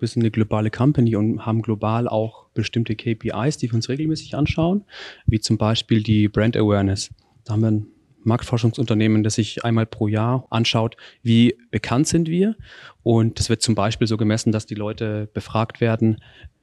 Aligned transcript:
Wir 0.00 0.08
sind 0.08 0.22
eine 0.22 0.30
globale 0.30 0.70
Company 0.70 1.16
und 1.16 1.44
haben 1.44 1.62
global 1.62 2.08
auch 2.08 2.46
bestimmte 2.54 2.94
KPIs, 2.94 3.58
die 3.58 3.70
wir 3.70 3.74
uns 3.74 3.88
regelmäßig 3.88 4.34
anschauen, 4.34 4.84
wie 5.26 5.40
zum 5.40 5.58
Beispiel 5.58 6.02
die 6.02 6.28
Brand 6.28 6.56
Awareness. 6.56 7.10
Da 7.44 7.54
haben 7.54 7.62
wir 7.62 7.70
ein 7.70 7.86
Marktforschungsunternehmen, 8.24 9.22
das 9.22 9.34
sich 9.34 9.64
einmal 9.64 9.86
pro 9.86 10.08
Jahr 10.08 10.46
anschaut, 10.50 10.96
wie 11.22 11.56
bekannt 11.70 12.06
sind 12.08 12.28
wir. 12.28 12.56
Und 13.02 13.38
das 13.38 13.48
wird 13.48 13.62
zum 13.62 13.74
Beispiel 13.74 14.06
so 14.06 14.16
gemessen, 14.16 14.52
dass 14.52 14.66
die 14.66 14.74
Leute 14.74 15.28
befragt 15.32 15.80
werden, 15.80 16.18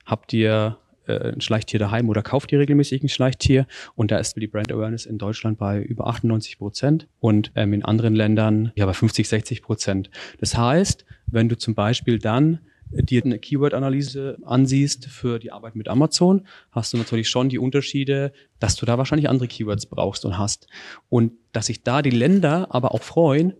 habt 0.05 0.33
ihr 0.33 0.77
äh, 1.07 1.33
ein 1.33 1.41
Schleichtier 1.41 1.79
daheim 1.79 2.09
oder 2.09 2.21
kauft 2.21 2.51
ihr 2.51 2.59
regelmäßig 2.59 3.03
ein 3.03 3.09
Schleichtier? 3.09 3.67
Und 3.95 4.11
da 4.11 4.17
ist 4.17 4.35
die 4.35 4.47
Brand 4.47 4.71
Awareness 4.71 5.05
in 5.05 5.17
Deutschland 5.17 5.57
bei 5.57 5.81
über 5.81 6.07
98 6.07 6.57
Prozent 6.57 7.07
und 7.19 7.51
ähm, 7.55 7.73
in 7.73 7.83
anderen 7.83 8.15
Ländern 8.15 8.71
ja 8.75 8.85
bei 8.85 8.93
50, 8.93 9.27
60 9.27 9.61
Prozent. 9.61 10.09
Das 10.39 10.57
heißt, 10.57 11.05
wenn 11.27 11.49
du 11.49 11.57
zum 11.57 11.75
Beispiel 11.75 12.19
dann 12.19 12.59
dir 12.91 13.23
eine 13.23 13.39
Keyword-Analyse 13.39 14.37
ansiehst 14.43 15.07
für 15.07 15.39
die 15.39 15.51
Arbeit 15.51 15.75
mit 15.75 15.87
Amazon, 15.87 16.47
hast 16.71 16.93
du 16.93 16.97
natürlich 16.97 17.29
schon 17.29 17.49
die 17.49 17.59
Unterschiede, 17.59 18.31
dass 18.59 18.75
du 18.75 18.85
da 18.85 18.97
wahrscheinlich 18.97 19.29
andere 19.29 19.47
Keywords 19.47 19.85
brauchst 19.85 20.25
und 20.25 20.37
hast. 20.37 20.67
Und 21.09 21.33
dass 21.51 21.67
sich 21.67 21.83
da 21.83 22.01
die 22.01 22.11
Länder 22.11 22.67
aber 22.69 22.93
auch 22.93 23.03
freuen, 23.03 23.53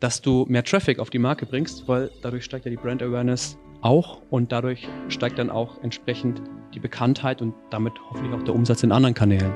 dass 0.00 0.20
du 0.20 0.46
mehr 0.48 0.64
Traffic 0.64 0.98
auf 0.98 1.10
die 1.10 1.18
Marke 1.18 1.46
bringst, 1.46 1.86
weil 1.86 2.10
dadurch 2.22 2.44
steigt 2.44 2.64
ja 2.64 2.70
die 2.70 2.76
Brand 2.76 3.02
Awareness 3.02 3.56
auch 3.82 4.22
und 4.30 4.52
dadurch 4.52 4.88
steigt 5.08 5.38
dann 5.38 5.50
auch 5.50 5.82
entsprechend 5.82 6.42
die 6.74 6.80
Bekanntheit 6.80 7.42
und 7.42 7.54
damit 7.70 7.92
hoffentlich 8.10 8.32
auch 8.34 8.42
der 8.42 8.54
Umsatz 8.54 8.82
in 8.82 8.92
anderen 8.92 9.14
Kanälen. 9.14 9.52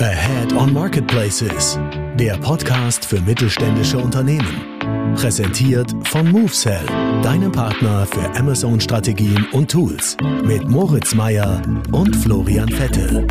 Ahead 0.00 0.52
on 0.54 0.72
Marketplaces, 0.72 1.78
der 2.16 2.36
Podcast 2.36 3.04
für 3.04 3.20
mittelständische 3.20 3.98
Unternehmen. 3.98 5.14
Präsentiert 5.14 5.90
von 6.04 6.30
MoveSell, 6.30 6.84
deinem 7.22 7.50
Partner 7.50 8.06
für 8.06 8.28
Amazon-Strategien 8.38 9.46
und 9.52 9.70
Tools. 9.70 10.16
Mit 10.44 10.68
Moritz 10.68 11.14
Meyer 11.14 11.62
und 11.90 12.14
Florian 12.16 12.68
Vettel. 12.68 13.26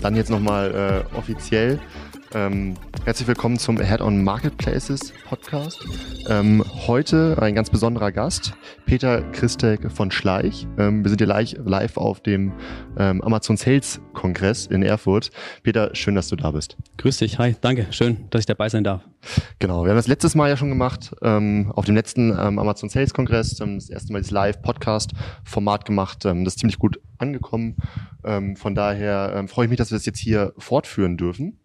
Dann 0.00 0.16
jetzt 0.16 0.30
nochmal 0.30 1.04
äh, 1.14 1.16
offiziell 1.16 1.78
ähm, 2.34 2.74
herzlich 3.04 3.28
willkommen 3.28 3.58
zum 3.58 3.80
Head-on 3.80 4.22
Marketplaces 4.22 5.12
Podcast. 5.24 5.84
Ähm, 6.28 6.64
heute 6.86 7.36
ein 7.40 7.54
ganz 7.54 7.70
besonderer 7.70 8.12
Gast, 8.12 8.54
Peter 8.84 9.22
Christek 9.32 9.90
von 9.92 10.10
Schleich. 10.10 10.66
Ähm, 10.78 11.04
wir 11.04 11.10
sind 11.10 11.20
hier 11.20 11.26
live, 11.26 11.96
auf 11.96 12.20
dem 12.20 12.52
ähm, 12.98 13.22
Amazon 13.22 13.56
Sales 13.56 14.00
Kongress 14.12 14.66
in 14.66 14.82
Erfurt. 14.82 15.30
Peter, 15.62 15.94
schön, 15.94 16.14
dass 16.14 16.28
du 16.28 16.36
da 16.36 16.50
bist. 16.50 16.76
Grüß 16.98 17.18
dich, 17.18 17.38
hi, 17.38 17.54
danke, 17.60 17.86
schön, 17.90 18.28
dass 18.30 18.40
ich 18.40 18.46
dabei 18.46 18.68
sein 18.68 18.84
darf. 18.84 19.02
Genau, 19.58 19.84
wir 19.84 19.90
haben 19.90 19.96
das 19.96 20.08
letztes 20.08 20.34
Mal 20.34 20.48
ja 20.48 20.56
schon 20.56 20.68
gemacht, 20.68 21.14
ähm, 21.22 21.72
auf 21.74 21.84
dem 21.84 21.94
letzten 21.94 22.30
ähm, 22.30 22.58
Amazon 22.58 22.88
Sales 22.88 23.14
Kongress, 23.14 23.56
das 23.56 23.90
erste 23.90 24.12
Mal 24.12 24.22
das 24.22 24.30
Live-Podcast-Format 24.30 25.84
gemacht. 25.84 26.24
Das 26.24 26.36
ist 26.36 26.58
ziemlich 26.58 26.78
gut 26.78 27.00
angekommen. 27.18 27.76
Von 28.22 28.74
daher 28.74 29.44
freue 29.48 29.66
ich 29.66 29.70
mich, 29.70 29.78
dass 29.78 29.90
wir 29.90 29.96
das 29.96 30.04
jetzt 30.04 30.18
hier 30.18 30.52
fortführen 30.58 31.16
dürfen. 31.16 31.58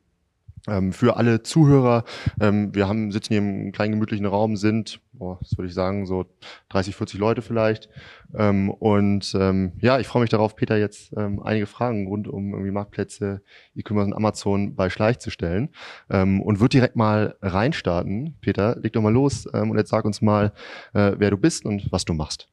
Ähm, 0.67 0.93
für 0.93 1.17
alle 1.17 1.41
Zuhörer, 1.41 2.03
ähm, 2.39 2.73
wir 2.75 2.87
haben, 2.87 3.11
sitzen 3.11 3.33
hier 3.33 3.39
im 3.39 3.71
kleinen 3.71 3.93
gemütlichen 3.93 4.27
Raum, 4.27 4.55
sind, 4.55 4.99
boah, 5.13 5.39
was 5.41 5.57
würde 5.57 5.69
ich 5.69 5.73
sagen, 5.73 6.05
so 6.05 6.25
30, 6.69 6.95
40 6.95 7.19
Leute 7.19 7.41
vielleicht. 7.41 7.89
Ähm, 8.35 8.69
und 8.69 9.35
ähm, 9.39 9.73
ja, 9.79 9.99
ich 9.99 10.07
freue 10.07 10.21
mich 10.21 10.29
darauf, 10.29 10.55
Peter 10.55 10.77
jetzt 10.77 11.13
ähm, 11.17 11.41
einige 11.41 11.65
Fragen 11.65 12.07
rund 12.07 12.27
um 12.27 12.53
irgendwie 12.53 12.71
Marktplätze, 12.71 13.41
E-Commerce 13.75 14.07
und 14.07 14.13
Amazon 14.13 14.75
bei 14.75 14.89
Schleich 14.89 15.17
zu 15.17 15.31
stellen. 15.31 15.69
Ähm, 16.11 16.41
und 16.41 16.59
wird 16.59 16.73
direkt 16.73 16.95
mal 16.95 17.35
reinstarten. 17.41 18.37
Peter, 18.41 18.77
leg 18.79 18.93
doch 18.93 19.01
mal 19.01 19.13
los 19.13 19.47
und 19.47 19.77
jetzt 19.77 19.89
sag 19.89 20.05
uns 20.05 20.21
mal, 20.21 20.53
äh, 20.93 21.13
wer 21.17 21.31
du 21.31 21.37
bist 21.37 21.65
und 21.65 21.91
was 21.91 22.05
du 22.05 22.13
machst. 22.13 22.49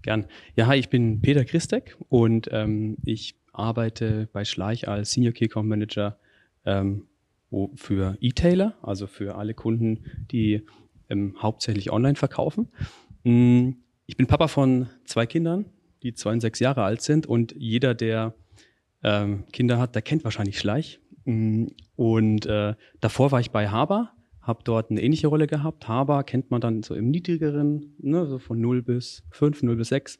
Gern. 0.00 0.26
Ja, 0.56 0.66
hi, 0.66 0.76
ich 0.76 0.88
bin 0.88 1.20
Peter 1.20 1.44
Christek 1.44 1.96
und 2.08 2.50
ich 3.04 3.36
arbeite 3.52 4.28
bei 4.32 4.44
Schleich 4.44 4.88
als 4.88 5.12
Senior 5.12 5.32
Key 5.32 5.48
Manager 5.54 6.18
ähm, 6.64 7.06
für 7.74 8.16
E-Tailer, 8.20 8.74
also 8.82 9.06
für 9.06 9.36
alle 9.36 9.54
Kunden, 9.54 10.04
die 10.30 10.62
ähm, 11.08 11.36
hauptsächlich 11.40 11.92
online 11.92 12.16
verkaufen. 12.16 12.68
Mm, 13.24 13.70
ich 14.06 14.16
bin 14.16 14.26
Papa 14.26 14.48
von 14.48 14.88
zwei 15.04 15.26
Kindern, 15.26 15.66
die 16.02 16.14
zwei 16.14 16.32
und 16.32 16.40
sechs 16.40 16.58
Jahre 16.60 16.82
alt 16.82 17.02
sind 17.02 17.26
und 17.26 17.54
jeder, 17.56 17.94
der 17.94 18.34
ähm, 19.02 19.44
Kinder 19.52 19.78
hat, 19.78 19.94
der 19.94 20.02
kennt 20.02 20.24
wahrscheinlich 20.24 20.58
Schleich. 20.58 21.00
Mm, 21.24 21.66
und 21.96 22.46
äh, 22.46 22.74
davor 23.00 23.32
war 23.32 23.40
ich 23.40 23.50
bei 23.50 23.68
Haber, 23.68 24.12
habe 24.40 24.60
dort 24.64 24.90
eine 24.90 25.02
ähnliche 25.02 25.28
Rolle 25.28 25.46
gehabt. 25.46 25.86
Haber 25.86 26.24
kennt 26.24 26.50
man 26.50 26.60
dann 26.60 26.82
so 26.82 26.94
im 26.94 27.10
niedrigeren, 27.10 27.94
ne, 27.98 28.26
so 28.26 28.38
von 28.38 28.60
0 28.60 28.82
bis 28.82 29.22
5, 29.30 29.62
0 29.62 29.76
bis 29.76 29.88
6 29.88 30.18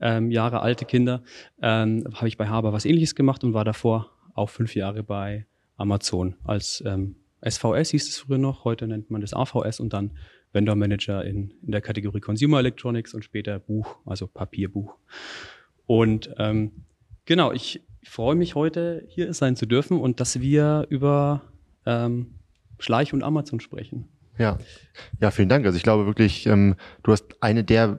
ähm, 0.00 0.30
Jahre 0.30 0.60
alte 0.60 0.84
Kinder. 0.84 1.22
Ähm, 1.60 2.04
habe 2.14 2.28
ich 2.28 2.38
bei 2.38 2.48
Haber 2.48 2.72
was 2.72 2.86
ähnliches 2.86 3.14
gemacht 3.14 3.44
und 3.44 3.52
war 3.52 3.64
davor 3.64 4.10
auch 4.34 4.48
fünf 4.48 4.74
Jahre 4.74 5.02
bei 5.02 5.46
Amazon 5.78 6.34
als 6.44 6.82
ähm, 6.86 7.16
SVS 7.42 7.90
hieß 7.90 8.08
es 8.08 8.18
früher 8.18 8.38
noch, 8.38 8.64
heute 8.64 8.86
nennt 8.86 9.10
man 9.10 9.20
das 9.20 9.32
AVS 9.32 9.80
und 9.80 9.92
dann 9.92 10.10
Vendor 10.52 10.76
Manager 10.76 11.24
in, 11.24 11.52
in 11.62 11.72
der 11.72 11.80
Kategorie 11.80 12.20
Consumer 12.20 12.58
Electronics 12.58 13.14
und 13.14 13.24
später 13.24 13.58
Buch, 13.58 13.96
also 14.04 14.26
Papierbuch. 14.26 14.96
Und 15.86 16.34
ähm, 16.38 16.84
genau, 17.24 17.52
ich 17.52 17.82
freue 18.02 18.34
mich 18.34 18.54
heute 18.54 19.04
hier 19.08 19.32
sein 19.34 19.56
zu 19.56 19.66
dürfen 19.66 20.00
und 20.00 20.20
dass 20.20 20.40
wir 20.40 20.86
über 20.90 21.42
ähm, 21.86 22.34
Schleich 22.78 23.12
und 23.12 23.22
Amazon 23.22 23.60
sprechen. 23.60 24.08
Ja, 24.38 24.56
ja, 25.20 25.30
vielen 25.30 25.48
Dank. 25.48 25.66
Also 25.66 25.76
ich 25.76 25.82
glaube 25.82 26.06
wirklich, 26.06 26.46
ähm, 26.46 26.76
du 27.02 27.12
hast 27.12 27.24
eine 27.40 27.64
der 27.64 27.98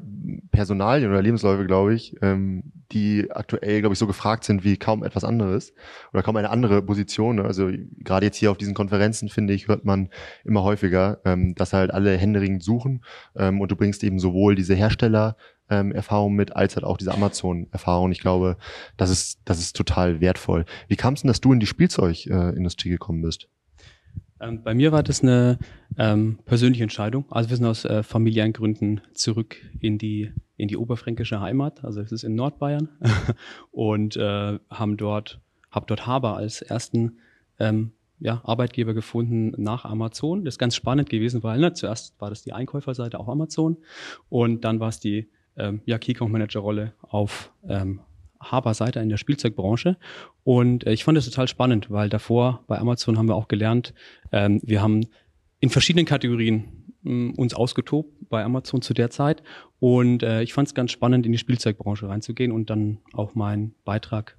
Personalien 0.51 1.09
oder 1.09 1.21
Lebensläufe, 1.21 1.65
glaube 1.65 1.93
ich, 1.93 2.15
ähm, 2.21 2.63
die 2.91 3.29
aktuell, 3.29 3.81
glaube 3.81 3.93
ich, 3.93 3.99
so 3.99 4.07
gefragt 4.07 4.43
sind 4.45 4.63
wie 4.63 4.77
kaum 4.77 5.03
etwas 5.03 5.23
anderes 5.23 5.73
oder 6.13 6.23
kaum 6.23 6.37
eine 6.37 6.49
andere 6.49 6.81
Position. 6.81 7.37
Ne? 7.37 7.43
Also 7.43 7.69
gerade 7.99 8.25
jetzt 8.25 8.37
hier 8.37 8.51
auf 8.51 8.57
diesen 8.57 8.73
Konferenzen, 8.73 9.29
finde 9.29 9.53
ich, 9.53 9.67
hört 9.67 9.85
man 9.85 10.09
immer 10.43 10.63
häufiger, 10.63 11.19
ähm, 11.25 11.55
dass 11.55 11.73
halt 11.73 11.91
alle 11.91 12.17
händeringend 12.17 12.63
suchen 12.63 13.03
ähm, 13.35 13.59
und 13.61 13.71
du 13.71 13.75
bringst 13.75 14.03
eben 14.03 14.19
sowohl 14.19 14.55
diese 14.55 14.75
Hersteller 14.75 15.35
ähm, 15.69 15.91
Erfahrung 15.91 16.33
mit, 16.33 16.55
als 16.55 16.75
halt 16.75 16.85
auch 16.85 16.97
diese 16.97 17.13
Amazon-Erfahrung. 17.13 18.11
Ich 18.11 18.21
glaube, 18.21 18.57
das 18.97 19.09
ist, 19.09 19.39
das 19.45 19.59
ist 19.59 19.75
total 19.75 20.19
wertvoll. 20.19 20.65
Wie 20.87 20.95
kam 20.95 21.13
es 21.13 21.21
denn, 21.21 21.27
dass 21.27 21.41
du 21.41 21.53
in 21.53 21.59
die 21.59 21.67
Spielzeugindustrie 21.67 22.89
gekommen 22.89 23.21
bist? 23.21 23.49
Ähm, 24.41 24.63
bei 24.63 24.73
mir 24.73 24.91
war 24.91 25.03
das 25.03 25.21
eine 25.21 25.57
ähm, 25.97 26.39
persönliche 26.45 26.83
Entscheidung. 26.83 27.25
Also 27.29 27.49
wir 27.49 27.57
sind 27.57 27.65
aus 27.65 27.85
äh, 27.85 28.03
familiären 28.03 28.53
Gründen 28.53 29.01
zurück 29.13 29.57
in 29.79 29.97
die 29.97 30.31
in 30.57 30.67
die 30.67 30.77
oberfränkische 30.77 31.39
Heimat. 31.39 31.83
Also 31.85 32.01
es 32.01 32.11
ist 32.11 32.23
in 32.23 32.35
Nordbayern 32.35 32.89
und 33.71 34.17
äh, 34.17 34.59
haben 34.69 34.97
dort 34.97 35.39
hab 35.71 35.87
dort 35.87 36.05
Haber 36.05 36.35
als 36.35 36.61
ersten 36.61 37.19
ähm, 37.59 37.91
ja, 38.19 38.41
Arbeitgeber 38.43 38.93
gefunden 38.93 39.53
nach 39.57 39.85
Amazon. 39.85 40.43
Das 40.43 40.55
ist 40.55 40.59
ganz 40.59 40.75
spannend 40.75 41.09
gewesen, 41.09 41.43
weil 41.43 41.59
ne, 41.59 41.73
zuerst 41.73 42.19
war 42.19 42.29
das 42.29 42.43
die 42.43 42.53
Einkäuferseite 42.53 43.19
auf 43.19 43.29
Amazon 43.29 43.77
und 44.27 44.65
dann 44.65 44.79
war 44.79 44.89
es 44.89 44.99
die 44.99 45.29
ähm, 45.57 45.81
ja, 45.85 45.97
Key 45.97 46.11
Account 46.11 46.31
Manager 46.31 46.59
Rolle 46.59 46.93
auf 47.01 47.53
ähm, 47.67 48.01
Haber-Seite 48.41 48.99
in 48.99 49.09
der 49.09 49.17
Spielzeugbranche. 49.17 49.97
Und 50.43 50.85
äh, 50.85 50.93
ich 50.93 51.03
fand 51.03 51.17
das 51.17 51.25
total 51.25 51.47
spannend, 51.47 51.91
weil 51.91 52.09
davor 52.09 52.63
bei 52.67 52.77
Amazon 52.77 53.17
haben 53.17 53.27
wir 53.27 53.35
auch 53.35 53.47
gelernt, 53.47 53.93
ähm, 54.31 54.59
wir 54.63 54.81
haben 54.81 55.07
in 55.59 55.69
verschiedenen 55.69 56.05
Kategorien 56.05 56.93
mh, 57.03 57.33
uns 57.37 57.53
ausgetobt 57.53 58.29
bei 58.29 58.43
Amazon 58.43 58.81
zu 58.81 58.93
der 58.93 59.09
Zeit. 59.09 59.43
Und 59.79 60.23
äh, 60.23 60.41
ich 60.41 60.53
fand 60.53 60.67
es 60.67 60.73
ganz 60.73 60.91
spannend, 60.91 61.25
in 61.25 61.31
die 61.31 61.37
Spielzeugbranche 61.37 62.07
reinzugehen 62.07 62.51
und 62.51 62.69
dann 62.69 62.99
auch 63.13 63.35
meinen 63.35 63.75
Beitrag 63.83 64.37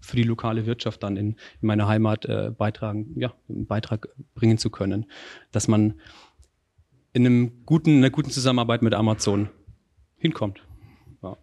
für 0.00 0.16
die 0.16 0.22
lokale 0.22 0.66
Wirtschaft 0.66 1.02
dann 1.02 1.16
in, 1.16 1.36
in 1.60 1.66
meiner 1.66 1.86
Heimat 1.86 2.24
äh, 2.24 2.52
beitragen, 2.56 3.12
ja, 3.16 3.34
einen 3.48 3.66
Beitrag 3.66 4.08
bringen 4.34 4.58
zu 4.58 4.70
können. 4.70 5.06
Dass 5.52 5.68
man 5.68 5.94
in 7.12 7.26
einem 7.26 7.64
guten, 7.66 7.90
in 7.90 7.96
einer 7.98 8.10
guten 8.10 8.30
Zusammenarbeit 8.30 8.82
mit 8.82 8.94
Amazon 8.94 9.50
hinkommt. 10.16 10.62
Ja. 11.22 11.36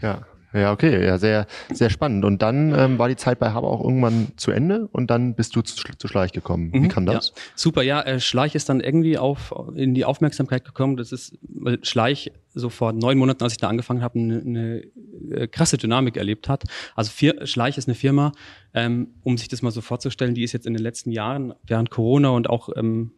ja. 0.00 0.26
Ja, 0.54 0.72
okay, 0.72 1.04
ja, 1.04 1.18
sehr, 1.18 1.46
sehr 1.72 1.90
spannend. 1.90 2.24
Und 2.24 2.40
dann 2.40 2.72
ähm, 2.78 2.98
war 2.98 3.08
die 3.08 3.16
Zeit 3.16 3.40
bei 3.40 3.50
Haber 3.50 3.68
auch 3.68 3.82
irgendwann 3.82 4.28
zu 4.36 4.52
Ende 4.52 4.88
und 4.92 5.10
dann 5.10 5.34
bist 5.34 5.56
du 5.56 5.62
zu, 5.62 5.74
zu 5.98 6.08
Schleich 6.08 6.32
gekommen. 6.32 6.72
Wie 6.72 6.78
mhm, 6.78 6.88
kam 6.88 7.06
das? 7.06 7.32
Ja. 7.34 7.42
Super, 7.56 7.82
ja, 7.82 8.00
äh, 8.02 8.20
Schleich 8.20 8.54
ist 8.54 8.68
dann 8.68 8.80
irgendwie 8.80 9.18
auf 9.18 9.52
in 9.74 9.94
die 9.94 10.04
Aufmerksamkeit 10.04 10.64
gekommen. 10.64 10.96
Das 10.96 11.10
ist, 11.10 11.36
weil 11.42 11.84
Schleich 11.84 12.30
so 12.54 12.70
vor 12.70 12.92
neun 12.92 13.18
Monaten, 13.18 13.42
als 13.42 13.52
ich 13.52 13.58
da 13.58 13.68
angefangen 13.68 14.02
habe, 14.02 14.18
eine, 14.18 14.40
eine 14.40 14.82
äh, 15.30 15.48
krasse 15.48 15.76
Dynamik 15.76 16.16
erlebt 16.16 16.48
hat. 16.48 16.64
Also 16.94 17.10
vier, 17.10 17.46
Schleich 17.46 17.76
ist 17.76 17.88
eine 17.88 17.94
Firma, 17.94 18.32
ähm, 18.72 19.08
um 19.22 19.36
sich 19.36 19.48
das 19.48 19.62
mal 19.62 19.70
so 19.70 19.80
vorzustellen, 19.80 20.34
die 20.34 20.42
ist 20.42 20.52
jetzt 20.52 20.66
in 20.66 20.74
den 20.74 20.82
letzten 20.82 21.10
Jahren 21.10 21.54
während 21.64 21.90
Corona 21.90 22.30
und 22.30 22.48
auch, 22.48 22.68
ähm, 22.76 23.12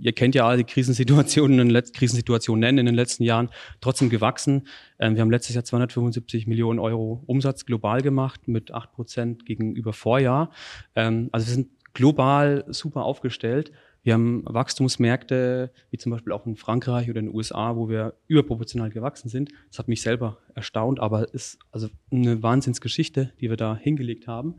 ihr 0.00 0.12
kennt 0.12 0.34
ja 0.34 0.46
alle 0.46 0.58
die 0.58 0.64
Krisensituationen, 0.64 1.58
in 1.58 1.68
den 1.68 1.82
Krisensituationen 1.92 2.78
in 2.78 2.86
den 2.86 2.94
letzten 2.94 3.24
Jahren, 3.24 3.48
trotzdem 3.80 4.10
gewachsen. 4.10 4.66
Ähm, 4.98 5.14
wir 5.14 5.22
haben 5.22 5.30
letztes 5.30 5.54
Jahr 5.54 5.64
275 5.64 6.46
Millionen 6.46 6.78
Euro 6.78 7.22
Umsatz 7.26 7.64
global 7.66 8.02
gemacht 8.02 8.48
mit 8.48 8.72
acht 8.72 8.92
Prozent 8.92 9.46
gegenüber 9.46 9.92
Vorjahr. 9.92 10.50
Ähm, 10.94 11.28
also 11.32 11.46
wir 11.46 11.54
sind 11.54 11.68
global 11.94 12.64
super 12.68 13.04
aufgestellt. 13.04 13.72
Wir 14.02 14.14
haben 14.14 14.42
Wachstumsmärkte, 14.44 15.70
wie 15.90 15.98
zum 15.98 16.10
Beispiel 16.10 16.32
auch 16.32 16.44
in 16.46 16.56
Frankreich 16.56 17.08
oder 17.08 17.20
in 17.20 17.26
den 17.26 17.34
USA, 17.34 17.76
wo 17.76 17.88
wir 17.88 18.14
überproportional 18.26 18.90
gewachsen 18.90 19.28
sind. 19.28 19.50
Das 19.68 19.78
hat 19.78 19.88
mich 19.88 20.02
selber 20.02 20.38
erstaunt, 20.54 20.98
aber 20.98 21.32
ist 21.32 21.58
also 21.70 21.88
eine 22.10 22.42
Wahnsinnsgeschichte, 22.42 23.32
die 23.40 23.48
wir 23.48 23.56
da 23.56 23.76
hingelegt 23.76 24.26
haben. 24.26 24.56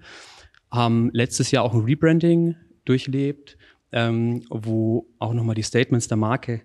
Haben 0.71 1.09
letztes 1.11 1.51
Jahr 1.51 1.63
auch 1.63 1.73
ein 1.73 1.81
Rebranding 1.81 2.55
durchlebt, 2.85 3.57
ähm, 3.91 4.43
wo 4.49 5.07
auch 5.19 5.33
nochmal 5.33 5.55
die 5.55 5.63
Statements 5.63 6.07
der 6.07 6.17
Marke 6.17 6.61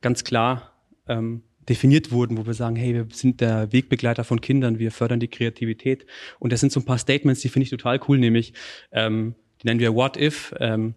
ganz 0.00 0.22
klar 0.22 0.74
ähm, 1.08 1.42
definiert 1.68 2.12
wurden, 2.12 2.36
wo 2.36 2.46
wir 2.46 2.54
sagen, 2.54 2.76
hey, 2.76 2.94
wir 2.94 3.06
sind 3.12 3.40
der 3.40 3.72
Wegbegleiter 3.72 4.24
von 4.24 4.40
Kindern, 4.40 4.78
wir 4.78 4.90
fördern 4.90 5.20
die 5.20 5.28
Kreativität. 5.28 6.06
Und 6.38 6.52
das 6.52 6.60
sind 6.60 6.72
so 6.72 6.80
ein 6.80 6.86
paar 6.86 6.98
Statements, 6.98 7.40
die 7.40 7.48
finde 7.48 7.64
ich 7.64 7.70
total 7.70 8.00
cool, 8.08 8.18
nämlich 8.18 8.54
ähm, 8.92 9.34
die 9.62 9.66
nennen 9.66 9.80
wir 9.80 9.94
What 9.94 10.16
If, 10.16 10.54
ähm, 10.60 10.94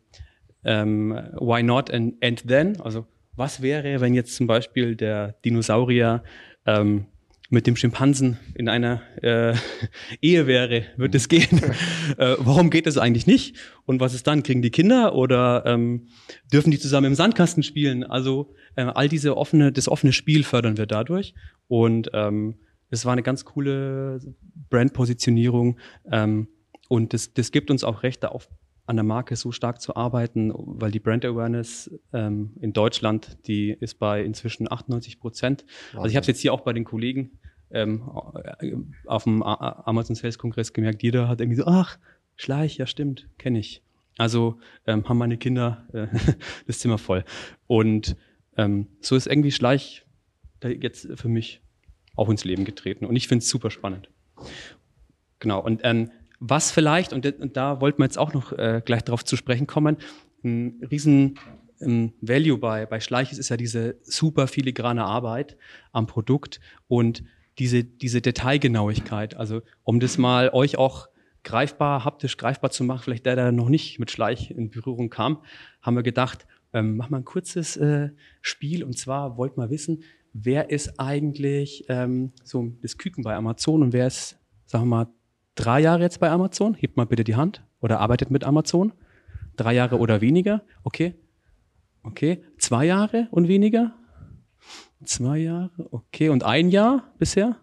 ähm, 0.63 1.12
Why 1.40 1.63
Not 1.63 1.92
and, 1.92 2.16
and 2.24 2.48
Then. 2.48 2.80
Also 2.81 3.06
was 3.36 3.62
wäre, 3.62 4.02
wenn 4.02 4.13
jetzt 4.13 4.36
zum 4.36 4.48
Beispiel 4.48 4.96
der 4.96 5.34
Dinosaurier 5.46 6.24
ähm, 6.66 7.06
mit 7.50 7.68
dem 7.68 7.75
Schimpansen 7.75 8.38
in 8.56 8.69
einer 8.69 9.02
äh, 9.22 9.54
Ehe 10.22 10.48
wäre, 10.48 10.86
wird 10.98 11.16
es 11.16 11.28
gehen? 11.28 11.62
äh, 12.18 12.36
warum 12.40 12.69
geht 12.69 12.88
es 12.88 12.98
eigentlich 12.98 13.28
nicht? 13.28 13.58
Und 13.86 14.00
was 14.00 14.13
ist 14.13 14.28
dann? 14.28 14.44
Kriegen 14.44 14.62
die 14.62 14.69
Kinder 14.72 15.16
oder 15.16 15.63
ähm, 15.66 16.08
dürfen 16.52 16.72
die 16.72 16.80
zusammen 16.80 17.08
im 17.08 17.16
Sandkasten 17.16 17.63
spielen? 17.63 18.04
Also 18.04 18.54
äh, 18.75 18.84
all 18.84 19.10
diese 19.10 19.38
offene, 19.38 19.72
das 19.72 19.88
offene 19.88 20.13
Spiel 20.13 20.44
fördern 20.44 20.78
wir 20.78 20.86
dadurch. 20.86 21.34
Und 21.68 22.10
ähm, 22.13 22.56
es 22.90 23.06
war 23.06 23.13
eine 23.13 23.24
ganz 23.24 23.46
coole 23.46 24.19
Brandpositionierung. 24.69 25.80
Ähm, 26.12 26.48
und 26.90 27.13
das, 27.13 27.34
das 27.34 27.52
gibt 27.52 27.72
uns 27.72 27.84
auch 27.84 28.04
Recht, 28.04 28.25
auf 28.25 28.50
an 28.86 28.95
der 28.95 29.04
Marke 29.04 29.36
so 29.36 29.51
stark 29.51 29.81
zu 29.81 29.95
arbeiten, 29.95 30.51
weil 30.56 30.92
die 30.92 31.00
Brand 31.00 31.24
Awareness 31.24 31.92
ähm, 32.13 32.51
in 32.60 32.74
Deutschland, 32.74 33.38
die 33.48 33.72
ist 33.72 34.00
bei 34.00 34.24
inzwischen 34.24 34.72
98 34.72 35.19
Prozent. 35.19 35.66
Also 35.94 36.07
ich 36.07 36.16
habe 36.16 36.22
es 36.22 36.28
jetzt 36.28 36.39
hier 36.39 36.54
auch 36.54 36.62
bei 36.62 36.74
den 36.74 36.83
Kollegen 36.83 37.39
ähm, 37.72 38.04
auf 39.06 39.24
dem 39.24 39.44
Amazon 39.44 40.16
Sales 40.16 40.38
Kongress 40.38 40.74
gemerkt, 40.74 41.04
jeder 41.04 41.28
hat 41.28 41.42
irgendwie 41.42 41.57
so, 41.57 41.66
ach, 41.66 41.98
Schleich, 42.36 42.78
ja 42.78 42.88
stimmt, 42.88 43.28
kenne 43.38 43.60
ich. 43.60 43.83
Also 44.18 44.60
ähm, 44.88 45.07
haben 45.07 45.18
meine 45.18 45.38
Kinder 45.38 45.88
äh, 45.94 46.07
das 46.68 46.80
Zimmer 46.80 46.98
voll. 46.98 47.24
Und 47.68 48.16
ähm, 48.57 48.88
so 49.00 49.16
ist 49.16 49.27
irgendwie 49.27 49.51
Schleich 49.51 50.06
jetzt 50.63 51.07
für 51.16 51.30
mich 51.30 51.62
auch 52.16 52.30
ins 52.30 52.44
Leben 52.44 52.66
getreten. 52.66 53.06
Und 53.06 53.16
ich 53.16 53.27
finde 53.27 53.44
es 53.44 53.50
super 53.50 53.72
spannend. 53.72 54.10
Genau. 55.39 55.60
Und 55.62 55.81
ähm, 55.84 56.12
was 56.41 56.71
vielleicht, 56.71 57.13
und, 57.13 57.23
da 57.55 57.79
wollten 57.81 57.99
wir 57.99 58.05
jetzt 58.05 58.17
auch 58.17 58.33
noch 58.33 58.51
äh, 58.51 58.81
gleich 58.83 59.03
darauf 59.03 59.23
zu 59.23 59.38
sprechen 59.38 59.67
kommen, 59.67 59.97
ein 60.43 60.81
riesen 60.89 61.38
ähm, 61.79 62.13
Value 62.19 62.57
bei, 62.57 62.88
bei 62.88 62.99
Schleich 62.99 63.31
ist, 63.31 63.49
ja 63.49 63.57
diese 63.57 63.95
super 64.01 64.47
filigrane 64.47 65.05
Arbeit 65.05 65.55
am 65.91 66.07
Produkt 66.07 66.59
und 66.88 67.23
diese, 67.59 67.83
diese 67.83 68.21
Detailgenauigkeit. 68.21 69.38
Also 69.38 69.61
um 69.83 69.99
das 69.99 70.17
mal 70.17 70.49
euch 70.49 70.79
auch 70.79 71.09
greifbar, 71.43 72.05
haptisch 72.05 72.38
greifbar 72.38 72.71
zu 72.71 72.83
machen, 72.83 73.03
vielleicht 73.03 73.27
der, 73.27 73.35
der 73.35 73.51
noch 73.51 73.69
nicht 73.69 73.99
mit 73.99 74.09
Schleich 74.09 74.49
in 74.49 74.71
Berührung 74.71 75.11
kam, 75.11 75.43
haben 75.83 75.95
wir 75.95 76.03
gedacht, 76.03 76.47
ähm, 76.73 76.97
machen 76.97 77.11
wir 77.11 77.17
ein 77.17 77.25
kurzes 77.25 77.77
äh, 77.77 78.09
Spiel 78.41 78.83
und 78.83 78.97
zwar 78.97 79.38
wollten 79.38 79.61
wir 79.61 79.69
wissen, 79.69 80.01
wer 80.33 80.71
ist 80.71 80.99
eigentlich 80.99 81.85
ähm, 81.88 82.31
so 82.43 82.71
das 82.81 82.97
Küken 82.97 83.23
bei 83.23 83.35
Amazon 83.35 83.83
und 83.83 83.93
wer 83.93 84.07
ist, 84.07 84.39
sagen 84.65 84.85
wir 84.85 85.05
mal, 85.05 85.07
drei 85.56 85.81
Jahre 85.81 86.01
jetzt 86.01 86.19
bei 86.19 86.30
Amazon? 86.30 86.75
Hebt 86.75 86.98
mal 86.98 87.06
bitte 87.06 87.24
die 87.24 87.36
Hand. 87.36 87.63
Oder 87.81 88.00
arbeitet 88.00 88.31
mit 88.31 88.44
Amazon? 88.44 88.94
Drei 89.56 89.74
Jahre 89.74 89.98
oder 89.98 90.21
weniger? 90.21 90.62
Okay. 90.83 91.15
Okay. 92.03 92.44
Zwei 92.57 92.86
Jahre 92.86 93.27
und 93.31 93.48
weniger? 93.48 93.94
Zwei 95.03 95.39
Jahre. 95.39 95.71
Okay. 95.92 96.30
Und 96.30 96.44
ein 96.44 96.69
Jahr 96.69 97.12
bisher? 97.18 97.57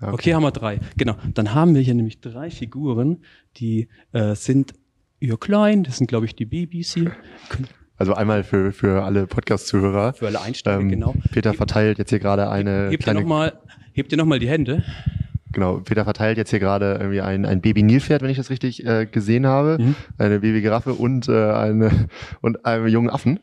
Okay. 0.00 0.12
okay, 0.12 0.34
haben 0.34 0.42
wir 0.42 0.50
drei. 0.50 0.80
Genau. 0.96 1.16
Dann 1.32 1.54
haben 1.54 1.74
wir 1.74 1.80
hier 1.80 1.94
nämlich 1.94 2.20
drei 2.20 2.50
Figuren, 2.50 3.24
die 3.56 3.88
äh, 4.12 4.34
sind 4.34 4.74
eher 5.20 5.36
klein. 5.36 5.84
Das 5.84 5.98
sind, 5.98 6.08
glaube 6.08 6.26
ich, 6.26 6.34
die 6.34 6.44
Babys 6.44 6.94
hier. 6.94 7.12
Also 7.96 8.14
einmal 8.14 8.42
für, 8.42 8.72
für 8.72 9.04
alle 9.04 9.26
Podcast-Zuhörer. 9.26 10.14
Für 10.14 10.26
alle 10.26 10.40
Einsteiger, 10.40 10.80
ähm, 10.80 10.88
genau. 10.88 11.14
Peter 11.30 11.54
verteilt 11.54 11.98
jetzt 11.98 12.10
hier 12.10 12.18
gerade 12.18 12.50
eine. 12.50 12.90
Hebt 12.90 13.06
ihr 13.06 13.14
nochmal 13.14 13.60
noch 14.16 14.26
mal 14.26 14.38
die 14.38 14.48
Hände. 14.48 14.82
Genau, 15.54 15.78
Peter 15.78 16.04
verteilt 16.04 16.36
jetzt 16.36 16.50
hier 16.50 16.58
gerade 16.58 16.96
irgendwie 17.00 17.20
ein, 17.20 17.46
ein 17.46 17.60
Baby-Nilpferd, 17.60 18.22
wenn 18.22 18.30
ich 18.30 18.36
das 18.36 18.50
richtig 18.50 18.84
äh, 18.84 19.06
gesehen 19.06 19.46
habe, 19.46 19.78
mhm. 19.80 19.94
eine 20.18 20.40
Baby-Giraffe 20.40 20.94
und 20.94 21.28
äh, 21.28 21.52
eine 21.52 22.08
und 22.40 22.66
einen 22.66 22.88
jungen 22.88 23.08
Affen. 23.08 23.38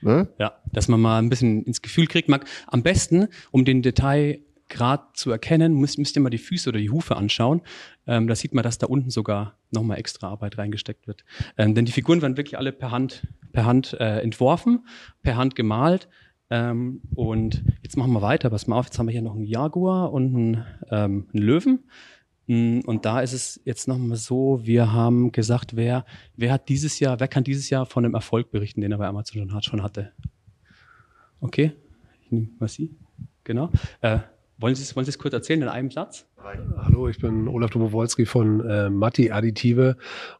Ne? 0.00 0.28
Ja, 0.38 0.52
dass 0.72 0.86
man 0.86 1.00
mal 1.00 1.18
ein 1.18 1.28
bisschen 1.28 1.64
ins 1.64 1.82
Gefühl 1.82 2.06
kriegt. 2.06 2.28
Mag 2.28 2.46
am 2.68 2.84
besten, 2.84 3.26
um 3.50 3.64
den 3.64 3.82
Detailgrad 3.82 5.16
zu 5.16 5.32
erkennen, 5.32 5.74
müsst, 5.74 5.98
müsst 5.98 6.16
ihr 6.16 6.22
mal 6.22 6.30
die 6.30 6.38
Füße 6.38 6.68
oder 6.68 6.78
die 6.78 6.90
Hufe 6.90 7.16
anschauen. 7.16 7.62
Ähm, 8.06 8.28
da 8.28 8.36
sieht 8.36 8.54
man, 8.54 8.62
dass 8.62 8.78
da 8.78 8.86
unten 8.86 9.10
sogar 9.10 9.58
nochmal 9.72 9.98
extra 9.98 10.28
Arbeit 10.28 10.58
reingesteckt 10.58 11.08
wird. 11.08 11.24
Ähm, 11.58 11.74
denn 11.74 11.84
die 11.84 11.92
Figuren 11.92 12.22
werden 12.22 12.36
wirklich 12.36 12.56
alle 12.56 12.70
per 12.70 12.92
Hand, 12.92 13.26
per 13.52 13.64
Hand 13.64 13.96
äh, 13.98 14.20
entworfen, 14.20 14.86
per 15.22 15.36
Hand 15.36 15.56
gemalt. 15.56 16.08
Ähm, 16.50 17.00
und 17.14 17.64
jetzt 17.82 17.96
machen 17.96 18.12
wir 18.12 18.22
weiter. 18.22 18.50
Pass 18.50 18.66
mal 18.66 18.78
auf, 18.78 18.86
jetzt 18.86 18.98
haben 18.98 19.06
wir 19.06 19.12
hier 19.12 19.22
noch 19.22 19.34
einen 19.34 19.44
Jaguar 19.44 20.12
und 20.12 20.34
einen, 20.34 20.64
ähm, 20.90 21.28
einen 21.32 21.42
Löwen. 21.42 21.84
Mm, 22.46 22.80
und 22.86 23.04
da 23.04 23.20
ist 23.20 23.32
es 23.32 23.60
jetzt 23.64 23.88
nochmal 23.88 24.16
so, 24.16 24.60
wir 24.62 24.92
haben 24.92 25.32
gesagt, 25.32 25.74
wer, 25.74 26.04
wer 26.36 26.52
hat 26.52 26.68
dieses 26.68 27.00
Jahr, 27.00 27.18
wer 27.18 27.28
kann 27.28 27.44
dieses 27.44 27.70
Jahr 27.70 27.86
von 27.86 28.04
dem 28.04 28.14
Erfolg 28.14 28.50
berichten, 28.50 28.80
den 28.80 28.92
er 28.92 28.98
bei 28.98 29.06
Amazon 29.06 29.60
schon 29.62 29.82
hatte? 29.82 30.12
Okay, 31.40 31.72
ich 32.22 32.30
nehme 32.30 32.48
mal 32.58 32.68
Sie. 32.68 32.96
Genau. 33.44 33.70
Äh, 34.00 34.18
wollen 34.58 34.74
Sie, 34.74 34.82
es, 34.82 34.96
wollen 34.96 35.04
Sie 35.04 35.10
es 35.10 35.18
kurz 35.18 35.34
erzählen 35.34 35.62
in 35.62 35.68
einem 35.68 35.90
Satz? 35.90 36.26
Hallo, 36.76 37.08
ich 37.08 37.18
bin 37.18 37.48
Olaf 37.48 37.70
Dobowolski 37.70 38.24
von 38.24 38.60
äh, 38.60 38.88
Matti 38.88 39.32
Additive 39.32 39.96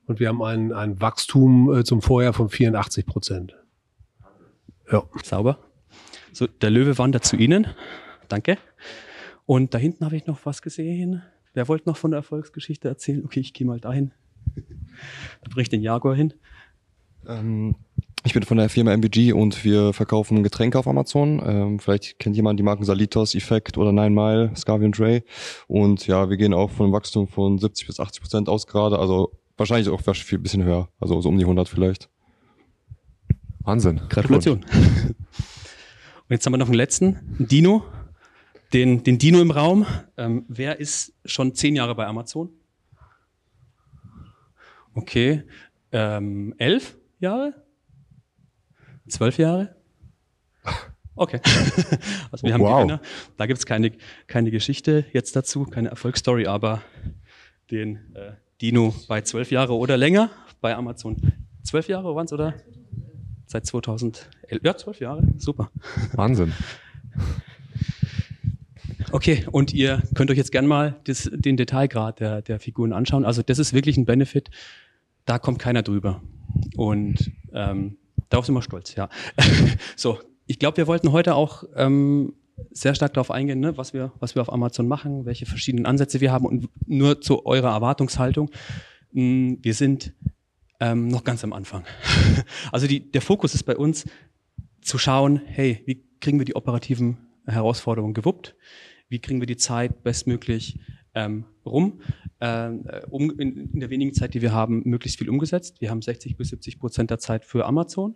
und 0.06 0.20
wir 0.20 0.29
haben 0.29 0.43
ein, 0.43 0.73
ein 0.73 1.00
Wachstum 1.00 1.73
äh, 1.73 1.85
zum 1.85 2.00
Vorjahr 2.00 2.32
von 2.32 2.49
84 2.49 3.05
Prozent. 3.05 3.56
Ja. 4.91 5.03
Sauber. 5.25 5.58
So, 6.32 6.46
der 6.46 6.70
Löwe 6.70 6.98
wandert 6.98 7.25
zu 7.25 7.37
Ihnen. 7.37 7.66
Danke. 8.28 8.58
Und 9.46 9.75
da 9.75 9.78
hinten 9.78 10.04
habe 10.04 10.16
ich 10.16 10.26
noch 10.26 10.44
was 10.44 10.62
gesehen. 10.62 11.22
Wer 11.54 11.69
wollte 11.69 11.88
noch 11.88 11.96
von 11.96 12.10
der 12.10 12.19
Erfolgsgeschichte 12.19 12.88
erzählen? 12.88 13.25
Okay, 13.25 13.40
ich 13.40 13.52
gehe 13.52 13.66
mal 13.66 13.81
dahin. 13.81 14.12
Da 14.54 15.50
bricht 15.50 15.72
den 15.72 15.82
Jaguar 15.82 16.14
hin. 16.14 16.34
Ähm, 17.26 17.76
ich 18.25 18.34
bin 18.34 18.43
von 18.43 18.56
der 18.56 18.69
Firma 18.69 18.93
MBG 18.93 19.32
und 19.32 19.65
wir 19.65 19.93
verkaufen 19.93 20.43
Getränke 20.43 20.79
auf 20.79 20.88
Amazon. 20.88 21.41
Ähm, 21.46 21.79
vielleicht 21.79 22.19
kennt 22.19 22.34
jemand 22.34 22.58
die 22.58 22.65
Marken 22.65 22.84
Salitos, 22.84 23.34
Effect 23.34 23.79
oder 23.79 23.93
Nine 23.93 24.10
Mile, 24.10 24.50
Scavian 24.56 24.93
Dre. 24.93 25.22
Und 25.69 26.06
ja, 26.06 26.29
wir 26.29 26.36
gehen 26.36 26.53
auch 26.53 26.70
von 26.70 26.86
einem 26.86 26.93
Wachstum 26.93 27.29
von 27.29 27.58
70 27.58 27.86
bis 27.86 28.00
80 28.00 28.20
Prozent 28.20 28.48
aus 28.48 28.67
gerade. 28.67 28.98
Also 28.98 29.32
wahrscheinlich 29.56 29.88
auch 29.88 30.03
ein 30.05 30.43
bisschen 30.43 30.65
höher. 30.65 30.88
Also 30.98 31.20
so 31.20 31.29
um 31.29 31.38
die 31.38 31.44
100 31.44 31.69
vielleicht. 31.69 32.10
Wahnsinn. 33.60 34.00
Gratulation. 34.08 34.65
Und 36.29 36.35
jetzt 36.35 36.45
haben 36.45 36.53
wir 36.53 36.59
noch 36.59 36.67
einen 36.67 36.75
letzten, 36.75 37.37
einen 37.39 37.47
Dino. 37.47 37.85
Den, 38.73 39.05
den 39.05 39.17
Dino 39.19 39.41
im 39.41 39.53
Raum. 39.53 39.87
Ähm, 40.17 40.45
wer 40.49 40.81
ist 40.81 41.15
schon 41.25 41.55
zehn 41.55 41.77
Jahre 41.77 41.95
bei 41.95 42.05
Amazon? 42.05 42.51
Okay. 44.95 45.45
Ähm, 45.93 46.53
elf 46.59 46.97
Jahre? 47.21 47.55
Zwölf 49.09 49.39
Jahre? 49.39 49.77
Okay. 51.19 51.41
also 52.31 52.47
wir 52.47 52.53
haben 52.53 52.61
wow. 52.61 52.83
Gewinner. 52.83 53.01
Da 53.39 53.47
gibt's 53.47 53.65
keine, 53.65 53.93
keine 54.27 54.51
Geschichte 54.51 55.06
jetzt 55.15 55.35
dazu, 55.35 55.65
keine 55.65 55.89
Erfolgsstory, 55.89 56.47
aber 56.47 56.83
den 57.71 58.15
äh, 58.15 58.33
Dino 58.61 58.95
bei 59.09 59.23
zwölf 59.23 59.51
Jahre 59.51 59.73
oder 59.73 59.97
länger 59.97 60.29
bei 60.61 60.77
Amazon. 60.77 61.17
Zwölf 61.63 61.89
Jahre 61.89 62.15
waren's 62.15 62.35
oder? 62.35 62.55
Seit 63.46 63.65
2011. 63.67 64.29
Ja, 64.62 64.76
zwölf 64.76 65.00
Jahre. 65.00 65.22
Super. 65.38 65.70
Wahnsinn. 66.15 66.53
Okay, 69.12 69.46
und 69.53 69.72
ihr 69.72 70.03
könnt 70.15 70.31
euch 70.31 70.36
jetzt 70.36 70.50
gern 70.50 70.67
mal 70.67 70.96
das, 71.05 71.31
den 71.32 71.56
Detailgrad 71.56 72.20
der, 72.20 72.43
der 72.43 72.58
Figuren 72.58 72.93
anschauen. 72.93 73.24
Also 73.24 73.43
das 73.43 73.58
ist 73.58 73.72
wirklich 73.72 73.96
ein 73.96 74.05
Benefit, 74.05 74.50
da 75.24 75.38
kommt 75.38 75.58
keiner 75.58 75.82
drüber. 75.82 76.22
Und 76.76 77.31
ähm, 77.53 77.96
darauf 78.29 78.46
sind 78.46 78.55
wir 78.55 78.62
stolz, 78.62 78.94
ja. 78.96 79.08
so, 79.96 80.19
ich 80.46 80.58
glaube, 80.58 80.79
wir 80.79 80.86
wollten 80.86 81.12
heute 81.12 81.34
auch 81.34 81.65
ähm, 81.76 82.34
sehr 82.72 82.94
stark 82.94 83.15
darauf 83.15 83.31
eingehen, 83.31 83.60
ne, 83.60 83.76
was, 83.76 83.93
wir, 83.93 84.12
was 84.19 84.34
wir 84.34 84.43
auf 84.43 84.53
Amazon 84.53 84.88
machen, 84.88 85.24
welche 85.24 85.46
verschiedenen 85.46 85.86
Ansätze 85.86 86.20
wir 86.20 86.32
haben 86.32 86.46
und 86.46 86.69
nur 86.86 87.20
zu 87.20 87.46
eurer 87.46 87.72
Erwartungshaltung. 87.72 88.50
Hm, 89.12 89.58
wir 89.62 89.74
sind 89.74 90.15
ähm, 90.81 91.09
noch 91.09 91.25
ganz 91.25 91.45
am 91.45 91.53
Anfang. 91.53 91.85
also 92.73 92.87
die, 92.87 93.11
der 93.11 93.23
Fokus 93.23 93.55
ist 93.55 93.65
bei 93.65 93.77
uns 93.77 94.05
zu 94.81 94.99
schauen, 94.99 95.41
hey, 95.45 95.83
wie 95.87 96.05
kriegen 96.21 96.39
wir 96.39 96.45
die 96.45 96.56
operativen 96.56 97.19
Herausforderungen 97.47 98.15
gewuppt? 98.15 98.56
Wie 99.09 99.21
kriegen 99.21 99.41
wir 99.41 99.47
die 99.47 99.56
Zeit 99.56 100.03
bestmöglich 100.03 100.79
ähm, 101.17 101.47
rum, 101.65 102.01
äh, 102.41 102.71
um 103.11 103.31
in, 103.39 103.73
in 103.73 103.81
der 103.81 103.91
wenigen 103.91 104.13
Zeit, 104.13 104.35
die 104.35 104.43
wir 104.43 104.53
haben, 104.53 104.83
möglichst 104.85 105.19
viel 105.19 105.31
umgesetzt. 105.31 105.81
Wir 105.81 105.91
haben 105.91 106.03
60 106.03 106.37
bis 106.37 106.51
70 106.51 106.79
Prozent 106.79 107.11
der 107.11 107.19
Zeit 107.19 107.45
für 107.45 107.65
Amazon, 107.65 108.15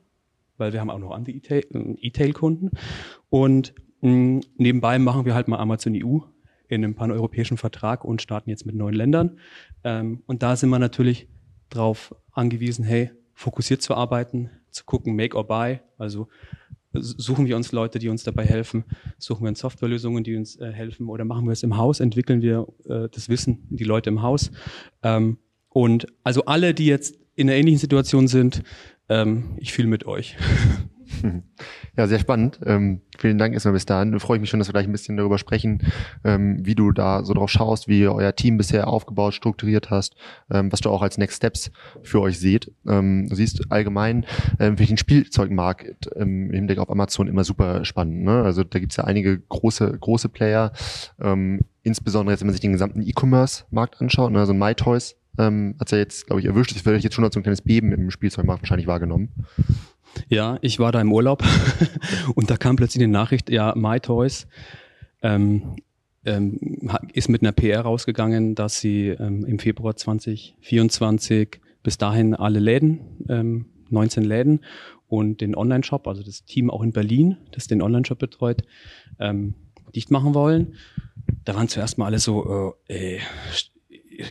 weil 0.59 0.73
wir 0.73 0.81
haben 0.81 0.91
auch 0.91 0.99
noch 0.99 1.13
andere 1.13 1.35
äh, 1.37 1.63
E-Tail-Kunden. 2.01 2.71
Und 3.31 3.75
mh, 4.03 4.43
nebenbei 4.57 4.99
machen 4.99 5.25
wir 5.25 5.35
halt 5.35 5.49
mal 5.49 5.59
Amazon 5.59 5.95
EU 5.97 6.19
in 6.69 6.85
einem 6.85 6.95
paneuropäischen 6.95 7.57
Vertrag 7.57 8.05
und 8.05 8.23
starten 8.23 8.51
jetzt 8.51 8.67
mit 8.67 8.77
neuen 8.77 8.95
Ländern. 8.95 9.39
Ähm, 9.83 10.23
und 10.27 10.43
da 10.43 10.55
sind 10.55 10.69
wir 10.69 10.79
natürlich 10.79 11.27
darauf 11.71 12.15
angewiesen, 12.33 12.85
hey, 12.85 13.11
fokussiert 13.35 13.83
zu 13.83 13.95
arbeiten, 13.95 14.51
zu 14.71 14.85
gucken, 14.85 15.17
make 15.17 15.37
or 15.37 15.47
buy, 15.47 15.81
also 15.99 16.29
suchen 16.93 17.47
wir 17.47 17.57
uns 17.57 17.73
Leute, 17.73 17.99
die 17.99 18.09
uns 18.09 18.25
dabei 18.25 18.45
helfen, 18.45 18.85
suchen 19.19 19.45
wir 19.45 19.51
uns 19.51 19.61
Softwarelösungen, 19.61 20.25
die 20.25 20.37
uns 20.37 20.57
äh, 20.57 20.73
helfen 20.73 21.09
oder 21.09 21.25
machen 21.25 21.47
wir 21.47 21.53
es 21.53 21.63
im 21.63 21.77
Haus, 21.77 22.01
entwickeln 22.01 22.43
wir 22.43 22.67
äh, 22.89 23.09
das 23.11 23.29
Wissen, 23.29 23.67
die 23.71 23.85
Leute 23.85 24.11
im 24.11 24.23
Haus. 24.23 24.51
Ähm, 25.03 25.39
und 25.69 26.07
also 26.25 26.45
alle, 26.47 26.75
die 26.75 26.87
jetzt 26.87 27.17
in 27.37 27.49
einer 27.49 27.57
ähnlichen 27.57 27.79
Situation 27.79 28.27
sind, 28.27 28.63
ähm, 29.09 29.57
ich 29.59 29.73
fühle 29.73 29.89
mit 29.89 30.07
euch. 30.07 30.37
Ja, 31.97 32.07
sehr 32.07 32.21
spannend. 32.21 32.61
Ähm, 32.65 33.03
vielen 33.21 33.39
Dank 33.39 33.55
erstmal 33.55 33.75
bis 33.75 33.87
dahin. 33.87 34.19
Freue 34.19 34.39
ich 34.39 34.41
mich 34.41 34.51
schon, 34.51 34.59
dass 34.59 34.69
wir 34.69 34.73
gleich 34.73 34.87
ein 34.87 34.93
bisschen 34.93 35.17
darüber 35.17 35.39
sprechen, 35.39 35.83
ähm, 36.25 36.65
wie 36.65 36.75
du 36.75 36.93
da 36.93 37.25
so 37.25 37.35
drauf 37.35 37.51
schaust, 37.51 37.89
wie 37.89 38.01
ihr 38.01 38.15
euer 38.15 38.35
Team 38.35 38.57
bisher 38.57 38.89
aufgebaut, 38.89 39.35
strukturiert 39.35 39.91
hast, 39.91 40.15
ähm, 40.51 40.73
was 40.73 40.81
du 40.81 40.91
auch 40.91 41.03
als 41.03 41.19
Next 41.19 41.37
Steps 41.37 41.71
für 42.03 42.21
euch 42.21 42.39
seht. 42.39 42.73
Ähm, 42.89 43.29
siehst 43.29 43.71
allgemein 43.71 44.27
ähm, 44.59 44.77
für 44.77 44.87
den 44.87 44.97
Spielzeugmarkt 44.97 46.11
ähm, 46.17 46.49
im 46.49 46.53
Hinblick 46.53 46.79
auf 46.79 46.91
Amazon 46.91 47.29
immer 47.29 47.45
super 47.45 47.85
spannend. 47.85 48.25
Ne? 48.25 48.43
Also 48.43 48.65
da 48.65 48.79
gibt's 48.79 48.97
ja 48.97 49.05
einige 49.05 49.39
große, 49.39 49.99
große 49.99 50.29
Player, 50.29 50.73
ähm, 51.21 51.61
insbesondere 51.83 52.33
jetzt, 52.33 52.41
wenn 52.41 52.47
man 52.47 52.55
sich 52.55 52.61
den 52.61 52.73
gesamten 52.73 53.03
E-Commerce-Markt 53.03 54.01
anschaut, 54.01 54.33
ne? 54.33 54.39
also 54.39 54.55
MyToys 54.55 55.17
ähm, 55.39 55.75
hat 55.79 55.91
ja 55.93 55.99
jetzt, 55.99 56.27
glaube 56.27 56.41
ich, 56.41 56.47
erwischt. 56.47 56.75
Das 56.75 56.85
werde 56.85 56.99
jetzt 56.99 57.15
schon 57.15 57.25
als 57.25 57.35
so 57.35 57.41
ein 57.41 57.43
kleines 57.43 57.63
Beben 57.63 57.93
im 57.93 58.11
Spielzeugmarkt 58.11 58.63
wahrscheinlich 58.63 58.87
wahrgenommen. 58.87 59.31
Ja, 60.29 60.59
ich 60.63 60.79
war 60.79 60.93
da 60.93 61.01
im 61.01 61.13
Urlaub 61.13 61.43
und 62.35 62.51
da 62.51 62.57
kam 62.57 62.77
plötzlich 62.77 63.03
eine 63.03 63.13
Nachricht, 63.13 63.51
ja, 63.51 63.75
MyToys 63.77 64.47
ähm, 65.23 65.77
ähm, 66.25 66.59
ist 67.13 67.29
mit 67.29 67.43
einer 67.43 67.53
PR 67.53 67.83
rausgegangen, 67.83 68.55
dass 68.55 68.81
sie 68.81 69.09
ähm, 69.09 69.45
im 69.45 69.59
Februar 69.59 69.97
2024 69.97 71.61
bis 71.83 71.99
dahin 71.99 72.35
alle 72.35 72.59
Läden, 72.59 73.01
ähm, 73.29 73.67
19 73.89 74.25
Läden 74.25 74.61
und 75.09 75.41
den 75.41 75.57
Online-Shop, 75.57 76.07
also 76.07 76.23
das 76.23 76.45
Team 76.45 76.71
auch 76.71 76.83
in 76.83 76.93
Berlin, 76.93 77.37
das 77.53 77.67
den 77.67 77.83
Online-Shop 77.83 78.19
betreut, 78.19 78.63
ähm, 79.19 79.55
dicht 79.95 80.11
machen 80.11 80.35
wollen. 80.35 80.75
Da 81.45 81.55
waren 81.55 81.69
zuerst 81.69 81.99
mal 81.99 82.07
alle 82.07 82.19
so, 82.19 82.75
äh, 82.89 83.17
ey, 83.17 83.21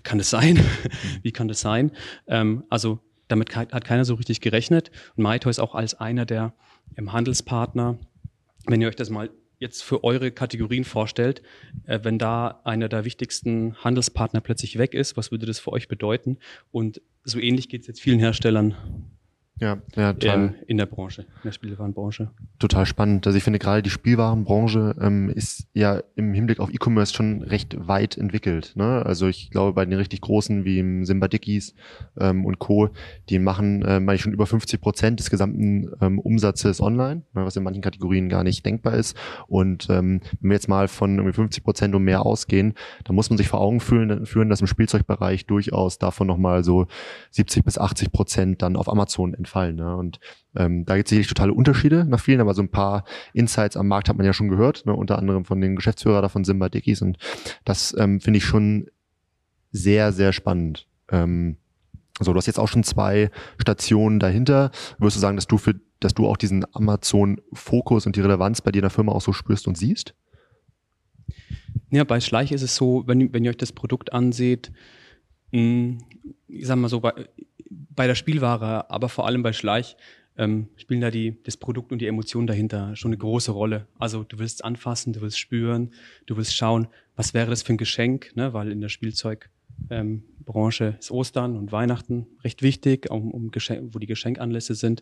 kann 0.04 0.20
das 0.20 0.30
sein? 0.30 0.60
Wie 1.24 1.32
kann 1.32 1.48
das 1.48 1.62
sein? 1.62 1.92
Ähm, 2.28 2.64
also 2.70 3.00
damit 3.30 3.56
hat 3.56 3.86
keiner 3.86 4.04
so 4.04 4.16
richtig 4.16 4.42
gerechnet. 4.42 4.92
Und 5.16 5.24
Maito 5.24 5.50
ist 5.50 5.60
auch 5.60 5.76
als 5.76 5.94
einer 5.94 6.26
der 6.26 6.54
ähm, 6.98 7.14
Handelspartner, 7.14 7.98
wenn 8.66 8.82
ihr 8.82 8.90
euch 8.90 8.98
das 8.98 9.10
mal 9.10 9.30
jetzt 9.60 9.84
für 9.84 10.04
eure 10.04 10.32
Kategorien 10.32 10.84
vorstellt, 10.84 11.42
äh, 11.86 12.00
wenn 12.04 12.18
da 12.18 12.62
einer 12.64 12.90
der 12.90 13.06
wichtigsten 13.06 13.76
Handelspartner 13.76 14.42
plötzlich 14.42 14.78
weg 14.78 14.94
ist, 14.94 15.16
was 15.16 15.32
würde 15.32 15.46
das 15.46 15.60
für 15.60 15.72
euch 15.72 15.88
bedeuten? 15.88 16.38
Und 16.72 17.02
so 17.24 17.40
ähnlich 17.40 17.70
geht 17.70 17.82
es 17.82 17.88
jetzt 17.88 18.02
vielen 18.02 18.20
Herstellern 18.20 18.76
ja, 19.60 19.78
ja 19.96 20.14
total. 20.14 20.56
in 20.68 20.78
der 20.78 20.86
Branche, 20.86 21.24
in 21.24 21.28
der 21.44 21.52
Spielwarenbranche. 21.52 22.32
Total 22.60 22.86
spannend. 22.86 23.28
Also 23.28 23.38
ich 23.38 23.44
finde 23.44 23.60
gerade 23.60 23.82
die 23.82 23.90
Spielwarenbranche 23.90 24.96
ähm, 25.02 25.30
ist 25.30 25.68
ja 25.74 26.02
im 26.16 26.34
Hinblick 26.34 26.62
auf 26.62 26.74
E-Commerce 26.74 27.14
schon 27.14 27.44
recht 27.44 27.76
weit 27.88 28.18
entwickelt. 28.18 28.74
Ne? 28.76 29.06
Also 29.06 29.28
ich 29.28 29.52
glaube 29.52 29.74
bei 29.74 29.86
den 29.86 29.98
richtig 29.98 30.22
großen 30.22 30.64
wie 30.64 30.80
im 30.80 31.06
Simba 31.06 31.28
Dickies 31.28 31.76
ähm, 32.18 32.46
und 32.46 32.60
Co., 32.60 32.90
die 33.28 33.40
machen 33.40 33.82
äh, 33.82 34.00
meine 34.00 34.16
ich 34.16 34.22
schon 34.22 34.32
über 34.32 34.46
50 34.46 34.80
Prozent 34.80 35.20
des 35.20 35.30
gesamten 35.30 35.92
ähm, 36.00 36.20
Umsatzes 36.20 36.80
online, 36.80 37.24
ne, 37.34 37.44
was 37.46 37.58
in 37.58 37.64
manchen 37.64 37.82
Kategorien 37.82 38.30
gar 38.30 38.46
nicht 38.46 38.66
denkbar 38.66 38.94
ist. 38.94 39.18
Und 39.48 39.90
ähm, 39.90 40.22
wenn 40.40 40.52
wir 40.52 40.56
jetzt 40.56 40.70
mal 40.70 40.88
von 40.88 41.18
irgendwie 41.18 41.34
50 41.34 41.66
Prozent 41.66 41.96
und 41.96 42.04
mehr 42.04 42.26
ausgehen, 42.26 42.76
dann 43.04 43.16
muss 43.16 43.30
man 43.30 43.38
sich 43.38 43.50
vor 43.50 43.60
Augen 43.60 43.82
führen, 43.82 44.26
führen 44.26 44.50
dass 44.50 44.62
im 44.62 44.68
Spielzeugbereich 44.68 45.48
durchaus 45.48 45.98
davon 45.98 46.28
nochmal 46.28 46.64
so 46.64 46.88
70 47.32 47.66
bis 47.66 47.78
80 47.78 48.14
Prozent 48.14 48.62
dann 48.62 48.78
auf 48.78 48.90
Amazon 48.90 49.34
entfallen 49.34 49.49
Fall. 49.50 49.74
Ne? 49.74 49.96
Und 49.96 50.20
ähm, 50.56 50.86
da 50.86 50.96
gibt 50.96 51.08
es 51.08 51.10
sicherlich 51.10 51.28
totale 51.28 51.54
Unterschiede 51.54 52.06
nach 52.06 52.20
vielen, 52.20 52.40
aber 52.40 52.54
so 52.54 52.62
ein 52.62 52.70
paar 52.70 53.04
Insights 53.34 53.76
am 53.76 53.88
Markt 53.88 54.08
hat 54.08 54.18
man 54.18 54.26
ja 54.26 54.34
schon 54.34 54.50
gehört, 54.50 54.86
ne? 54.86 54.94
unter 54.94 55.18
anderem 55.20 55.44
von 55.44 55.60
den 55.60 55.76
Geschäftsführer 55.76 56.22
da 56.22 56.30
von 56.30 56.46
Simba 56.46 56.70
Dickies. 56.70 57.02
Und 57.02 57.18
das 57.66 57.96
ähm, 57.98 58.22
finde 58.22 58.38
ich 58.38 58.46
schon 58.46 58.88
sehr, 59.72 60.14
sehr 60.14 60.32
spannend. 60.32 60.88
Ähm, 61.12 61.58
so, 62.20 62.34
du 62.34 62.38
hast 62.38 62.48
jetzt 62.48 62.60
auch 62.60 62.68
schon 62.68 62.84
zwei 62.84 63.32
Stationen 63.58 64.20
dahinter. 64.20 64.72
Würdest 64.98 65.18
du 65.18 65.22
sagen, 65.22 65.38
dass 65.38 65.48
du 65.48 65.58
für, 65.58 65.76
dass 66.00 66.14
du 66.14 66.28
auch 66.28 66.38
diesen 66.38 66.66
Amazon-Fokus 66.74 68.06
und 68.06 68.16
die 68.16 68.22
Relevanz 68.22 68.62
bei 68.62 68.72
dir 68.72 68.80
in 68.80 68.84
der 68.84 68.90
Firma 68.90 69.14
auch 69.14 69.22
so 69.22 69.34
spürst 69.34 69.68
und 69.68 69.78
siehst? 69.78 70.14
Ja, 71.92 72.04
bei 72.04 72.20
Schleich 72.20 72.52
ist 72.52 72.62
es 72.62 72.76
so, 72.76 73.04
wenn, 73.08 73.34
wenn 73.34 73.44
ihr 73.44 73.52
euch 73.52 73.58
das 73.58 73.72
Produkt 73.72 74.14
anseht, 74.14 74.72
hm, 75.52 76.00
ich 76.48 76.68
sag 76.68 76.78
mal 76.78 76.90
so, 76.90 77.02
bei, 77.70 78.08
der 78.08 78.16
Spielware, 78.16 78.90
aber 78.90 79.10
vor 79.10 79.26
allem 79.26 79.44
bei 79.44 79.54
Schleich 79.54 79.96
ähm, 80.38 80.70
spielen 80.78 81.02
da 81.02 81.12
die, 81.12 81.38
das 81.44 81.58
Produkt 81.58 81.92
und 81.92 82.00
die 82.00 82.08
Emotionen 82.08 82.48
dahinter 82.48 82.96
schon 82.96 83.10
eine 83.10 83.18
große 83.18 83.52
Rolle. 83.52 83.88
Also 83.98 84.24
du 84.24 84.40
willst 84.40 84.64
anfassen, 84.64 85.14
du 85.14 85.22
willst 85.22 85.38
spüren, 85.38 85.92
du 86.26 86.38
willst 86.38 86.56
schauen, 86.56 86.88
was 87.16 87.34
wäre 87.34 87.50
das 87.50 87.62
für 87.62 87.74
ein 87.74 87.78
Geschenk, 87.78 88.36
ne? 88.36 88.54
weil 88.54 88.72
in 88.72 88.80
der 88.80 88.90
Spielzeugbranche 88.90 90.86
ähm, 90.86 90.96
ist 91.00 91.12
Ostern 91.12 91.58
und 91.58 91.72
Weihnachten 91.72 92.28
recht 92.44 92.62
wichtig, 92.62 93.12
um, 93.12 93.32
um 93.32 93.52
Geschenk, 93.52 93.94
wo 93.94 94.00
die 94.00 94.08
Geschenkanlässe 94.08 94.76
sind. 94.76 95.02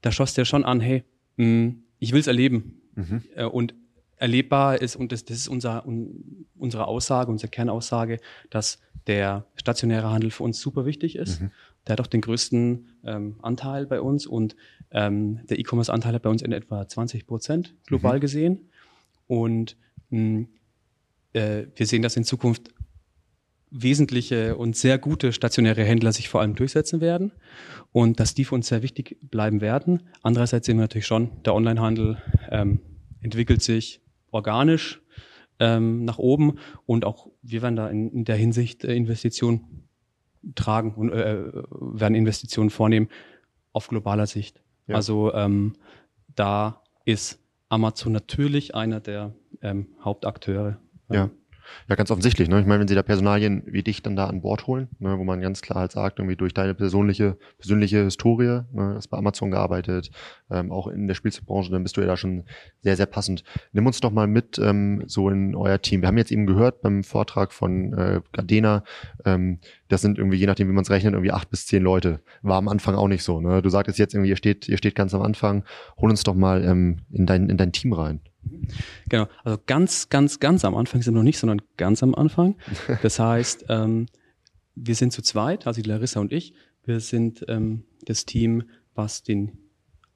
Da 0.00 0.10
schoss 0.10 0.34
der 0.34 0.44
schon 0.44 0.64
an, 0.64 0.80
hey, 0.80 1.04
mh, 1.36 1.46
mm, 1.46 1.82
ich 2.00 2.12
will 2.12 2.20
es 2.20 2.26
erleben. 2.26 2.80
Mhm. 2.96 3.22
Äh, 3.36 3.44
und 3.44 3.74
erlebbar 4.16 4.80
ist, 4.80 4.96
und 4.96 5.12
das, 5.12 5.24
das 5.24 5.36
ist 5.36 5.48
unser, 5.48 5.86
un, 5.86 6.46
unsere 6.56 6.86
Aussage, 6.86 7.30
unsere 7.30 7.50
Kernaussage, 7.50 8.18
dass 8.50 8.80
der 9.06 9.46
stationäre 9.56 10.10
Handel 10.10 10.30
für 10.30 10.44
uns 10.44 10.60
super 10.60 10.86
wichtig 10.86 11.16
ist. 11.16 11.40
Mhm. 11.40 11.50
Der 11.86 11.94
hat 11.94 12.00
auch 12.00 12.06
den 12.06 12.20
größten 12.20 12.90
ähm, 13.04 13.36
Anteil 13.42 13.86
bei 13.86 14.00
uns 14.00 14.26
und 14.26 14.56
ähm, 14.90 15.40
der 15.46 15.58
E-Commerce-Anteil 15.58 16.14
hat 16.14 16.22
bei 16.22 16.30
uns 16.30 16.42
in 16.42 16.52
etwa 16.52 16.86
20 16.86 17.26
Prozent 17.26 17.74
global 17.86 18.16
mhm. 18.16 18.20
gesehen. 18.20 18.70
Und 19.26 19.76
mh, 20.10 20.46
äh, 21.32 21.66
wir 21.74 21.86
sehen, 21.86 22.02
dass 22.02 22.16
in 22.16 22.24
Zukunft 22.24 22.70
wesentliche 23.72 24.56
und 24.56 24.76
sehr 24.76 24.98
gute 24.98 25.32
stationäre 25.32 25.82
Händler 25.82 26.12
sich 26.12 26.28
vor 26.28 26.42
allem 26.42 26.54
durchsetzen 26.54 27.00
werden 27.00 27.32
und 27.90 28.20
dass 28.20 28.34
die 28.34 28.44
für 28.44 28.54
uns 28.54 28.68
sehr 28.68 28.82
wichtig 28.82 29.16
bleiben 29.22 29.60
werden. 29.62 30.02
Andererseits 30.22 30.66
sehen 30.66 30.76
wir 30.76 30.82
natürlich 30.82 31.06
schon, 31.06 31.42
der 31.44 31.54
Onlinehandel 31.54 32.18
ähm, 32.50 32.80
entwickelt 33.22 33.62
sich 33.62 34.02
organisch 34.30 35.00
ähm, 35.58 36.04
nach 36.04 36.18
oben 36.18 36.58
und 36.84 37.06
auch 37.06 37.28
wir 37.40 37.62
werden 37.62 37.76
da 37.76 37.88
in, 37.88 38.10
in 38.10 38.24
der 38.24 38.36
Hinsicht 38.36 38.84
äh, 38.84 38.94
Investitionen 38.94 39.88
tragen 40.54 40.94
und 40.94 41.12
äh, 41.12 41.44
werden 41.70 42.14
Investitionen 42.14 42.70
vornehmen 42.70 43.08
auf 43.72 43.88
globaler 43.88 44.26
Sicht. 44.26 44.62
Ja. 44.86 44.96
Also 44.96 45.32
ähm, 45.34 45.74
da 46.34 46.82
ist 47.04 47.38
Amazon 47.68 48.12
natürlich 48.12 48.74
einer 48.74 49.00
der 49.00 49.34
ähm, 49.62 49.88
Hauptakteure. 50.04 50.78
Ja. 51.10 51.30
Ja, 51.88 51.94
ganz 51.94 52.10
offensichtlich. 52.10 52.48
Ne? 52.48 52.60
Ich 52.60 52.66
meine, 52.66 52.80
wenn 52.80 52.88
sie 52.88 52.94
da 52.94 53.02
Personalien 53.02 53.62
wie 53.66 53.82
dich 53.82 54.02
dann 54.02 54.16
da 54.16 54.26
an 54.26 54.42
Bord 54.42 54.66
holen, 54.66 54.88
ne, 54.98 55.18
wo 55.18 55.24
man 55.24 55.40
ganz 55.40 55.62
klar 55.62 55.80
halt 55.80 55.92
sagt, 55.92 56.18
irgendwie 56.18 56.36
durch 56.36 56.54
deine 56.54 56.74
persönliche, 56.74 57.36
persönliche 57.58 58.04
Historie, 58.04 58.62
ne, 58.72 58.94
hast 58.96 59.08
bei 59.08 59.18
Amazon 59.18 59.50
gearbeitet, 59.50 60.10
ähm, 60.50 60.72
auch 60.72 60.88
in 60.88 61.08
der 61.08 61.14
Spielzeugbranche, 61.14 61.70
dann 61.70 61.82
bist 61.82 61.96
du 61.96 62.00
ja 62.00 62.06
da 62.06 62.16
schon 62.16 62.44
sehr, 62.80 62.96
sehr 62.96 63.06
passend. 63.06 63.44
Nimm 63.72 63.86
uns 63.86 64.00
doch 64.00 64.10
mal 64.10 64.26
mit 64.26 64.58
ähm, 64.58 65.04
so 65.06 65.28
in 65.28 65.54
euer 65.54 65.80
Team. 65.80 66.02
Wir 66.02 66.08
haben 66.08 66.18
jetzt 66.18 66.32
eben 66.32 66.46
gehört 66.46 66.82
beim 66.82 67.04
Vortrag 67.04 67.52
von 67.52 67.92
äh, 67.94 68.20
Gardena, 68.32 68.84
ähm, 69.24 69.58
das 69.92 70.00
sind 70.00 70.16
irgendwie, 70.16 70.38
je 70.38 70.46
nachdem, 70.46 70.68
wie 70.68 70.72
man 70.72 70.84
es 70.84 70.90
rechnet, 70.90 71.12
irgendwie 71.12 71.32
acht 71.32 71.50
bis 71.50 71.66
zehn 71.66 71.82
Leute. 71.82 72.20
War 72.40 72.56
am 72.56 72.68
Anfang 72.68 72.94
auch 72.94 73.08
nicht 73.08 73.22
so. 73.22 73.42
Ne? 73.42 73.60
Du 73.60 73.68
sagtest 73.68 73.98
jetzt 73.98 74.14
irgendwie, 74.14 74.30
ihr 74.30 74.36
steht, 74.36 74.66
ihr 74.66 74.78
steht 74.78 74.94
ganz 74.94 75.12
am 75.12 75.20
Anfang. 75.20 75.64
Hol 75.98 76.08
uns 76.08 76.22
doch 76.22 76.34
mal 76.34 76.64
ähm, 76.64 77.00
in, 77.10 77.26
dein, 77.26 77.50
in 77.50 77.58
dein 77.58 77.72
Team 77.72 77.92
rein. 77.92 78.20
Genau, 79.08 79.26
also 79.44 79.58
ganz, 79.66 80.08
ganz, 80.08 80.40
ganz 80.40 80.64
am 80.64 80.74
Anfang 80.74 81.02
sind 81.02 81.14
wir 81.14 81.18
noch 81.18 81.24
nicht, 81.24 81.38
sondern 81.38 81.62
ganz 81.76 82.02
am 82.02 82.14
Anfang. 82.14 82.56
Das 83.02 83.18
heißt, 83.18 83.66
ähm, 83.68 84.06
wir 84.74 84.94
sind 84.94 85.12
zu 85.12 85.22
zweit, 85.22 85.66
also 85.66 85.82
die 85.82 85.88
Larissa 85.88 86.20
und 86.20 86.32
ich. 86.32 86.54
Wir 86.84 87.00
sind 87.00 87.44
ähm, 87.48 87.84
das 88.04 88.24
Team, 88.24 88.64
was 88.94 89.22
den, 89.22 89.58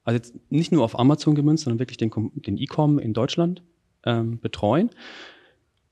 also 0.03 0.15
jetzt 0.15 0.33
nicht 0.49 0.71
nur 0.71 0.83
auf 0.83 0.97
Amazon 0.99 1.35
gemünzt, 1.35 1.63
sondern 1.63 1.79
wirklich 1.79 1.97
den, 1.97 2.11
den 2.33 2.57
E-Com 2.57 2.99
in 2.99 3.13
Deutschland 3.13 3.63
ähm, 4.05 4.39
betreuen. 4.39 4.89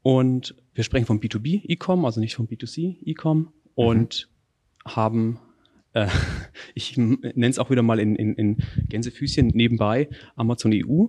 Und 0.01 0.55
wir 0.73 0.83
sprechen 0.83 1.05
vom 1.05 1.19
B2B 1.19 1.61
E-Com, 1.63 2.05
also 2.05 2.19
nicht 2.19 2.35
vom 2.35 2.47
B2C 2.47 2.97
E-Com 3.05 3.51
und 3.75 4.29
mhm. 4.85 4.89
haben 4.91 5.39
äh, 5.93 6.07
ich 6.75 6.95
nenne 6.97 7.47
es 7.47 7.57
auch 7.57 7.69
wieder 7.71 7.81
mal 7.81 7.99
in, 7.99 8.15
in, 8.15 8.35
in 8.35 8.57
Gänsefüßchen 8.89 9.47
nebenbei 9.47 10.09
Amazon 10.35 10.71
EU 10.73 11.05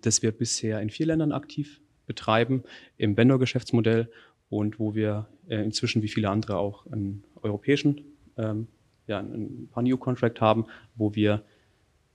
das 0.00 0.22
wir 0.22 0.32
bisher 0.32 0.80
in 0.80 0.90
vier 0.90 1.06
Ländern 1.06 1.32
aktiv 1.32 1.80
betreiben 2.06 2.64
im 2.96 3.16
Vendor-Geschäftsmodell 3.16 4.10
und 4.48 4.80
wo 4.80 4.94
wir 4.94 5.28
äh, 5.48 5.62
inzwischen 5.62 6.02
wie 6.02 6.08
viele 6.08 6.28
andere 6.28 6.58
auch 6.58 6.86
einen 6.86 7.24
europäischen, 7.42 8.00
ähm, 8.36 8.66
ja, 9.06 9.20
ein 9.20 9.68
paar 9.70 9.82
New 9.82 9.96
Contract 9.96 10.40
haben, 10.40 10.66
wo 10.96 11.14
wir 11.14 11.44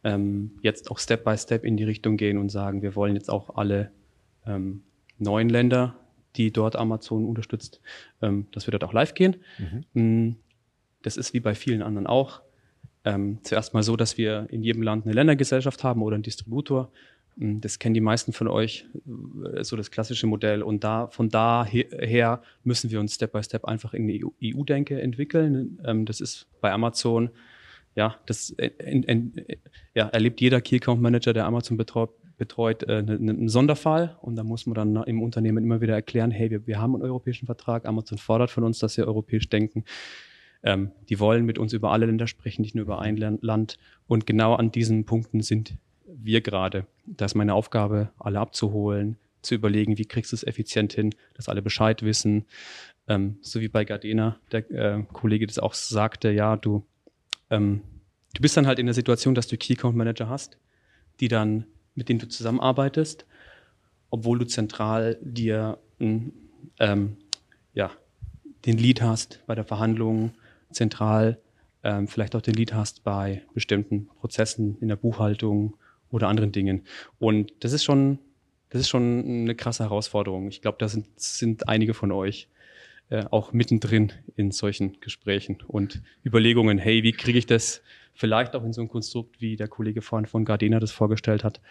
ähm, 0.04 0.52
jetzt 0.62 0.92
auch 0.92 1.00
Step 1.00 1.24
by 1.24 1.38
Step 1.38 1.64
in 1.64 1.78
die 1.78 1.84
Richtung 1.84 2.18
gehen 2.18 2.38
und 2.38 2.50
sagen, 2.50 2.82
wir 2.82 2.96
wollen 2.96 3.16
jetzt 3.16 3.30
auch 3.30 3.56
alle 3.56 3.92
ähm, 4.46 4.84
neuen 5.18 5.50
Länder, 5.50 5.96
die 6.36 6.52
dort 6.52 6.76
Amazon 6.76 7.26
unterstützt, 7.26 7.82
ähm, 8.22 8.48
dass 8.52 8.68
wir 8.68 8.72
dort 8.72 8.84
auch 8.84 8.94
live 8.94 9.14
gehen. 9.14 9.38
Mhm. 9.58 10.02
Mm, 10.02 10.36
das 11.02 11.18
ist 11.18 11.34
wie 11.34 11.40
bei 11.40 11.56
vielen 11.56 11.82
anderen 11.82 12.08
auch. 12.08 12.42
Ähm, 13.04 13.40
zuerst 13.44 13.74
mal 13.74 13.84
so, 13.84 13.96
dass 13.96 14.18
wir 14.18 14.48
in 14.50 14.64
jedem 14.64 14.82
Land 14.82 15.06
eine 15.06 15.14
Ländergesellschaft 15.14 15.84
haben 15.84 16.02
oder 16.02 16.16
einen 16.16 16.24
Distributor. 16.24 16.92
Mm, 17.36 17.60
das 17.60 17.80
kennen 17.80 17.94
die 17.94 18.02
meisten 18.02 18.34
von 18.34 18.48
euch, 18.48 18.86
äh, 19.54 19.64
so 19.64 19.76
das 19.76 19.92
klassische 19.92 20.28
Modell. 20.28 20.62
Und 20.62 20.84
da, 20.84 21.08
von 21.08 21.30
daher 21.30 22.42
müssen 22.64 22.92
wir 22.92 23.00
uns 23.00 23.16
Step 23.16 23.34
by 23.34 23.44
Step 23.44 23.66
einfach 23.66 23.94
in 23.94 24.08
die 24.08 24.24
EU-Denke 24.24 25.02
entwickeln. 25.02 25.80
Ähm, 25.86 26.06
das 26.06 26.22
ist 26.22 26.48
bei 26.62 26.72
Amazon, 26.72 27.30
ja, 27.96 28.16
das 28.26 28.50
in, 28.50 29.04
in, 29.04 29.34
ja, 29.94 30.08
erlebt 30.10 30.42
jeder 30.42 30.62
Key 30.62 30.78
Account 30.78 31.02
Manager, 31.02 31.34
der 31.34 31.46
Amazon 31.46 31.78
betreut, 31.78 32.10
betreut 32.38 32.84
äh, 32.84 32.98
einen 32.98 33.48
Sonderfall 33.48 34.18
und 34.22 34.36
da 34.36 34.44
muss 34.44 34.66
man 34.66 34.76
dann 34.76 35.04
im 35.04 35.22
Unternehmen 35.22 35.64
immer 35.64 35.80
wieder 35.80 35.94
erklären, 35.94 36.32
hey, 36.32 36.52
wir, 36.52 36.68
wir 36.68 36.82
haben 36.82 36.94
einen 36.96 37.04
europäischen 37.04 37.46
Vertrag, 37.46 37.86
Amazon 37.86 38.18
fordert 38.18 38.52
von 38.52 38.66
uns, 38.66 38.80
dass 38.80 38.98
wir 38.98 39.08
europäisch 39.08 39.48
denken. 39.48 39.86
Ähm, 40.64 40.92
die 41.08 41.20
wollen 41.20 41.46
mit 41.46 41.58
uns 41.58 41.72
über 41.74 41.92
alle 41.92 42.08
Länder 42.08 42.28
sprechen, 42.28 42.64
nicht 42.64 42.76
nur 42.76 42.84
über 42.84 43.00
ein 43.00 43.18
Land. 43.18 43.78
Und 44.08 44.26
genau 44.26 44.56
an 44.56 44.72
diesen 44.72 45.06
Punkten 45.06 45.42
sind 45.42 45.78
wir 46.06 46.42
gerade. 46.42 46.88
Da 47.06 47.26
ist 47.26 47.36
meine 47.36 47.54
Aufgabe, 47.54 48.12
alle 48.20 48.40
abzuholen, 48.40 49.18
zu 49.42 49.56
überlegen, 49.56 49.98
wie 49.98 50.06
kriegst 50.06 50.32
du 50.32 50.36
es 50.36 50.44
effizient 50.44 50.94
hin, 50.94 51.14
dass 51.36 51.50
alle 51.50 51.62
Bescheid 51.62 52.02
wissen. 52.02 52.46
Ähm, 53.08 53.38
so 53.42 53.62
wie 53.62 53.68
bei 53.68 53.86
Gardena, 53.86 54.40
der 54.52 54.70
äh, 54.72 55.04
Kollege 55.14 55.46
das 55.46 55.60
auch 55.60 55.74
sagte, 55.74 56.32
ja, 56.32 56.58
du, 56.58 56.84
ähm, 57.50 57.82
du 58.34 58.42
bist 58.42 58.58
dann 58.58 58.68
halt 58.68 58.80
in 58.80 58.88
der 58.88 58.96
Situation, 58.96 59.36
dass 59.36 59.48
du 59.48 59.58
Key 59.58 59.74
Account 59.74 59.96
Manager 59.96 60.28
hast, 60.28 60.58
die 61.20 61.28
dann, 61.28 61.66
mit 61.94 62.10
denen 62.10 62.20
du 62.20 62.28
zusammenarbeitest, 62.28 63.26
obwohl 64.10 64.40
du 64.40 64.46
zentral 64.46 65.18
dir 65.22 65.78
ähm, 66.00 67.18
ja, 67.74 67.92
den 68.66 68.78
Lead 68.78 69.02
hast 69.02 69.42
bei 69.46 69.56
der 69.56 69.66
Verhandlung, 69.66 70.34
zentral 70.72 71.40
ähm, 71.84 72.08
vielleicht 72.08 72.36
auch 72.36 72.42
den 72.42 72.56
Lead 72.56 72.74
hast 72.74 73.04
bei 73.04 73.44
bestimmten 73.54 74.08
Prozessen 74.20 74.78
in 74.82 74.88
der 74.88 74.96
Buchhaltung 74.96 75.78
oder 76.16 76.28
anderen 76.28 76.52
Dingen. 76.52 76.84
Und 77.20 77.54
das 77.60 77.74
ist 77.74 77.84
schon, 77.84 78.20
das 78.70 78.82
ist 78.82 78.90
schon 78.90 79.24
eine 79.24 79.56
krasse 79.56 79.84
Herausforderung. 79.84 80.48
Ich 80.48 80.62
glaube, 80.62 80.78
da 80.80 80.88
sind, 80.88 81.08
sind 81.16 81.68
einige 81.70 81.94
von 81.94 82.12
euch 82.12 82.48
äh, 83.10 83.26
auch 83.32 83.54
mittendrin 83.54 84.12
in 84.36 84.52
solchen 84.52 85.00
Gesprächen 85.00 85.58
und 85.68 86.02
Überlegungen, 86.26 86.78
hey, 86.78 87.04
wie 87.04 87.12
kriege 87.12 87.38
ich 87.38 87.46
das 87.46 87.82
vielleicht 88.14 88.56
auch 88.56 88.64
in 88.64 88.74
so 88.74 88.82
ein 88.82 88.88
Konstrukt, 88.88 89.42
wie 89.42 89.56
der 89.56 89.68
Kollege 89.68 90.02
vorhin 90.02 90.26
von 90.26 90.46
Gardena 90.46 90.80
das 90.80 90.92
vorgestellt 90.92 91.44
hat, 91.44 91.62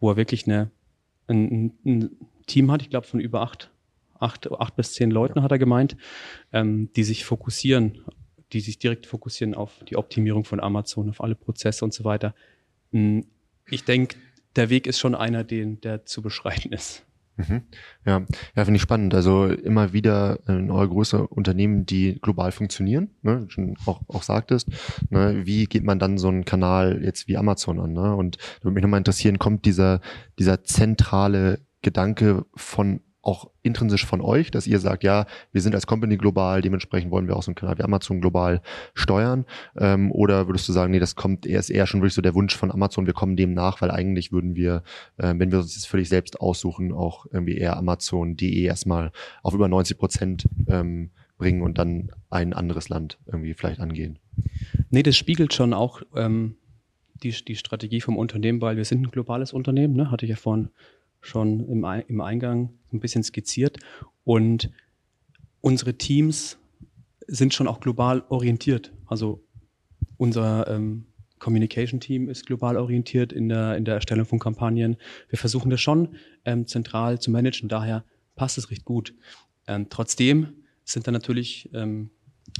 wo 0.00 0.10
er 0.10 0.16
wirklich 0.16 0.46
eine, 0.46 0.70
ein, 1.28 1.72
ein 1.84 2.10
Team 2.46 2.72
hat, 2.72 2.82
ich 2.82 2.90
glaube 2.90 3.06
von 3.06 3.20
über 3.20 3.42
acht, 3.42 3.70
acht, 4.18 4.50
acht 4.50 4.76
bis 4.76 4.94
zehn 4.94 5.10
Leuten, 5.10 5.42
hat 5.42 5.52
er 5.52 5.58
gemeint, 5.58 5.96
ähm, 6.52 6.90
die 6.96 7.04
sich 7.04 7.24
fokussieren 7.24 8.02
die 8.54 8.60
sich 8.60 8.78
direkt 8.78 9.06
fokussieren 9.06 9.54
auf 9.54 9.82
die 9.88 9.96
Optimierung 9.96 10.44
von 10.44 10.60
Amazon, 10.60 11.10
auf 11.10 11.20
alle 11.20 11.34
Prozesse 11.34 11.84
und 11.84 11.92
so 11.92 12.04
weiter. 12.04 12.34
Ich 13.70 13.84
denke, 13.84 14.16
der 14.56 14.70
Weg 14.70 14.86
ist 14.86 14.98
schon 14.98 15.14
einer, 15.14 15.44
den, 15.44 15.80
der 15.80 16.06
zu 16.06 16.22
beschreiten 16.22 16.72
ist. 16.72 17.04
Mhm. 17.36 17.62
Ja, 18.06 18.24
ja 18.54 18.64
finde 18.64 18.76
ich 18.76 18.82
spannend. 18.82 19.14
Also 19.14 19.46
immer 19.46 19.92
wieder 19.92 20.38
äh, 20.46 20.52
neue 20.52 20.88
größere 20.88 21.26
Unternehmen, 21.26 21.84
die 21.84 22.18
global 22.20 22.52
funktionieren, 22.52 23.10
ne, 23.22 23.46
schon 23.48 23.76
auch, 23.86 24.02
auch 24.08 24.22
sagtest. 24.22 24.68
Ne, 25.10 25.42
wie 25.44 25.64
geht 25.64 25.84
man 25.84 25.98
dann 25.98 26.18
so 26.18 26.28
einen 26.28 26.44
Kanal 26.44 27.02
jetzt 27.02 27.26
wie 27.26 27.36
Amazon 27.36 27.80
an? 27.80 27.92
Ne? 27.92 28.14
Und 28.14 28.38
würde 28.62 28.74
mich 28.74 28.82
nochmal 28.82 28.98
interessieren, 28.98 29.38
kommt 29.38 29.64
dieser, 29.64 30.00
dieser 30.38 30.62
zentrale 30.62 31.60
Gedanke 31.82 32.46
von 32.54 33.00
auch 33.24 33.50
intrinsisch 33.62 34.04
von 34.04 34.20
euch, 34.20 34.50
dass 34.50 34.66
ihr 34.66 34.78
sagt, 34.78 35.02
ja, 35.02 35.26
wir 35.52 35.60
sind 35.60 35.74
als 35.74 35.86
Company 35.86 36.16
global, 36.16 36.60
dementsprechend 36.60 37.10
wollen 37.10 37.26
wir 37.26 37.36
auch 37.36 37.42
so 37.42 37.50
einen 37.50 37.56
Kanal 37.56 37.78
wie 37.78 37.82
Amazon 37.82 38.20
global 38.20 38.60
steuern? 38.94 39.46
Ähm, 39.76 40.12
oder 40.12 40.46
würdest 40.46 40.68
du 40.68 40.72
sagen, 40.72 40.92
nee, 40.92 40.98
das 40.98 41.16
kommt 41.16 41.46
eher, 41.46 41.58
ist 41.58 41.70
eher 41.70 41.86
schon 41.86 42.00
wirklich 42.00 42.14
so 42.14 42.22
der 42.22 42.34
Wunsch 42.34 42.56
von 42.56 42.70
Amazon, 42.70 43.06
wir 43.06 43.14
kommen 43.14 43.36
dem 43.36 43.54
nach, 43.54 43.80
weil 43.80 43.90
eigentlich 43.90 44.32
würden 44.32 44.54
wir, 44.56 44.82
äh, 45.16 45.34
wenn 45.36 45.50
wir 45.50 45.58
uns 45.58 45.74
das 45.74 45.86
völlig 45.86 46.08
selbst 46.08 46.40
aussuchen, 46.40 46.92
auch 46.92 47.26
irgendwie 47.32 47.56
eher 47.56 47.76
Amazon.de 47.76 48.62
erstmal 48.62 49.10
auf 49.42 49.54
über 49.54 49.68
90 49.68 49.98
Prozent 49.98 50.48
ähm, 50.66 51.10
bringen 51.38 51.62
und 51.62 51.78
dann 51.78 52.10
ein 52.30 52.52
anderes 52.52 52.88
Land 52.88 53.18
irgendwie 53.26 53.54
vielleicht 53.54 53.80
angehen? 53.80 54.18
Nee, 54.90 55.02
das 55.02 55.16
spiegelt 55.16 55.54
schon 55.54 55.72
auch 55.72 56.02
ähm, 56.14 56.56
die, 57.22 57.30
die 57.30 57.56
Strategie 57.56 58.00
vom 58.00 58.16
Unternehmen, 58.16 58.60
weil 58.60 58.76
wir 58.76 58.84
sind 58.84 59.02
ein 59.02 59.10
globales 59.10 59.52
Unternehmen, 59.52 59.94
ne? 59.94 60.10
hatte 60.10 60.26
ich 60.26 60.30
ja 60.30 60.36
vorhin 60.36 60.68
schon 61.24 61.60
im, 61.68 61.84
im 62.08 62.20
Eingang 62.20 62.70
ein 62.92 63.00
bisschen 63.00 63.22
skizziert. 63.22 63.78
Und 64.24 64.70
unsere 65.60 65.94
Teams 65.94 66.58
sind 67.26 67.54
schon 67.54 67.66
auch 67.66 67.80
global 67.80 68.24
orientiert. 68.28 68.92
Also 69.06 69.42
unser 70.16 70.68
ähm, 70.68 71.06
Communication-Team 71.38 72.28
ist 72.28 72.46
global 72.46 72.76
orientiert 72.76 73.32
in 73.32 73.48
der, 73.48 73.76
in 73.76 73.84
der 73.84 73.94
Erstellung 73.94 74.26
von 74.26 74.38
Kampagnen. 74.38 74.96
Wir 75.28 75.38
versuchen 75.38 75.70
das 75.70 75.80
schon 75.80 76.16
ähm, 76.44 76.66
zentral 76.66 77.20
zu 77.20 77.30
managen, 77.30 77.68
daher 77.68 78.04
passt 78.36 78.58
es 78.58 78.70
recht 78.70 78.84
gut. 78.84 79.14
Ähm, 79.66 79.88
trotzdem 79.90 80.54
sind 80.84 81.06
da 81.06 81.12
natürlich, 81.12 81.70
ähm, 81.72 82.10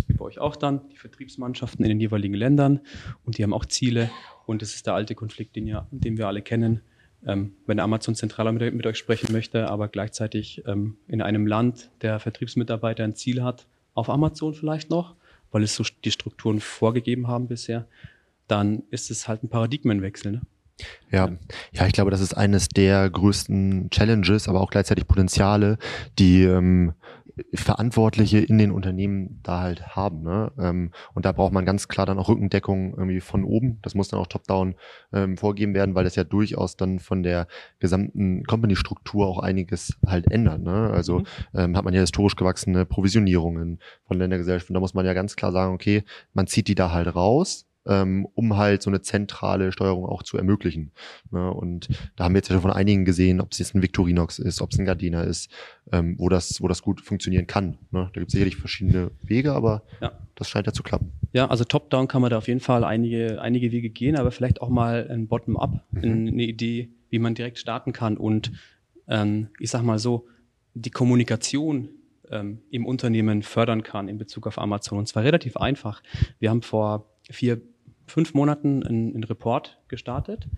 wie 0.07 0.15
bei 0.15 0.25
euch 0.25 0.39
auch 0.39 0.57
dann, 0.57 0.89
die 0.89 0.97
Vertriebsmannschaften 0.97 1.85
in 1.85 1.91
den 1.91 2.01
jeweiligen 2.01 2.35
Ländern 2.35 2.81
und 3.25 3.39
die 3.39 3.43
haben 3.43 3.53
auch 3.53 3.67
Ziele 3.67 4.11
und 4.47 4.63
das 4.63 4.75
ist 4.75 4.87
der 4.87 4.95
alte 4.95 5.15
Konflikt, 5.15 5.57
den, 5.57 5.67
ja, 5.67 5.87
den 5.91 6.17
wir 6.17 6.27
alle 6.27 6.43
kennen 6.43 6.81
ähm, 7.27 7.53
wenn 7.67 7.81
Amazon 7.81 8.15
zentraler 8.15 8.53
mit, 8.53 8.75
mit, 8.75 8.87
euch 8.87 8.99
sprechen 8.99 9.33
möchte, 9.33 9.71
aber 9.71 9.89
gleichzeitig 9.89 10.63
ähm, 10.67 10.97
in 11.09 11.23
einem 11.23 11.47
Land 11.47 11.91
der 12.03 12.21
Vertriebsmitarbeiter 12.21 13.05
ein 13.05 13.15
Ziel 13.15 13.43
hat, 13.43 13.67
auf 13.95 14.11
Amazon 14.11 14.55
vielleicht 14.55 14.91
noch, 14.91 15.15
weil 15.51 15.63
es 15.63 15.75
so 15.75 15.85
die 16.05 16.11
Strukturen 16.11 16.61
vorgegeben 16.61 17.29
haben 17.29 17.49
bisher, 17.49 17.87
dann 18.49 18.83
ist 18.91 19.11
es 19.11 19.29
halt 19.29 19.43
ein 19.43 19.49
Paradigmenwechsel. 19.49 20.33
Ne? 20.33 20.41
Ja, 21.11 21.31
ja, 21.73 21.87
ich 21.87 21.93
glaube, 21.93 22.11
das 22.11 22.21
ist 22.21 22.35
eines 22.35 22.69
der 22.69 23.09
größten 23.09 23.91
Challenges, 23.91 24.49
aber 24.49 24.61
auch 24.61 24.71
gleichzeitig 24.71 25.07
Potenziale, 25.07 25.79
die 26.19 26.43
ähm, 26.43 26.95
Verantwortliche 27.55 28.39
in 28.39 28.59
den 28.59 28.71
Unternehmen 28.71 29.41
da 29.43 29.61
halt 29.61 29.97
haben. 29.97 30.23
Ne? 30.23 30.53
Ähm, 30.59 30.93
und 31.15 31.25
da 31.25 31.33
braucht 31.33 31.53
man 31.53 31.65
ganz 31.65 31.89
klar 31.89 32.07
dann 32.07 32.19
auch 32.19 32.29
Rückendeckung 32.29 32.95
irgendwie 32.97 33.21
von 33.21 33.45
oben. 33.45 33.79
Das 33.83 33.95
muss 33.95 34.09
dann 34.09 34.21
auch 34.21 34.27
top-down 34.27 34.77
ähm, 35.13 35.37
vorgeben 35.37 35.75
werden, 35.75 35.95
weil 35.95 36.05
das 36.05 36.17
ja 36.17 36.25
durchaus 36.25 36.77
dann 36.77 37.01
von 37.01 37.23
der 37.23 37.47
gesamten 37.81 38.45
Company-Struktur 38.45 39.27
auch 39.27 39.39
einiges 39.39 39.99
halt 40.07 40.31
ändert. 40.31 40.63
Ne? 40.63 40.91
Also 40.93 41.21
mhm. 41.21 41.25
ähm, 41.55 41.77
hat 41.77 41.85
man 41.85 41.95
ja 41.95 42.01
historisch 42.01 42.37
gewachsene 42.37 42.87
Provisionierungen 42.87 43.81
von 44.07 44.19
Ländergesellschaften. 44.19 44.75
Da 44.75 44.81
muss 44.81 44.95
man 44.95 45.07
ja 45.07 45.13
ganz 45.13 45.37
klar 45.37 45.53
sagen, 45.53 45.75
okay, 45.75 46.05
man 46.33 46.47
zieht 46.47 46.69
die 46.69 46.75
da 46.75 46.93
halt 46.93 47.15
raus 47.15 47.67
ähm, 47.87 48.27
um 48.35 48.57
halt 48.57 48.83
so 48.83 48.91
eine 48.91 49.03
zentrale 49.03 49.73
Steuerung 49.73 50.07
auch 50.07 50.23
zu 50.23 50.37
ermöglichen. 50.37 50.93
Ne? 51.31 51.53
Und 51.53 51.89
da 52.17 52.25
haben 52.25 52.35
wir 52.35 52.39
jetzt 52.39 52.49
ja 52.49 52.55
schon 52.55 52.63
von 52.63 52.71
einigen 52.73 53.05
gesehen, 53.05 53.41
ob 53.41 53.53
es 53.53 53.59
jetzt 53.59 53.75
ein 53.75 53.83
Victorinox 53.83 54.39
ist, 54.39 54.63
ob 54.63 54.73
es 54.73 54.79
ein 54.79 54.85
Gardena 54.85 55.23
ist, 55.23 55.51
ähm, 55.93 56.17
wo 56.19 56.29
das, 56.29 56.63
wo 56.63 56.69
das 56.69 56.83
gut 56.83 57.01
funktionieren 57.01 57.47
kann. 57.47 57.79
Ne? 57.91 58.11
Da 58.13 58.21
gibt 58.21 58.29
es 58.29 58.33
sicherlich 58.33 58.57
verschiedene 58.57 59.11
Wege, 59.23 59.53
aber 59.53 59.83
ja. 60.01 60.13
das 60.35 60.49
scheint 60.49 60.67
ja 60.67 60.73
zu 60.73 60.83
klappen. 60.83 61.13
Ja, 61.33 61.49
also 61.49 61.65
top-down 61.65 62.09
kann 62.09 62.23
man 62.23 62.31
da 62.31 62.39
auf 62.39 62.49
jeden 62.49 62.61
Fall 62.61 62.85
einige, 62.85 63.41
einige 63.41 63.73
Wege 63.73 63.91
gehen, 63.91 64.17
aber 64.17 64.31
vielleicht 64.31 64.63
auch 64.63 64.71
mal 64.71 65.09
ein 65.11 65.29
Bottom-up, 65.29 65.85
mhm. 65.91 66.03
eine 66.03 66.45
Idee, 66.45 66.91
wie 67.11 67.19
man 67.19 67.35
direkt 67.35 67.59
starten 67.59 67.93
kann. 67.93 68.17
Und 68.17 68.53
ähm, 69.09 69.49
ich 69.59 69.71
sag 69.71 69.83
mal 69.83 69.99
so, 69.99 70.27
die 70.75 70.91
Kommunikation 70.91 71.89
ähm, 72.31 72.63
im 72.71 72.87
Unternehmen 72.87 73.43
fördern 73.43 73.83
kann 73.83 74.09
in 74.09 74.19
Bezug 74.19 74.47
auf 74.47 74.59
Amazon. 74.59 74.99
Und 74.99 75.07
zwar 75.07 75.23
relativ 75.23 75.57
einfach. 75.57 76.03
Wir 76.39 76.51
haben 76.51 76.63
vor 76.63 77.11
vier 77.31 77.61
fünf 78.07 78.35
Monaten 78.35 78.83
ein, 78.83 79.15
ein 79.15 79.25
Report 79.25 79.81
gestartet, 79.89 80.49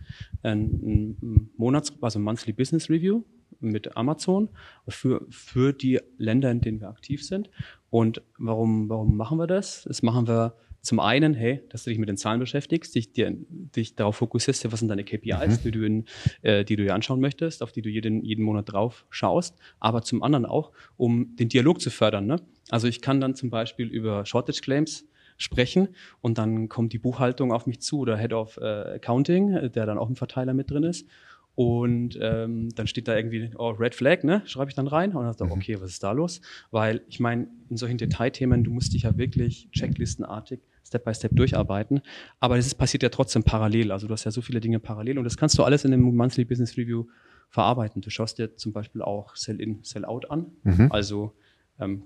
ein, 0.43 1.17
ein 1.21 1.51
Monats, 1.57 1.93
also 2.01 2.19
Monthly 2.19 2.53
Business 2.53 2.91
Review 2.91 3.23
mit 3.61 3.97
Amazon 3.97 4.49
für, 4.89 5.27
für 5.31 5.73
die 5.73 6.01
Länder, 6.19 6.51
in 6.51 6.61
denen 6.61 6.81
wir 6.81 6.89
aktiv 6.89 7.25
sind. 7.25 7.51
Und 7.91 8.23
warum, 8.39 8.89
warum 8.89 9.17
machen 9.17 9.39
wir 9.39 9.47
das? 9.47 9.85
Das 9.85 10.03
machen 10.03 10.27
wir 10.27 10.55
zum 10.87 11.01
einen, 11.01 11.35
hey, 11.35 11.63
dass 11.69 11.83
du 11.83 11.91
dich 11.91 11.99
mit 11.99 12.09
den 12.09 12.17
Zahlen 12.17 12.39
beschäftigst, 12.39 12.95
dich, 12.95 13.13
dir, 13.13 13.35
dich 13.35 13.97
darauf 13.97 14.17
fokussierst, 14.17 14.71
was 14.71 14.79
sind 14.79 14.89
deine 14.89 15.03
KPIs, 15.03 15.59
mhm. 15.59 15.63
die, 15.65 15.71
du 15.73 15.85
in, 15.85 16.05
äh, 16.43 16.65
die 16.65 16.77
du 16.77 16.85
dir 16.85 16.95
anschauen 16.95 17.21
möchtest, 17.21 17.63
auf 17.63 17.73
die 17.73 17.83
du 17.83 17.89
jeden, 17.89 18.25
jeden 18.25 18.45
Monat 18.45 18.73
drauf 18.73 19.05
schaust, 19.11 19.59
aber 19.81 20.03
zum 20.03 20.23
anderen 20.23 20.47
auch, 20.47 20.71
um 20.97 21.35
den 21.37 21.49
Dialog 21.49 21.81
zu 21.81 21.91
fördern. 21.91 22.27
Ne? 22.27 22.41
Also 22.71 22.87
ich 22.87 23.01
kann 23.01 23.21
dann 23.21 23.35
zum 23.35 23.51
Beispiel 23.51 23.89
über 23.89 24.25
Shortage 24.27 24.61
Claims 24.61 25.09
sprechen 25.37 25.89
und 26.21 26.39
dann 26.39 26.69
kommt 26.69 26.93
die 26.93 26.99
Buchhaltung 26.99 27.53
auf 27.53 27.67
mich 27.67 27.81
zu 27.81 27.99
oder 28.01 28.17
Head 28.17 28.33
of 28.33 28.57
äh, 28.59 28.65
Accounting, 28.97 29.53
äh, 29.53 29.71
der 29.71 29.87
dann 29.87 29.99
auch 29.99 30.09
im 30.09 30.17
Verteiler 30.17 30.55
mit 30.55 30.71
drin 30.71 30.83
ist 30.85 31.07
Und 31.55 32.19
ähm, 32.21 32.69
dann 32.75 32.87
steht 32.87 33.09
da 33.09 33.17
irgendwie, 33.17 33.51
oh, 33.57 33.71
Red 33.71 33.95
Flag, 33.95 34.25
ne? 34.25 34.43
Schreibe 34.45 34.69
ich 34.71 34.75
dann 34.75 34.87
rein 34.89 35.11
und 35.13 35.23
dann 35.23 35.33
dachte, 35.33 35.45
Mhm. 35.47 35.53
okay, 35.53 35.81
was 35.81 35.89
ist 35.91 36.03
da 36.03 36.13
los? 36.13 36.43
Weil 36.71 37.01
ich 37.09 37.19
meine, 37.19 37.49
in 37.71 37.79
solchen 37.79 37.97
Detailthemen, 37.97 38.63
du 38.63 38.71
musst 38.71 38.93
dich 38.93 39.05
ja 39.05 39.17
wirklich 39.17 39.69
checklistenartig 39.73 40.61
Step 40.85 41.05
by 41.05 41.15
Step 41.15 41.35
durcharbeiten. 41.35 42.03
Aber 42.41 42.57
das 42.57 42.67
ist, 42.67 42.75
passiert 42.75 43.03
ja 43.03 43.09
trotzdem 43.09 43.43
parallel. 43.43 43.91
Also 43.91 44.07
du 44.07 44.13
hast 44.13 44.25
ja 44.25 44.31
so 44.31 44.43
viele 44.43 44.61
Dinge 44.61 44.81
parallel 44.81 45.17
und 45.19 45.25
das 45.25 45.39
kannst 45.39 45.57
du 45.59 45.65
alles 45.65 45.85
in 45.87 45.93
dem 45.93 46.03
Monthly 46.03 46.45
Business 46.45 46.77
Review 46.77 47.07
verarbeiten. 47.49 48.03
Du 48.03 48.11
schaust 48.11 48.37
dir 48.39 48.55
zum 48.57 48.73
Beispiel 48.75 49.01
auch 49.01 49.35
Sell-in, 49.35 49.79
Sell-out 49.83 50.31
an, 50.31 50.47
Mhm. 50.63 50.93
also 50.93 51.33
ähm, 51.81 52.05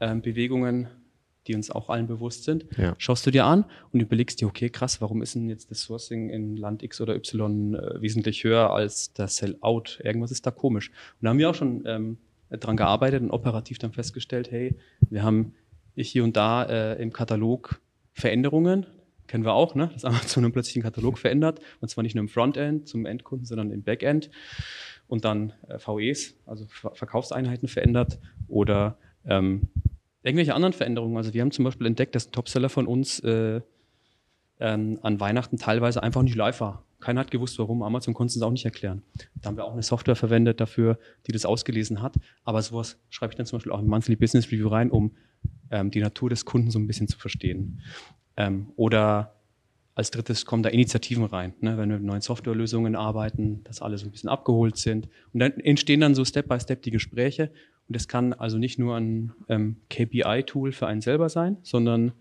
Cross-Border-Bewegungen, 0.00 0.88
die 1.46 1.54
uns 1.54 1.70
auch 1.70 1.88
allen 1.88 2.06
bewusst 2.06 2.44
sind. 2.44 2.66
Ja. 2.76 2.94
Schaust 2.98 3.26
du 3.26 3.30
dir 3.30 3.44
an 3.44 3.64
und 3.92 4.00
überlegst 4.00 4.40
dir, 4.40 4.46
okay, 4.46 4.70
krass, 4.70 5.00
warum 5.00 5.22
ist 5.22 5.34
denn 5.34 5.48
jetzt 5.48 5.70
das 5.70 5.82
Sourcing 5.82 6.30
in 6.30 6.56
Land 6.56 6.82
X 6.82 7.00
oder 7.00 7.14
Y 7.16 7.74
äh, 7.74 8.00
wesentlich 8.00 8.44
höher 8.44 8.70
als 8.70 9.12
das 9.12 9.36
Sell-out? 9.36 10.00
Irgendwas 10.04 10.30
ist 10.30 10.46
da 10.46 10.50
komisch. 10.50 10.90
Und 10.90 11.22
da 11.22 11.30
haben 11.30 11.38
wir 11.38 11.50
auch 11.50 11.54
schon 11.54 11.84
ähm, 11.86 12.18
dran 12.50 12.76
gearbeitet 12.76 13.22
und 13.22 13.30
operativ 13.30 13.78
dann 13.78 13.92
festgestellt, 13.92 14.50
hey, 14.50 14.76
wir 15.10 15.22
haben 15.22 15.54
hier 15.94 16.24
und 16.24 16.36
da 16.36 16.64
äh, 16.64 17.02
im 17.02 17.12
Katalog 17.12 17.80
Veränderungen, 18.12 18.86
kennen 19.26 19.44
wir 19.44 19.54
auch, 19.54 19.74
ne? 19.74 19.90
dass 19.92 20.04
Amazon 20.04 20.42
dann 20.42 20.52
plötzlich 20.52 20.74
den 20.74 20.82
Katalog 20.82 21.18
verändert, 21.18 21.60
und 21.80 21.88
zwar 21.88 22.02
nicht 22.02 22.14
nur 22.14 22.22
im 22.22 22.28
Frontend 22.28 22.88
zum 22.88 23.06
Endkunden, 23.06 23.46
sondern 23.46 23.70
im 23.70 23.82
Backend 23.82 24.30
und 25.08 25.24
dann 25.24 25.52
äh, 25.68 25.78
VEs, 25.78 26.34
also 26.46 26.66
Ver 26.68 26.94
Verkaufseinheiten 26.94 27.68
verändert 27.68 28.18
oder 28.48 28.98
ähm, 29.24 29.68
irgendwelche 30.22 30.54
anderen 30.54 30.72
Veränderungen. 30.72 31.16
Also 31.16 31.34
wir 31.34 31.40
haben 31.40 31.50
zum 31.50 31.64
Beispiel 31.64 31.86
entdeckt, 31.86 32.14
dass 32.14 32.28
ein 32.28 32.32
Topseller 32.32 32.68
von 32.68 32.86
uns 32.86 33.20
äh, 33.20 33.60
ähm, 34.60 34.98
an 35.02 35.20
Weihnachten 35.20 35.58
teilweise 35.58 36.02
einfach 36.02 36.22
nicht 36.22 36.36
live 36.36 36.60
war. 36.60 36.84
Keiner 37.00 37.20
hat 37.20 37.32
gewusst, 37.32 37.58
warum. 37.58 37.82
Amazon 37.82 38.14
konnte 38.14 38.36
es 38.36 38.42
auch 38.42 38.50
nicht 38.52 38.64
erklären. 38.64 39.02
Da 39.34 39.48
haben 39.48 39.56
wir 39.56 39.64
auch 39.64 39.72
eine 39.72 39.82
Software 39.82 40.14
verwendet 40.14 40.60
dafür, 40.60 40.98
die 41.26 41.32
das 41.32 41.44
ausgelesen 41.44 42.00
hat. 42.00 42.14
Aber 42.44 42.62
sowas 42.62 42.96
schreibe 43.10 43.32
ich 43.32 43.36
dann 43.36 43.46
zum 43.46 43.58
Beispiel 43.58 43.72
auch 43.72 43.80
im 43.80 43.88
Monthly 43.88 44.14
Business 44.14 44.46
Review 44.46 44.68
rein, 44.68 44.90
um 44.90 45.10
ähm, 45.72 45.90
die 45.90 46.00
Natur 46.00 46.30
des 46.30 46.44
Kunden 46.44 46.70
so 46.70 46.78
ein 46.78 46.86
bisschen 46.86 47.08
zu 47.08 47.18
verstehen. 47.18 47.80
Ähm, 48.36 48.70
oder 48.76 49.34
als 49.94 50.10
drittes 50.10 50.46
kommen 50.46 50.62
da 50.62 50.70
Initiativen 50.70 51.24
rein, 51.24 51.54
ne, 51.60 51.76
wenn 51.76 51.90
wir 51.90 51.96
mit 51.96 52.06
neuen 52.06 52.22
Softwarelösungen 52.22 52.96
arbeiten, 52.96 53.62
dass 53.64 53.82
alle 53.82 53.98
so 53.98 54.06
ein 54.06 54.10
bisschen 54.10 54.30
abgeholt 54.30 54.76
sind. 54.76 55.08
Und 55.32 55.40
dann 55.40 55.52
entstehen 55.60 56.00
dann 56.00 56.14
so 56.14 56.24
Step 56.24 56.48
by 56.48 56.58
Step 56.60 56.82
die 56.82 56.90
Gespräche. 56.92 57.50
Und 57.92 57.96
das 57.96 58.08
kann 58.08 58.32
also 58.32 58.56
nicht 58.56 58.78
nur 58.78 58.96
ein 58.96 59.34
ähm, 59.50 59.76
KPI-Tool 59.90 60.72
für 60.72 60.86
einen 60.86 61.02
selber 61.02 61.28
sein, 61.28 61.58
sondern 61.62 62.12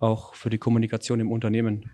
auch 0.00 0.34
für 0.34 0.50
die 0.50 0.58
Kommunikation 0.58 1.20
im 1.20 1.30
Unternehmen 1.30 1.88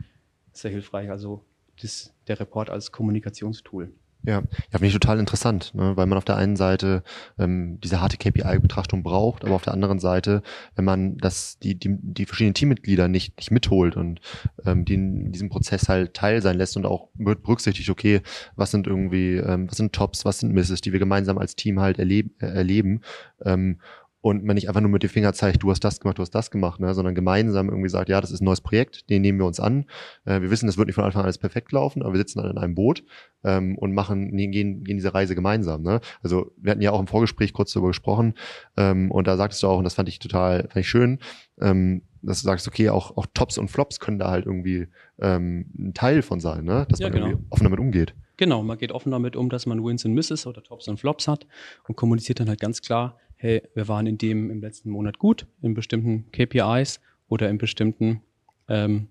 sehr 0.54 0.70
hilfreich. 0.70 1.10
Also 1.10 1.44
das, 1.78 2.14
der 2.26 2.40
Report 2.40 2.70
als 2.70 2.90
Kommunikationstool. 2.90 3.92
Ja, 4.24 4.42
ja 4.42 4.72
finde 4.72 4.88
ich 4.88 4.92
total 4.92 5.20
interessant, 5.20 5.72
ne? 5.74 5.96
weil 5.96 6.06
man 6.06 6.18
auf 6.18 6.24
der 6.24 6.36
einen 6.36 6.56
Seite 6.56 7.02
ähm, 7.38 7.78
diese 7.82 8.00
harte 8.00 8.16
KPI-Betrachtung 8.16 9.02
braucht, 9.02 9.44
aber 9.44 9.54
auf 9.54 9.62
der 9.62 9.72
anderen 9.72 10.00
Seite, 10.00 10.42
wenn 10.74 10.84
man 10.84 11.16
das, 11.18 11.58
die, 11.60 11.76
die, 11.76 11.96
die 12.00 12.26
verschiedenen 12.26 12.54
Teammitglieder 12.54 13.08
nicht, 13.08 13.36
nicht 13.36 13.50
mitholt 13.50 13.96
und 13.96 14.20
ähm, 14.64 14.84
die 14.84 14.94
in 14.94 15.32
diesem 15.32 15.48
Prozess 15.48 15.88
halt 15.88 16.14
Teil 16.14 16.42
sein 16.42 16.56
lässt 16.56 16.76
und 16.76 16.84
auch 16.84 17.08
wird 17.14 17.42
berücksichtigt, 17.42 17.90
okay, 17.90 18.20
was 18.56 18.70
sind 18.72 18.86
irgendwie, 18.86 19.36
ähm, 19.36 19.68
was 19.70 19.76
sind 19.76 19.92
Tops, 19.92 20.24
was 20.24 20.40
sind 20.40 20.52
Misses, 20.52 20.80
die 20.80 20.92
wir 20.92 20.98
gemeinsam 20.98 21.38
als 21.38 21.54
Team 21.54 21.80
halt 21.80 21.98
erleben, 21.98 22.34
äh, 22.40 22.46
erleben 22.46 23.02
ähm, 23.44 23.78
und 24.20 24.44
man 24.44 24.54
nicht 24.54 24.68
einfach 24.68 24.80
nur 24.80 24.90
mit 24.90 25.02
dem 25.02 25.10
Finger 25.10 25.32
zeigt, 25.32 25.62
du 25.62 25.70
hast 25.70 25.80
das 25.84 26.00
gemacht, 26.00 26.18
du 26.18 26.22
hast 26.22 26.34
das 26.34 26.50
gemacht, 26.50 26.80
ne, 26.80 26.92
sondern 26.92 27.14
gemeinsam 27.14 27.68
irgendwie 27.68 27.88
sagt, 27.88 28.08
ja, 28.08 28.20
das 28.20 28.32
ist 28.32 28.40
ein 28.40 28.44
neues 28.44 28.60
Projekt, 28.60 29.08
den 29.10 29.22
nehmen 29.22 29.38
wir 29.38 29.46
uns 29.46 29.60
an. 29.60 29.84
Äh, 30.24 30.40
wir 30.40 30.50
wissen, 30.50 30.66
das 30.66 30.76
wird 30.76 30.88
nicht 30.88 30.96
von 30.96 31.04
Anfang 31.04 31.20
an 31.20 31.26
alles 31.26 31.38
perfekt 31.38 31.70
laufen, 31.72 32.02
aber 32.02 32.12
wir 32.12 32.18
sitzen 32.18 32.38
dann 32.40 32.50
in 32.50 32.58
einem 32.58 32.74
Boot 32.74 33.04
ähm, 33.44 33.78
und 33.78 33.92
machen, 33.92 34.36
gehen, 34.36 34.50
gehen 34.52 34.82
diese 34.84 35.14
Reise 35.14 35.34
gemeinsam. 35.34 35.82
Ne? 35.82 36.00
Also 36.22 36.52
wir 36.56 36.72
hatten 36.72 36.82
ja 36.82 36.90
auch 36.90 37.00
im 37.00 37.06
Vorgespräch 37.06 37.52
kurz 37.52 37.72
darüber 37.72 37.88
gesprochen 37.88 38.34
ähm, 38.76 39.10
und 39.10 39.26
da 39.28 39.36
sagtest 39.36 39.62
du 39.62 39.68
auch, 39.68 39.78
und 39.78 39.84
das 39.84 39.94
fand 39.94 40.08
ich 40.08 40.18
total, 40.18 40.62
fand 40.62 40.76
ich 40.76 40.88
schön, 40.88 41.20
ähm, 41.60 42.02
dass 42.22 42.40
du 42.42 42.46
sagst, 42.46 42.66
okay, 42.66 42.90
auch, 42.90 43.16
auch 43.16 43.26
Tops 43.34 43.56
und 43.58 43.68
Flops 43.70 44.00
können 44.00 44.18
da 44.18 44.30
halt 44.30 44.46
irgendwie 44.46 44.88
ähm, 45.20 45.66
ein 45.78 45.94
Teil 45.94 46.22
von 46.22 46.40
sein, 46.40 46.64
ne? 46.64 46.86
dass 46.88 46.98
Ja, 46.98 47.08
man 47.10 47.20
genau. 47.22 47.38
offen 47.50 47.64
damit 47.64 47.78
umgeht. 47.78 48.14
Genau, 48.36 48.62
man 48.62 48.78
geht 48.78 48.92
offen 48.92 49.10
damit 49.10 49.34
um, 49.34 49.48
dass 49.48 49.66
man 49.66 49.84
Wins 49.84 50.04
und 50.04 50.14
Misses 50.14 50.46
oder 50.46 50.62
Tops 50.62 50.86
und 50.86 50.98
Flops 50.98 51.26
hat 51.26 51.46
und 51.88 51.96
kommuniziert 51.96 52.38
dann 52.38 52.48
halt 52.48 52.60
ganz 52.60 52.80
klar, 52.80 53.16
hey, 53.38 53.62
wir 53.74 53.88
waren 53.88 54.06
in 54.06 54.18
dem 54.18 54.50
im 54.50 54.60
letzten 54.60 54.90
Monat 54.90 55.18
gut, 55.18 55.46
in 55.62 55.74
bestimmten 55.74 56.30
KPIs 56.32 57.00
oder 57.28 57.48
in 57.48 57.58
bestimmten 57.58 58.22
ähm, 58.68 59.08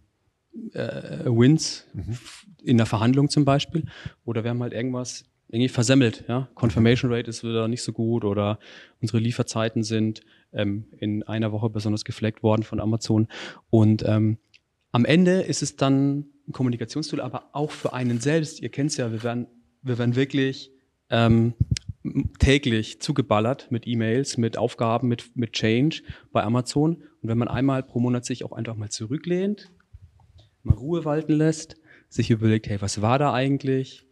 äh, 0.74 1.26
Wins 1.26 1.88
in 2.62 2.78
der 2.78 2.86
Verhandlung 2.86 3.30
zum 3.30 3.46
Beispiel. 3.46 3.86
Oder 4.26 4.44
wir 4.44 4.52
haben 4.52 4.62
halt 4.62 4.74
irgendwas 4.74 5.26
irgendwie 5.50 5.70
versemmelt. 5.70 6.26
Ja? 6.28 6.50
Confirmation 6.56 7.12
Rate 7.12 7.30
ist 7.30 7.44
wieder 7.44 7.68
nicht 7.68 7.84
so 7.84 7.94
gut 7.94 8.24
oder 8.24 8.60
unsere 9.02 9.20
Lieferzeiten 9.20 9.84
sind 9.84 10.22
ähm, 10.54 10.86
in 10.98 11.24
einer 11.24 11.52
Woche 11.52 11.70
besonders 11.70 12.04
gefleckt 12.04 12.44
worden 12.44 12.64
von 12.64 12.80
Amazon. 12.80 13.28
Und 13.70 14.04
ähm, 14.06 14.38
am 14.92 15.06
Ende 15.06 15.42
ist 15.42 15.64
es 15.64 15.76
dann 15.76 16.26
ein 16.48 16.52
Kommunikationstool, 16.52 17.22
aber 17.22 17.50
auch 17.54 17.72
für 17.72 17.94
einen 17.94 18.20
selbst. 18.20 18.62
Ihr 18.62 18.70
kennt 18.70 18.92
es 18.92 18.98
ja, 18.98 19.12
wir 19.12 19.24
werden, 19.24 19.48
wir 19.82 19.98
werden 19.98 20.16
wirklich 20.16 20.72
ähm, 21.10 21.54
täglich 22.40 23.02
zugeballert 23.02 23.72
mit 23.72 23.88
E-Mails, 23.88 24.38
mit 24.38 24.58
Aufgaben, 24.58 25.08
mit, 25.08 25.36
mit 25.36 25.54
Change 25.54 26.02
bei 26.32 26.44
Amazon. 26.44 26.96
Und 27.22 27.30
wenn 27.30 27.38
man 27.38 27.48
einmal 27.48 27.84
pro 27.84 28.00
Monat 28.00 28.26
sich 28.26 28.44
auch 28.44 28.52
einfach 28.52 28.76
mal 28.76 28.90
zurücklehnt, 28.90 29.72
mal 30.64 30.76
Ruhe 30.76 31.06
walten 31.06 31.34
lässt, 31.34 31.78
sich 32.10 32.30
überlegt, 32.30 32.68
hey, 32.68 32.82
was 32.82 33.02
war 33.02 33.20
da 33.20 33.34
eigentlich? 33.34 34.06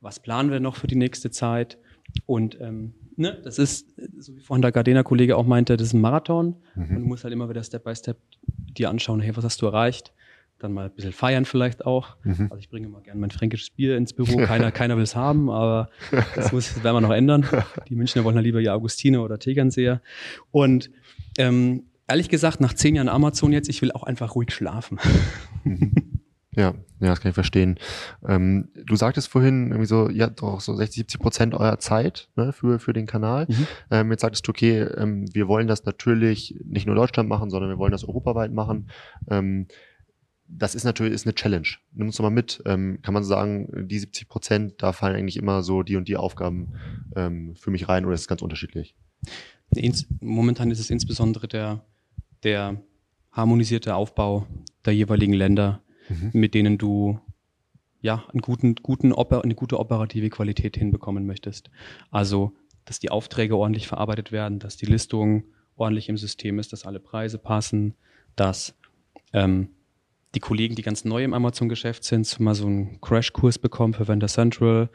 Was 0.00 0.20
planen 0.20 0.50
wir 0.50 0.60
noch 0.60 0.76
für 0.76 0.86
die 0.86 0.96
nächste 0.96 1.30
Zeit? 1.30 1.78
Und 2.26 2.60
ähm, 2.60 2.94
ne, 3.16 3.40
das 3.42 3.58
ist, 3.58 3.94
so 4.18 4.36
wie 4.36 4.40
vorhin 4.40 4.62
der 4.62 4.72
Gardena-Kollege 4.72 5.36
auch 5.36 5.46
meinte, 5.46 5.76
das 5.76 5.88
ist 5.88 5.94
ein 5.94 6.00
Marathon. 6.00 6.56
Und 6.90 7.00
du 7.00 7.06
musst 7.06 7.24
halt 7.24 7.32
immer 7.32 7.48
wieder 7.48 7.62
Step 7.62 7.84
by 7.84 7.94
Step 7.94 8.18
dir 8.46 8.90
anschauen, 8.90 9.20
hey, 9.20 9.36
was 9.36 9.44
hast 9.44 9.62
du 9.62 9.66
erreicht? 9.66 10.12
Dann 10.58 10.72
mal 10.72 10.86
ein 10.86 10.94
bisschen 10.94 11.12
feiern 11.12 11.44
vielleicht 11.44 11.84
auch. 11.84 12.16
Also 12.24 12.56
ich 12.58 12.70
bringe 12.70 12.88
mal 12.88 13.02
gerne 13.02 13.20
mein 13.20 13.30
fränkisches 13.30 13.70
Bier 13.70 13.96
ins 13.96 14.12
Büro. 14.12 14.36
Keiner, 14.46 14.70
keiner 14.70 14.96
will 14.96 15.02
es 15.02 15.16
haben, 15.16 15.50
aber 15.50 15.90
das 16.34 16.52
muss, 16.52 16.82
werden 16.82 16.96
wir 16.96 17.00
noch 17.00 17.10
ändern. 17.10 17.46
Die 17.88 17.96
Münchner 17.96 18.24
wollen 18.24 18.36
ja 18.36 18.42
lieber 18.42 18.60
ihr 18.60 18.74
Augustiner 18.74 19.22
oder 19.22 19.38
Tegernseher. 19.38 20.00
Und 20.50 20.90
ähm, 21.38 21.84
ehrlich 22.06 22.28
gesagt, 22.28 22.60
nach 22.60 22.72
zehn 22.74 22.94
Jahren 22.94 23.08
Amazon 23.08 23.52
jetzt, 23.52 23.68
ich 23.68 23.82
will 23.82 23.92
auch 23.92 24.04
einfach 24.04 24.34
ruhig 24.34 24.52
schlafen. 24.52 24.98
Ja, 26.56 26.74
ja, 27.00 27.08
das 27.08 27.20
kann 27.20 27.30
ich 27.30 27.34
verstehen. 27.34 27.78
Ähm, 28.26 28.68
du 28.74 28.96
sagtest 28.96 29.28
vorhin 29.28 29.68
irgendwie 29.68 29.86
so, 29.86 30.08
habt 30.08 30.40
doch 30.40 30.60
so 30.60 30.74
60, 30.74 30.96
70 30.98 31.20
Prozent 31.20 31.54
eurer 31.54 31.78
Zeit 31.78 32.28
ne, 32.36 32.52
für, 32.52 32.78
für 32.78 32.92
den 32.92 33.06
Kanal. 33.06 33.46
Mhm. 33.48 33.66
Ähm, 33.90 34.10
jetzt 34.10 34.20
sagtest 34.20 34.46
du, 34.46 34.50
okay, 34.50 34.82
ähm, 34.82 35.26
wir 35.32 35.48
wollen 35.48 35.66
das 35.66 35.84
natürlich 35.84 36.54
nicht 36.64 36.86
nur 36.86 36.94
Deutschland 36.94 37.28
machen, 37.28 37.50
sondern 37.50 37.70
wir 37.70 37.78
wollen 37.78 37.92
das 37.92 38.04
europaweit 38.04 38.52
machen. 38.52 38.88
Ähm, 39.28 39.66
das 40.46 40.74
ist 40.74 40.84
natürlich 40.84 41.14
ist 41.14 41.26
eine 41.26 41.34
Challenge. 41.34 41.68
Nimm 41.92 42.08
uns 42.08 42.16
doch 42.16 42.22
mal 42.22 42.30
mit. 42.30 42.62
Ähm, 42.66 42.98
kann 43.02 43.14
man 43.14 43.24
sagen, 43.24 43.88
die 43.88 43.98
70 43.98 44.28
Prozent, 44.28 44.74
da 44.78 44.92
fallen 44.92 45.16
eigentlich 45.16 45.36
immer 45.36 45.62
so 45.62 45.82
die 45.82 45.96
und 45.96 46.08
die 46.08 46.16
Aufgaben 46.16 46.74
ähm, 47.16 47.54
für 47.56 47.70
mich 47.70 47.88
rein 47.88 48.04
oder 48.04 48.14
ist 48.14 48.22
es 48.22 48.28
ganz 48.28 48.42
unterschiedlich? 48.42 48.94
Momentan 50.20 50.70
ist 50.70 50.78
es 50.78 50.90
insbesondere 50.90 51.48
der, 51.48 51.84
der 52.42 52.82
harmonisierte 53.32 53.94
Aufbau 53.94 54.46
der 54.84 54.94
jeweiligen 54.94 55.32
Länder, 55.32 55.82
mit 56.32 56.54
denen 56.54 56.78
du 56.78 57.18
ja 58.00 58.24
einen 58.30 58.42
guten, 58.42 58.74
guten 58.76 59.14
eine 59.14 59.54
gute 59.54 59.80
operative 59.80 60.28
Qualität 60.28 60.76
hinbekommen 60.76 61.26
möchtest. 61.26 61.70
Also, 62.10 62.52
dass 62.84 63.00
die 63.00 63.10
Aufträge 63.10 63.56
ordentlich 63.56 63.88
verarbeitet 63.88 64.30
werden, 64.30 64.58
dass 64.58 64.76
die 64.76 64.86
Listung 64.86 65.44
ordentlich 65.74 66.10
im 66.10 66.18
System 66.18 66.58
ist, 66.58 66.72
dass 66.72 66.84
alle 66.84 67.00
Preise 67.00 67.38
passen, 67.38 67.94
dass 68.36 68.74
ähm, 69.32 69.70
die 70.34 70.40
Kollegen, 70.40 70.74
die 70.74 70.82
ganz 70.82 71.04
neu 71.04 71.22
im 71.22 71.34
Amazon-Geschäft 71.34 72.04
sind, 72.04 72.40
mal 72.40 72.54
so 72.54 72.66
einen 72.66 73.00
Crashkurs 73.00 73.58
bekommen 73.58 73.94
für 73.94 74.08
Vendor 74.08 74.28
Central. 74.28 74.90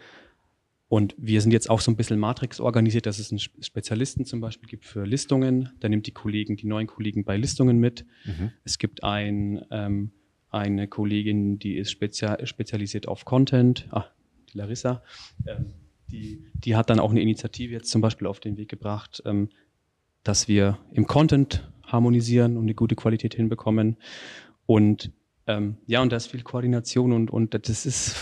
Und 0.88 1.15
wir 1.17 1.39
sind 1.41 1.52
jetzt 1.52 1.69
auch 1.69 1.82
so 1.82 1.91
ein 1.91 1.95
bisschen 1.95 2.17
Matrix 2.17 2.60
organisiert, 2.60 3.06
dass 3.06 3.19
es 3.19 3.32
einen 3.32 3.39
Spe- 3.39 3.62
Spezialisten 3.63 4.25
zum 4.25 4.41
Beispiel 4.41 4.67
gibt 4.67 4.86
für 4.86 5.06
Listungen. 5.06 5.69
Der 5.82 5.89
nimmt 5.89 6.08
die 6.08 6.12
Kollegen, 6.12 6.56
die 6.56 6.65
neuen 6.65 6.88
Kollegen 6.88 7.23
bei 7.23 7.38
Listungen 7.38 7.78
mit. 7.78 8.06
Es 8.63 8.80
gibt 8.80 9.04
ein, 9.04 9.63
ähm, 9.69 10.12
eine 10.49 10.88
Kollegin, 10.88 11.60
die 11.60 11.78
ist 11.78 11.91
spezia 11.91 12.43
spezialisiert 12.45 13.08
auf 13.08 13.23
Content. 13.23 13.88
Ah, 13.91 14.06
die 14.52 14.58
Larissa. 14.58 15.04
Ähm, 15.45 15.67
die, 16.12 16.43
die 16.56 16.75
hat 16.75 16.89
dann 16.89 16.99
auch 16.99 17.12
eine 17.12 17.21
Initiative 17.21 17.71
jetzt 17.71 17.91
zum 17.91 18.02
Beispiel 18.02 18.25
auf 18.25 18.39
den 18.39 18.58
Weg 18.58 18.67
gebracht, 18.67 19.21
ähm, 19.25 19.49
dass 20.23 20.47
wir 20.47 20.80
im 20.91 21.06
Content 21.06 21.69
harmonisieren 21.86 22.58
und 22.58 22.63
eine 22.63 22.73
gute 22.73 22.95
Qualität 22.95 23.36
hinbekommen. 23.36 23.97
Und 24.65 25.12
ähm, 25.49 25.77
ja, 25.88 26.01
und 26.01 26.12
da 26.12 26.17
ist 26.17 26.27
viel 26.27 26.43
Koordination 26.43 27.12
und, 27.12 27.31
und 27.31 27.67
das 27.67 27.85
ist 27.88 28.15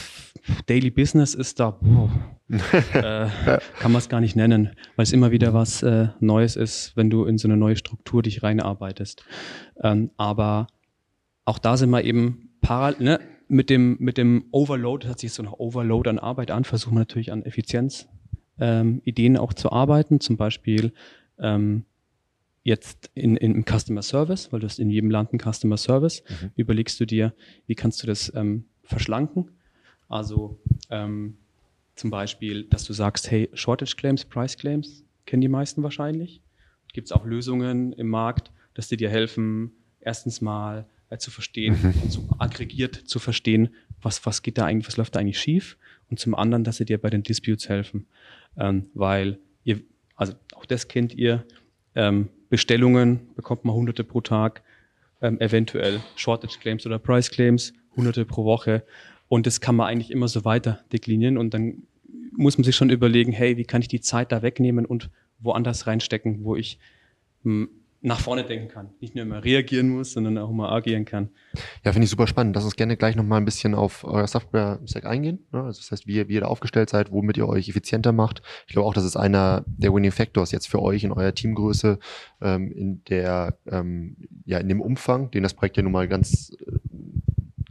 Daily 0.68 0.90
Business 0.90 1.36
ist 1.36 1.60
da, 1.60 1.72
boah, 1.72 2.10
äh, 2.50 3.28
kann 3.80 3.92
man 3.92 3.98
es 3.98 4.08
gar 4.08 4.22
nicht 4.22 4.38
nennen, 4.38 4.70
weil 4.96 5.04
es 5.04 5.12
immer 5.12 5.32
wieder 5.32 5.54
was 5.54 5.84
äh, 5.84 6.08
Neues 6.22 6.56
ist, 6.56 6.96
wenn 6.96 7.10
du 7.10 7.26
in 7.26 7.38
so 7.38 7.50
eine 7.50 7.58
neue 7.58 7.76
Struktur 7.76 8.24
dich 8.24 8.44
reinarbeitest. 8.44 9.26
Ähm, 9.84 10.12
aber 10.16 10.68
auch 11.44 11.60
da 11.60 11.76
sind 11.76 11.90
wir 11.90 12.06
eben 12.06 12.50
parallel, 12.62 13.04
ne? 13.04 13.20
mit 13.50 13.70
dem, 13.70 13.98
mit 14.00 14.18
dem 14.18 14.46
Overload, 14.52 15.08
hat 15.10 15.20
sich 15.20 15.34
so 15.34 15.44
nach 15.44 15.54
Overload 15.54 16.10
an 16.10 16.20
Arbeit 16.20 16.50
an, 16.52 16.64
versuchen 16.64 16.96
wir 16.96 17.00
natürlich 17.00 17.34
an 17.34 17.44
Effizienz 17.44 18.08
ähm, 18.58 19.02
Ideen 19.04 19.36
auch 19.36 19.54
zu 19.54 19.74
arbeiten, 19.74 20.22
zum 20.22 20.38
Beispiel 20.38 20.94
ähm, 21.40 21.84
jetzt 22.68 23.10
in, 23.14 23.38
in, 23.38 23.56
im 23.56 23.64
Customer 23.64 24.02
Service, 24.02 24.52
weil 24.52 24.60
du 24.60 24.68
hast 24.68 24.78
in 24.78 24.90
jedem 24.90 25.10
Land 25.10 25.32
einen 25.32 25.40
Customer 25.40 25.78
Service, 25.78 26.22
mhm. 26.28 26.52
überlegst 26.58 27.00
du 27.00 27.06
dir, 27.06 27.34
wie 27.66 27.76
kannst 27.76 28.04
du 28.04 28.08
das 28.08 28.32
ähm, 28.36 28.66
verschlanken? 28.84 29.52
Also 30.10 30.60
ähm, 30.90 31.38
zum 31.96 32.10
Beispiel, 32.10 32.66
dass 32.66 32.84
du 32.84 32.92
sagst, 32.92 33.32
hey, 33.32 33.50
Shortage 33.54 33.96
Claims, 33.96 34.26
Price 34.26 34.58
Claims, 34.58 35.06
kennen 35.26 35.40
die 35.40 35.48
meisten 35.48 35.82
wahrscheinlich. 35.82 36.42
Gibt 36.92 37.08
es 37.08 37.14
auch 37.14 37.26
Lösungen 37.26 37.94
im 37.94 38.10
Markt, 38.10 38.52
dass 38.74 38.90
die 38.90 38.98
dir 38.98 39.10
helfen, 39.10 39.72
erstens 40.02 40.42
mal 40.42 40.86
äh, 41.10 41.18
zu 41.18 41.32
verstehen 41.32 41.78
mhm. 41.82 41.94
und 42.04 42.12
so 42.12 42.28
aggregiert 42.38 42.96
zu 42.96 43.20
verstehen, 43.20 43.70
was, 44.02 44.26
was 44.26 44.42
geht 44.42 44.58
da 44.58 44.66
eigentlich, 44.66 44.88
was 44.88 44.98
läuft 44.98 45.16
da 45.16 45.22
eigentlich 45.22 45.40
schief 45.40 45.78
und 46.10 46.20
zum 46.20 46.36
anderen, 46.36 46.66
dass 46.66 46.78
sie 46.78 46.86
dir 46.86 46.98
bei 46.98 47.10
den 47.10 47.24
Disputes 47.24 47.70
helfen, 47.70 48.08
ähm, 48.58 48.88
weil 48.94 49.40
ihr, 49.64 49.80
also 50.16 50.34
auch 50.54 50.66
das 50.66 50.90
kennt 50.90 51.16
ihr, 51.16 51.46
ähm, 51.96 52.28
Bestellungen 52.50 53.20
bekommt 53.36 53.66
man 53.66 53.76
hunderte 53.76 54.04
pro 54.04 54.22
Tag, 54.22 54.62
ähm, 55.22 55.40
eventuell 55.40 56.02
Shortage 56.16 56.60
Claims 56.60 56.86
oder 56.86 57.00
Price 57.00 57.30
Claims, 57.30 57.74
hunderte 57.96 58.26
pro 58.26 58.46
Woche. 58.46 58.84
Und 59.28 59.46
das 59.46 59.60
kann 59.60 59.76
man 59.76 59.88
eigentlich 59.88 60.12
immer 60.12 60.28
so 60.28 60.46
weiter 60.46 60.84
deklinieren. 60.94 61.38
Und 61.38 61.54
dann 61.54 61.84
muss 62.32 62.58
man 62.58 62.64
sich 62.64 62.76
schon 62.76 62.90
überlegen, 62.90 63.32
hey, 63.32 63.58
wie 63.58 63.66
kann 63.66 63.82
ich 63.82 63.88
die 63.88 64.02
Zeit 64.02 64.32
da 64.32 64.42
wegnehmen 64.42 64.86
und 64.86 65.10
woanders 65.40 65.88
reinstecken, 65.88 66.44
wo 66.44 66.56
ich 66.56 66.80
hm, 67.44 67.70
nach 68.08 68.20
vorne 68.20 68.44
denken 68.44 68.70
kann. 68.70 68.90
Nicht 69.00 69.16
nur 69.16 69.24
immer 69.24 69.44
reagieren 69.44 69.90
muss, 69.90 70.14
sondern 70.14 70.38
auch 70.38 70.52
mal 70.52 70.70
agieren 70.70 71.06
kann. 71.06 71.30
Ja, 71.84 71.92
finde 71.92 72.06
ich 72.06 72.10
super 72.10 72.28
spannend. 72.28 72.56
Lass 72.56 72.64
uns 72.64 72.76
gerne 72.76 72.98
gleich 72.98 73.16
nochmal 73.16 73.40
ein 73.40 73.46
bisschen 73.46 73.76
auf 73.76 74.04
euer 74.04 74.28
Software-Stack 74.28 75.06
eingehen. 75.06 75.46
Ne? 75.52 75.64
Also 75.64 75.82
das 75.82 75.92
heißt, 75.92 76.08
wie, 76.08 76.28
wie 76.28 76.34
ihr 76.34 76.42
da 76.42 76.48
aufgestellt 76.48 76.90
seid, 76.90 77.12
womit 77.12 77.38
ihr 77.38 77.48
euch 77.48 77.70
effizienter 77.70 78.14
macht. 78.14 78.42
Ich 78.66 78.74
glaube 78.74 78.88
auch, 78.88 78.94
das 78.94 79.04
ist 79.04 79.18
einer 79.18 79.64
der 79.68 79.94
Winning 79.94 80.12
Factors 80.12 80.52
jetzt 80.52 80.68
für 80.68 80.82
euch 80.82 81.04
in 81.04 81.12
eurer 81.12 81.36
Teamgröße, 81.36 82.00
ähm, 82.42 82.72
in 82.72 83.04
der, 83.06 83.58
ähm, 83.68 84.18
ja, 84.46 84.58
in 84.60 84.70
dem 84.70 84.82
Umfang, 84.82 85.30
den 85.32 85.44
das 85.44 85.54
Projekt 85.54 85.78
ja 85.78 85.84
nun 85.84 85.92
mal 85.92 86.08
ganz 86.08 86.56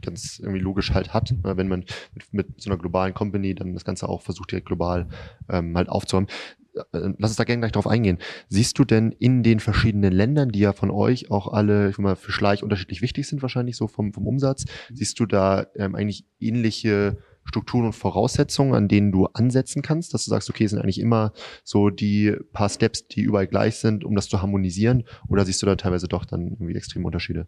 ganz 0.07 0.39
irgendwie 0.39 0.59
logisch 0.59 0.93
halt 0.93 1.13
hat, 1.13 1.31
ne? 1.43 1.57
wenn 1.57 1.67
man 1.67 1.83
mit, 2.13 2.33
mit 2.33 2.61
so 2.61 2.69
einer 2.69 2.79
globalen 2.79 3.13
Company 3.13 3.53
dann 3.55 3.73
das 3.73 3.83
Ganze 3.83 4.07
auch 4.07 4.21
versucht, 4.21 4.51
direkt 4.51 4.67
global 4.67 5.09
ähm, 5.49 5.75
halt 5.75 5.89
aufzuräumen. 5.89 6.29
Äh, 6.77 7.13
lass 7.17 7.31
uns 7.31 7.35
da 7.35 7.43
gerne 7.43 7.61
gleich 7.61 7.71
drauf 7.71 7.87
eingehen. 7.87 8.19
Siehst 8.49 8.77
du 8.79 8.85
denn 8.85 9.11
in 9.11 9.43
den 9.43 9.59
verschiedenen 9.59 10.13
Ländern, 10.13 10.49
die 10.49 10.59
ja 10.59 10.73
von 10.73 10.91
euch 10.91 11.31
auch 11.31 11.51
alle, 11.51 11.89
ich 11.89 11.97
mal, 11.97 12.15
für 12.15 12.31
Schleich 12.31 12.63
unterschiedlich 12.63 13.01
wichtig 13.01 13.27
sind, 13.27 13.41
wahrscheinlich 13.41 13.77
so 13.77 13.87
vom, 13.87 14.13
vom 14.13 14.27
Umsatz, 14.27 14.65
mhm. 14.65 14.95
siehst 14.95 15.19
du 15.19 15.25
da 15.25 15.67
ähm, 15.75 15.95
eigentlich 15.95 16.25
ähnliche 16.39 17.17
Strukturen 17.47 17.85
und 17.85 17.93
Voraussetzungen, 17.93 18.73
an 18.73 18.87
denen 18.87 19.11
du 19.11 19.25
ansetzen 19.27 19.81
kannst, 19.81 20.13
dass 20.13 20.25
du 20.25 20.29
sagst, 20.29 20.49
okay, 20.49 20.67
sind 20.67 20.79
eigentlich 20.79 20.99
immer 20.99 21.31
so 21.63 21.89
die 21.89 22.35
paar 22.51 22.69
Steps, 22.69 23.07
die 23.07 23.21
überall 23.21 23.47
gleich 23.47 23.77
sind, 23.77 24.03
um 24.03 24.15
das 24.15 24.27
zu 24.27 24.41
harmonisieren, 24.41 25.03
oder 25.29 25.45
siehst 25.45 25.61
du 25.61 25.65
da 25.65 25.75
teilweise 25.75 26.07
doch 26.07 26.25
dann 26.25 26.51
irgendwie 26.51 26.75
extreme 26.75 27.05
Unterschiede? 27.05 27.47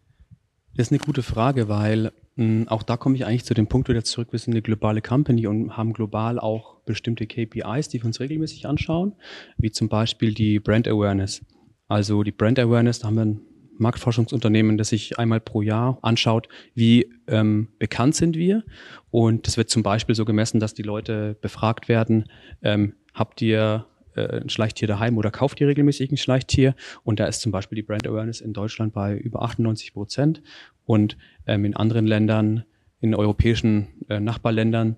Das 0.80 0.88
ist 0.88 0.94
eine 0.94 1.00
gute 1.00 1.24
Frage, 1.24 1.68
weil 1.68 2.14
mh, 2.38 2.46
hm, 2.46 2.68
auch 2.70 2.84
da 2.84 2.96
komme 2.96 3.18
ich 3.18 3.26
eigentlich 3.26 3.44
zu 3.44 3.54
dem 3.54 3.68
Punkt 3.68 3.90
wieder 3.90 4.06
zurück. 4.06 4.30
Wir 4.32 4.40
sind 4.40 4.54
eine 4.54 4.62
globale 4.62 5.02
Company 5.02 5.46
und 5.46 5.76
haben 5.76 5.92
global 5.92 6.40
auch 6.40 6.80
bestimmte 6.86 7.28
KPIs, 7.28 7.90
die 7.90 8.02
wir 8.02 8.06
uns 8.06 8.22
regelmäßig 8.22 8.66
anschauen, 8.66 9.14
wie 9.58 9.72
zum 9.72 9.90
Beispiel 9.90 10.34
die 10.34 10.58
Brand 10.62 10.88
Awareness. 10.88 11.42
Also 11.90 12.24
die 12.24 12.32
Brand 12.32 12.60
Awareness, 12.60 13.00
da 13.00 13.08
haben 13.08 13.16
wir 13.16 13.26
ein 13.26 13.42
Marktforschungsunternehmen, 13.78 14.78
das 14.78 14.88
sich 14.88 15.20
einmal 15.20 15.42
pro 15.42 15.62
Jahr 15.62 16.00
anschaut, 16.02 16.48
wie 16.76 17.12
ähm, 17.28 17.68
bekannt 17.78 18.16
sind 18.16 18.38
wir. 18.38 18.64
Und 19.12 19.48
das 19.48 19.58
wird 19.58 19.70
zum 19.70 19.84
Beispiel 19.84 20.16
so 20.16 20.24
gemessen, 20.24 20.62
dass 20.62 20.76
die 20.76 20.84
Leute 20.84 21.36
befragt 21.42 21.90
werden, 21.90 22.30
ähm, 22.62 22.94
habt 23.14 23.42
ihr 23.42 23.86
äh, 24.16 24.42
ein 24.42 24.50
Schleichtier 24.50 24.88
daheim 24.88 25.18
oder 25.18 25.32
kauft 25.32 25.62
ihr 25.62 25.68
regelmäßig 25.68 26.12
ein 26.12 26.18
Schleichtier. 26.18 26.76
Und 27.04 27.20
da 27.20 27.28
ist 27.28 27.42
zum 27.42 27.52
Beispiel 27.52 27.76
die 27.76 27.84
Brand 27.84 28.08
Awareness 28.08 28.42
in 28.42 28.54
Deutschland 28.54 28.94
bei 28.94 29.18
über 29.18 29.42
98 29.42 29.94
Prozent 29.94 30.42
und 30.86 31.18
ähm, 31.46 31.66
in 31.66 31.76
anderen 31.76 32.06
Ländern, 32.06 32.64
in 33.02 33.16
europäischen 33.16 33.88
äh, 34.10 34.20
Nachbarländern 34.20 34.98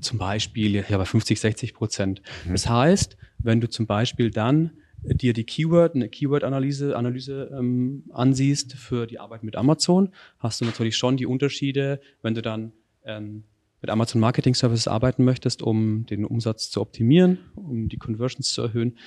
zum 0.00 0.18
Beispiel 0.18 0.84
ja 0.88 0.98
bei 0.98 1.04
50, 1.04 1.40
60 1.40 1.74
Prozent. 1.74 2.22
Mhm. 2.46 2.52
Das 2.52 2.68
heißt, 2.68 3.16
wenn 3.38 3.60
du 3.60 3.68
zum 3.68 3.86
Beispiel 3.86 4.30
dann 4.30 4.72
dir 5.02 5.32
die 5.32 5.44
Keyword, 5.44 5.94
eine 5.94 6.08
Keyword-Analyse 6.08 6.96
Analyse, 6.96 7.50
ähm, 7.56 8.04
ansiehst 8.10 8.74
für 8.74 9.06
die 9.06 9.18
Arbeit 9.18 9.42
mit 9.42 9.56
Amazon, 9.56 10.10
hast 10.38 10.60
du 10.60 10.64
natürlich 10.64 10.96
schon 10.96 11.16
die 11.16 11.26
Unterschiede, 11.26 12.00
wenn 12.22 12.34
du 12.34 12.42
dann 12.42 12.72
ähm, 13.04 13.44
mit 13.80 13.90
Amazon 13.90 14.20
Marketing 14.20 14.54
Services 14.54 14.88
arbeiten 14.88 15.24
möchtest, 15.24 15.62
um 15.62 16.06
den 16.06 16.24
Umsatz 16.24 16.70
zu 16.70 16.80
optimieren, 16.80 17.38
um 17.54 17.88
die 17.88 17.96
Conversions 17.96 18.52
zu 18.52 18.62
erhöhen, 18.62 18.98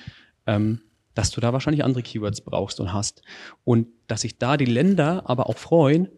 ähm, 0.46 0.80
dass 1.14 1.30
du 1.30 1.40
da 1.40 1.52
wahrscheinlich 1.52 1.84
andere 1.84 2.02
Keywords 2.02 2.40
brauchst 2.40 2.80
und 2.80 2.92
hast. 2.92 3.22
Und 3.62 3.86
dass 4.08 4.22
sich 4.22 4.38
da 4.38 4.56
die 4.56 4.64
Länder 4.64 5.28
aber 5.28 5.48
auch 5.48 5.56
freuen, 5.56 6.08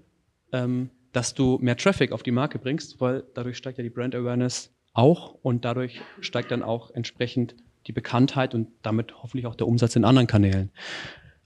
ähm, 0.53 0.91
dass 1.13 1.35
du 1.35 1.59
mehr 1.61 1.77
Traffic 1.77 2.13
auf 2.13 2.23
die 2.23 2.31
Marke 2.31 2.59
bringst, 2.59 3.01
weil 3.01 3.25
dadurch 3.35 3.57
steigt 3.57 3.79
ja 3.79 3.85
die 3.85 3.91
Brand 3.91 4.15
Awareness 4.15 4.73
auch 4.93 5.35
und 5.43 5.65
dadurch 5.65 6.01
steigt 6.21 6.51
dann 6.51 6.63
auch 6.63 6.91
entsprechend 6.91 7.55
die 7.87 7.93
Bekanntheit 7.93 8.55
und 8.55 8.69
damit 8.83 9.15
hoffentlich 9.23 9.47
auch 9.47 9.55
der 9.55 9.69
Umsatz 9.69 9.97
in 9.97 10.05
anderen 10.05 10.27
Kanälen. 10.27 10.71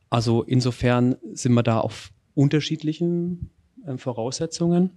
Also 0.09 0.43
insofern 0.43 1.17
sind 1.33 1.53
wir 1.53 1.63
da 1.63 1.81
auf 1.81 2.11
unterschiedlichen 2.35 3.51
äh, 3.87 3.97
Voraussetzungen, 3.97 4.91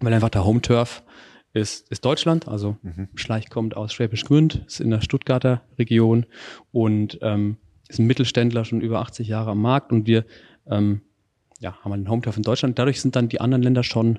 weil 0.00 0.12
einfach 0.12 0.30
der 0.30 0.44
Home 0.44 0.62
Turf 0.62 1.02
ist, 1.56 1.90
ist 1.90 2.04
Deutschland, 2.04 2.48
also 2.48 2.76
mhm. 2.82 3.08
Schleich 3.14 3.48
kommt 3.48 3.76
aus 3.76 3.92
Schwäbisch 3.92 4.24
Gmünd, 4.24 4.62
ist 4.66 4.80
in 4.80 4.90
der 4.90 5.00
Stuttgarter 5.00 5.62
Region 5.78 6.26
und 6.70 7.18
ähm, 7.22 7.56
ist 7.88 7.98
ein 7.98 8.06
Mittelständler 8.06 8.64
schon 8.64 8.82
über 8.82 9.00
80 9.00 9.26
Jahre 9.26 9.52
am 9.52 9.62
Markt 9.62 9.90
und 9.90 10.06
wir 10.06 10.26
ähm, 10.70 11.00
ja, 11.58 11.78
haben 11.80 11.92
einen 11.92 12.10
Home-Turf 12.10 12.36
in 12.36 12.42
Deutschland. 12.42 12.78
Dadurch 12.78 13.00
sind 13.00 13.16
dann 13.16 13.30
die 13.30 13.40
anderen 13.40 13.62
Länder 13.62 13.82
schon 13.82 14.18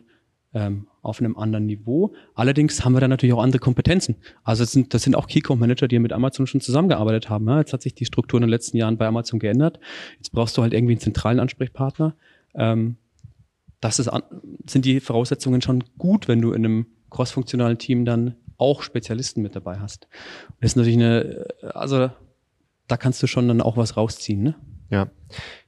ähm, 0.54 0.88
auf 1.04 1.20
einem 1.20 1.38
anderen 1.38 1.68
Niveau. 1.68 2.16
Allerdings 2.34 2.84
haben 2.84 2.94
wir 2.94 3.02
dann 3.02 3.12
natürlich 3.12 3.34
auch 3.34 3.44
andere 3.44 3.60
Kompetenzen. 3.60 4.16
Also 4.44 4.64
das 4.64 4.72
sind, 4.72 4.96
das 4.96 5.04
sind 5.04 5.16
auch 5.16 5.28
Key-Account-Manager, 5.28 5.88
die 5.88 6.00
mit 6.00 6.14
Amazon 6.14 6.48
schon 6.48 6.62
zusammengearbeitet 6.62 7.30
haben. 7.30 7.48
Ja? 7.48 7.60
Jetzt 7.60 7.72
hat 7.72 7.84
sich 7.84 7.94
die 7.94 8.06
Struktur 8.06 8.40
in 8.40 8.44
den 8.44 8.50
letzten 8.50 8.78
Jahren 8.78 8.98
bei 8.98 9.06
Amazon 9.06 9.40
geändert. 9.40 9.80
Jetzt 10.16 10.32
brauchst 10.32 10.58
du 10.58 10.64
halt 10.64 10.74
irgendwie 10.74 10.94
einen 10.94 11.02
zentralen 11.02 11.40
Ansprechpartner. 11.40 12.16
Ähm, 12.56 12.98
das 13.80 14.00
ist, 14.00 14.10
sind 14.66 14.86
die 14.86 15.00
Voraussetzungen 15.02 15.62
schon 15.62 15.84
gut, 16.00 16.28
wenn 16.28 16.42
du 16.42 16.52
in 16.52 16.66
einem 16.66 16.88
crossfunktionalen 17.10 17.78
Team 17.78 18.06
dann 18.06 18.36
auch 18.58 18.82
Spezialisten 18.82 19.42
mit 19.42 19.56
dabei 19.56 19.80
hast. 19.80 20.08
Und 20.48 20.56
das 20.62 20.72
ist 20.72 20.76
natürlich 20.76 20.98
eine, 20.98 21.46
also 21.74 22.10
da 22.88 22.98
kannst 22.98 23.22
du 23.22 23.28
schon 23.28 23.48
dann 23.48 23.62
auch 23.62 23.78
was 23.78 23.98
rausziehen, 23.98 24.42
ne? 24.42 24.56
Ja, 24.90 25.10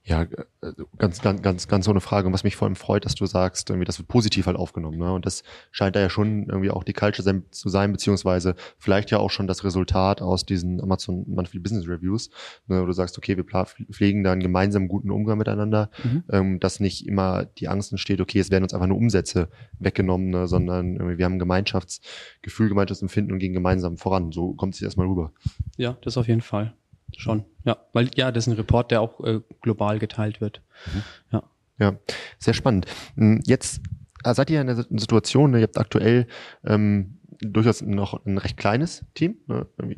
ja, 0.10 0.24
äh, 0.24 0.74
ganz, 0.98 1.22
ganz, 1.22 1.42
ganz, 1.44 1.68
ganz 1.68 1.86
so 1.86 1.92
eine 1.92 2.02
Frage. 2.02 2.28
Und 2.28 2.34
was 2.34 2.44
mich 2.44 2.56
vor 2.56 2.68
allem 2.68 2.76
freut, 2.76 3.06
dass 3.06 3.14
du 3.14 3.28
sagst, 3.28 3.70
irgendwie, 3.70 3.86
das 3.86 4.00
wird 4.00 4.08
positiv 4.08 4.48
halt 4.48 4.58
aufgenommen. 4.58 4.98
Ne? 4.98 5.14
Und 5.14 5.26
das 5.26 5.44
scheint 5.72 5.96
da 5.96 6.00
ja 6.00 6.10
schon 6.10 6.48
irgendwie 6.48 6.72
auch 6.72 6.84
die 6.84 6.94
Culture 6.94 7.44
zu 7.52 7.70
sein, 7.70 7.92
beziehungsweise 7.92 8.56
vielleicht 8.80 9.12
ja 9.12 9.20
auch 9.20 9.30
schon 9.30 9.46
das 9.46 9.64
Resultat 9.64 10.22
aus 10.22 10.46
diesen 10.46 10.82
Amazon 10.82 11.26
Monthly 11.28 11.60
Business 11.60 11.88
Reviews, 11.88 12.32
ne? 12.68 12.82
wo 12.82 12.86
du 12.86 12.92
sagst, 12.92 13.20
okay, 13.20 13.38
wir 13.38 13.46
pflegen 13.92 14.24
da 14.24 14.32
einen 14.32 14.42
gemeinsamen 14.42 14.88
guten 14.88 15.12
Umgang 15.12 15.38
miteinander, 15.38 15.92
mhm. 16.04 16.24
ähm, 16.32 16.60
dass 16.60 16.80
nicht 16.80 17.06
immer 17.06 17.46
die 17.46 17.68
Angst 17.68 17.92
entsteht, 17.92 18.20
okay, 18.20 18.40
es 18.40 18.50
werden 18.50 18.64
uns 18.64 18.74
einfach 18.74 18.88
nur 18.88 18.98
Umsätze 18.98 19.50
weggenommen, 19.78 20.32
ne? 20.32 20.48
sondern 20.48 20.96
irgendwie, 20.96 21.20
wir 21.20 21.26
haben 21.26 21.34
ein 21.34 21.40
Gemeinschaftsgefühl, 21.40 22.70
Gemeinschaftsempfinden 22.70 23.32
und 23.32 23.40
gehen 23.40 23.54
gemeinsam 23.54 23.98
voran. 23.98 24.32
So 24.32 24.54
kommt 24.54 24.74
es 24.74 24.82
erstmal 24.82 25.08
rüber. 25.08 25.34
Ja, 25.78 25.98
das 26.02 26.18
auf 26.18 26.28
jeden 26.28 26.42
Fall. 26.42 26.74
Schon, 27.18 27.46
ja. 27.66 27.78
Weil 27.94 28.10
ja, 28.16 28.32
das 28.32 28.48
ist 28.48 28.54
ein 28.54 28.58
Report, 28.58 28.92
der 28.92 29.02
auch 29.02 29.24
äh, 29.24 29.42
global 29.62 30.00
geteilt 30.00 30.42
wird. 30.42 30.62
Mhm. 30.94 31.04
Ja. 31.32 31.44
Ja, 31.80 31.98
sehr 32.40 32.54
spannend. 32.54 32.88
Hm, 33.16 33.42
jetzt 33.46 33.82
äh, 34.24 34.34
seid 34.34 34.50
ihr 34.50 34.62
in 34.62 34.70
einer 34.70 34.86
Situation, 34.90 35.54
ihr 35.54 35.64
habt 35.64 35.78
aktuell 35.78 36.28
ähm, 36.66 37.20
durchaus 37.40 37.82
noch 37.82 38.26
ein 38.26 38.38
recht 38.38 38.58
kleines 38.58 39.06
Team, 39.14 39.38
ne, 39.48 39.66
äh, 39.82 39.96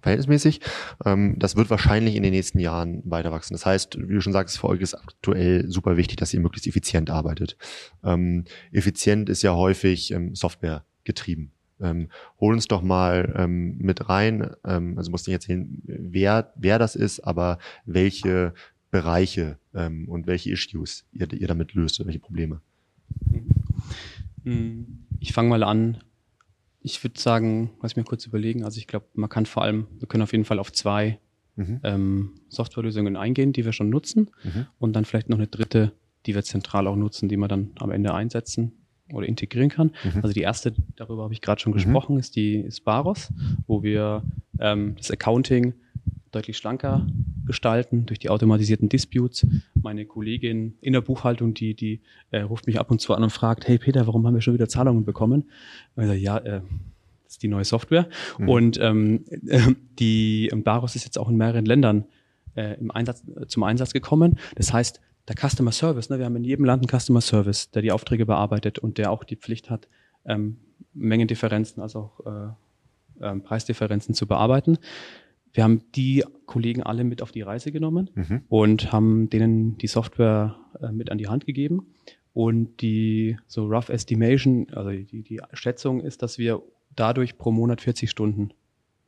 verhältnismäßig. 0.00 0.60
Ähm, 1.04 1.36
das 1.38 1.56
wird 1.56 1.70
wahrscheinlich 1.70 2.16
in 2.16 2.22
den 2.22 2.32
nächsten 2.32 2.58
Jahren 2.58 3.02
weiter 3.04 3.30
wachsen. 3.30 3.54
Das 3.54 3.66
heißt, 3.66 3.98
wie 4.08 4.14
du 4.14 4.20
schon 4.20 4.32
sagst, 4.32 4.58
für 4.58 4.68
euch 4.68 4.80
ist 4.80 4.94
aktuell 4.94 5.70
super 5.70 5.96
wichtig, 5.96 6.16
dass 6.16 6.32
ihr 6.32 6.40
möglichst 6.40 6.66
effizient 6.66 7.10
arbeitet. 7.10 7.56
Ähm, 8.02 8.44
effizient 8.72 9.28
ist 9.28 9.42
ja 9.42 9.54
häufig 9.54 10.12
ähm, 10.12 10.34
Software 10.34 10.84
getrieben. 11.04 11.52
Ähm, 11.80 12.08
hol 12.40 12.54
uns 12.54 12.66
doch 12.66 12.82
mal 12.82 13.34
ähm, 13.36 13.76
mit 13.78 14.08
rein, 14.08 14.50
ähm, 14.64 14.98
also 14.98 15.10
musst 15.10 15.26
nicht 15.26 15.34
erzählen, 15.34 15.82
wer, 15.84 16.52
wer 16.56 16.78
das 16.78 16.96
ist, 16.96 17.20
aber 17.20 17.58
welche 17.84 18.52
Bereiche 18.90 19.58
ähm, 19.74 20.08
und 20.08 20.26
welche 20.26 20.50
Issues 20.50 21.04
ihr, 21.12 21.32
ihr 21.32 21.46
damit 21.46 21.74
löst, 21.74 22.04
welche 22.04 22.18
Probleme. 22.18 22.60
Hm, 24.44 25.04
ich 25.20 25.32
fange 25.32 25.50
mal 25.50 25.62
an. 25.62 25.98
Ich 26.80 27.02
würde 27.04 27.20
sagen, 27.20 27.70
lass 27.82 27.96
mich 27.96 28.06
kurz 28.06 28.24
überlegen. 28.26 28.64
Also 28.64 28.78
ich 28.78 28.86
glaube, 28.86 29.06
man 29.14 29.28
kann 29.28 29.46
vor 29.46 29.62
allem, 29.62 29.86
wir 29.98 30.08
können 30.08 30.22
auf 30.22 30.32
jeden 30.32 30.44
Fall 30.44 30.58
auf 30.58 30.72
zwei 30.72 31.18
mhm. 31.56 31.80
ähm, 31.82 32.32
Softwarelösungen 32.48 33.16
eingehen, 33.16 33.52
die 33.52 33.64
wir 33.64 33.72
schon 33.72 33.90
nutzen. 33.90 34.30
Mhm. 34.42 34.66
Und 34.78 34.94
dann 34.94 35.04
vielleicht 35.04 35.28
noch 35.28 35.38
eine 35.38 35.48
dritte, 35.48 35.92
die 36.26 36.34
wir 36.34 36.42
zentral 36.42 36.86
auch 36.86 36.96
nutzen, 36.96 37.28
die 37.28 37.36
wir 37.36 37.48
dann 37.48 37.72
am 37.78 37.90
Ende 37.90 38.14
einsetzen 38.14 38.72
oder 39.12 39.26
integrieren 39.26 39.68
kann. 39.68 39.92
Mhm. 40.04 40.20
Also 40.22 40.32
die 40.32 40.42
erste, 40.42 40.74
darüber 40.96 41.24
habe 41.24 41.32
ich 41.32 41.40
gerade 41.40 41.60
schon 41.60 41.72
gesprochen, 41.72 42.18
ist 42.18 42.36
die 42.36 42.56
ist 42.56 42.84
Baros, 42.84 43.32
wo 43.66 43.82
wir 43.82 44.22
ähm, 44.60 44.94
das 44.96 45.10
Accounting 45.10 45.74
deutlich 46.30 46.56
schlanker 46.56 47.06
gestalten 47.46 48.06
durch 48.06 48.18
die 48.18 48.28
automatisierten 48.28 48.88
Disputes. 48.88 49.46
Meine 49.74 50.04
Kollegin 50.04 50.76
in 50.80 50.92
der 50.92 51.00
Buchhaltung, 51.00 51.54
die, 51.54 51.74
die 51.74 52.00
äh, 52.30 52.40
ruft 52.40 52.66
mich 52.66 52.78
ab 52.78 52.90
und 52.90 53.00
zu 53.00 53.14
an 53.14 53.22
und 53.22 53.30
fragt, 53.30 53.66
hey 53.66 53.78
Peter, 53.78 54.06
warum 54.06 54.26
haben 54.26 54.34
wir 54.34 54.42
schon 54.42 54.54
wieder 54.54 54.68
Zahlungen 54.68 55.04
bekommen? 55.04 55.48
Und 55.96 56.02
ich 56.02 56.08
sage, 56.08 56.20
ja, 56.20 56.38
äh, 56.38 56.60
das 57.24 57.34
ist 57.34 57.42
die 57.42 57.48
neue 57.48 57.64
Software. 57.64 58.08
Mhm. 58.38 58.48
Und 58.48 58.78
ähm, 58.80 59.24
äh, 59.46 59.60
die 59.98 60.50
Baros 60.54 60.96
ist 60.96 61.04
jetzt 61.04 61.18
auch 61.18 61.28
in 61.28 61.36
mehreren 61.36 61.64
Ländern 61.64 62.04
äh, 62.54 62.78
im 62.78 62.90
Einsatz, 62.90 63.24
zum 63.48 63.62
Einsatz 63.62 63.92
gekommen. 63.92 64.38
Das 64.56 64.72
heißt, 64.72 65.00
der 65.28 65.34
Customer 65.36 65.72
Service, 65.72 66.08
ne, 66.10 66.18
wir 66.18 66.24
haben 66.24 66.36
in 66.36 66.44
jedem 66.44 66.64
Land 66.64 66.82
einen 66.82 67.00
Customer 67.00 67.20
Service, 67.20 67.70
der 67.70 67.82
die 67.82 67.92
Aufträge 67.92 68.26
bearbeitet 68.26 68.78
und 68.78 68.98
der 68.98 69.10
auch 69.10 69.24
die 69.24 69.36
Pflicht 69.36 69.70
hat, 69.70 69.88
ähm, 70.24 70.58
Mengendifferenzen, 70.94 71.82
also 71.82 71.98
auch 71.98 72.26
äh, 72.26 72.48
ähm, 73.20 73.42
Preisdifferenzen 73.42 74.14
zu 74.14 74.26
bearbeiten. 74.26 74.78
Wir 75.52 75.64
haben 75.64 75.82
die 75.94 76.24
Kollegen 76.46 76.82
alle 76.82 77.04
mit 77.04 77.22
auf 77.22 77.32
die 77.32 77.42
Reise 77.42 77.72
genommen 77.72 78.10
Mhm. 78.14 78.42
und 78.48 78.92
haben 78.92 79.28
denen 79.30 79.76
die 79.78 79.86
Software 79.86 80.56
äh, 80.80 80.92
mit 80.92 81.10
an 81.10 81.18
die 81.18 81.28
Hand 81.28 81.46
gegeben. 81.46 81.94
Und 82.34 82.82
die 82.82 83.36
so 83.48 83.66
rough 83.66 83.88
estimation, 83.88 84.68
also 84.72 84.90
die, 84.90 85.22
die 85.22 85.40
Schätzung 85.54 86.00
ist, 86.00 86.22
dass 86.22 86.38
wir 86.38 86.62
dadurch 86.94 87.36
pro 87.38 87.50
Monat 87.50 87.80
40 87.80 88.08
Stunden 88.10 88.52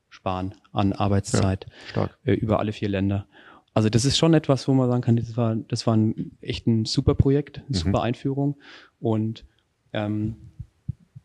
sparen 0.08 0.54
an 0.72 0.92
Arbeitszeit 0.92 1.66
Stark. 1.88 2.18
äh, 2.24 2.32
über 2.32 2.58
alle 2.58 2.72
vier 2.72 2.88
Länder. 2.88 3.26
Also 3.74 3.88
das 3.88 4.04
ist 4.04 4.18
schon 4.18 4.34
etwas, 4.34 4.66
wo 4.68 4.74
man 4.74 4.88
sagen 4.90 5.02
kann, 5.02 5.16
das 5.16 5.36
war, 5.36 5.54
das 5.56 5.86
war 5.86 5.96
ein, 5.96 6.32
echt 6.40 6.66
ein 6.66 6.84
super 6.84 7.14
Projekt, 7.14 7.58
eine 7.58 7.66
Mhm. 7.68 7.74
super 7.74 8.02
Einführung. 8.02 8.56
Und 9.00 9.44
ähm, 9.92 10.36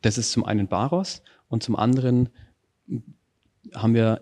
das 0.01 0.17
ist 0.17 0.31
zum 0.31 0.45
einen 0.45 0.67
Baros 0.67 1.23
und 1.49 1.63
zum 1.63 1.75
anderen 1.75 2.29
haben 3.73 3.93
wir 3.95 4.21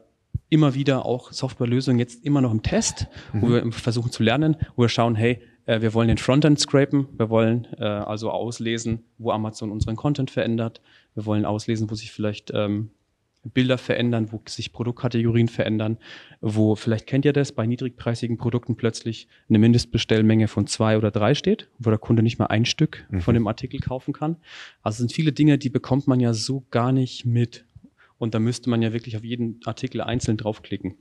immer 0.49 0.73
wieder 0.73 1.05
auch 1.05 1.31
Softwarelösungen 1.31 1.99
jetzt 1.99 2.23
immer 2.23 2.39
noch 2.41 2.51
im 2.51 2.61
Test, 2.61 3.07
wo 3.33 3.49
wir 3.49 3.71
versuchen 3.71 4.11
zu 4.11 4.23
lernen, 4.23 4.55
wo 4.75 4.83
wir 4.83 4.89
schauen, 4.89 5.15
hey, 5.15 5.41
äh, 5.65 5.81
wir 5.81 5.93
wollen 5.93 6.07
den 6.07 6.17
Frontend 6.17 6.59
scrapen, 6.59 7.07
wir 7.17 7.29
wollen 7.29 7.67
äh, 7.77 7.83
also 7.83 8.29
auslesen, 8.31 9.03
wo 9.17 9.31
Amazon 9.31 9.71
unseren 9.71 9.95
Content 9.95 10.31
verändert, 10.31 10.81
wir 11.15 11.25
wollen 11.25 11.45
auslesen, 11.45 11.89
wo 11.89 11.95
sich 11.95 12.11
vielleicht 12.11 12.51
ähm, 12.53 12.91
Bilder 13.43 13.77
verändern, 13.77 14.31
wo 14.31 14.41
sich 14.47 14.71
Produktkategorien 14.71 15.47
verändern, 15.47 15.97
wo 16.41 16.75
vielleicht 16.75 17.07
kennt 17.07 17.25
ihr 17.25 17.33
das, 17.33 17.51
bei 17.51 17.65
niedrigpreisigen 17.65 18.37
Produkten 18.37 18.75
plötzlich 18.75 19.27
eine 19.49 19.59
Mindestbestellmenge 19.59 20.47
von 20.47 20.65
zwei 20.67 20.97
oder 20.97 21.11
drei 21.11 21.35
steht, 21.35 21.69
wo 21.79 21.89
der 21.89 21.99
Kunde 21.99 22.23
nicht 22.23 22.39
mal 22.39 22.45
ein 22.47 22.65
Stück 22.65 23.05
Mhm. 23.09 23.21
von 23.21 23.33
dem 23.33 23.47
Artikel 23.47 23.79
kaufen 23.79 24.13
kann. 24.13 24.37
Also 24.81 24.95
es 24.95 24.97
sind 24.99 25.11
viele 25.13 25.33
Dinge, 25.33 25.57
die 25.57 25.69
bekommt 25.69 26.07
man 26.07 26.19
ja 26.19 26.33
so 26.33 26.63
gar 26.71 26.91
nicht 26.91 27.25
mit. 27.25 27.65
Und 28.17 28.33
da 28.33 28.39
müsste 28.39 28.69
man 28.69 28.81
ja 28.81 28.93
wirklich 28.93 29.17
auf 29.17 29.23
jeden 29.25 29.59
Artikel 29.65 29.99
einzeln 29.99 30.37
draufklicken, 30.37 30.95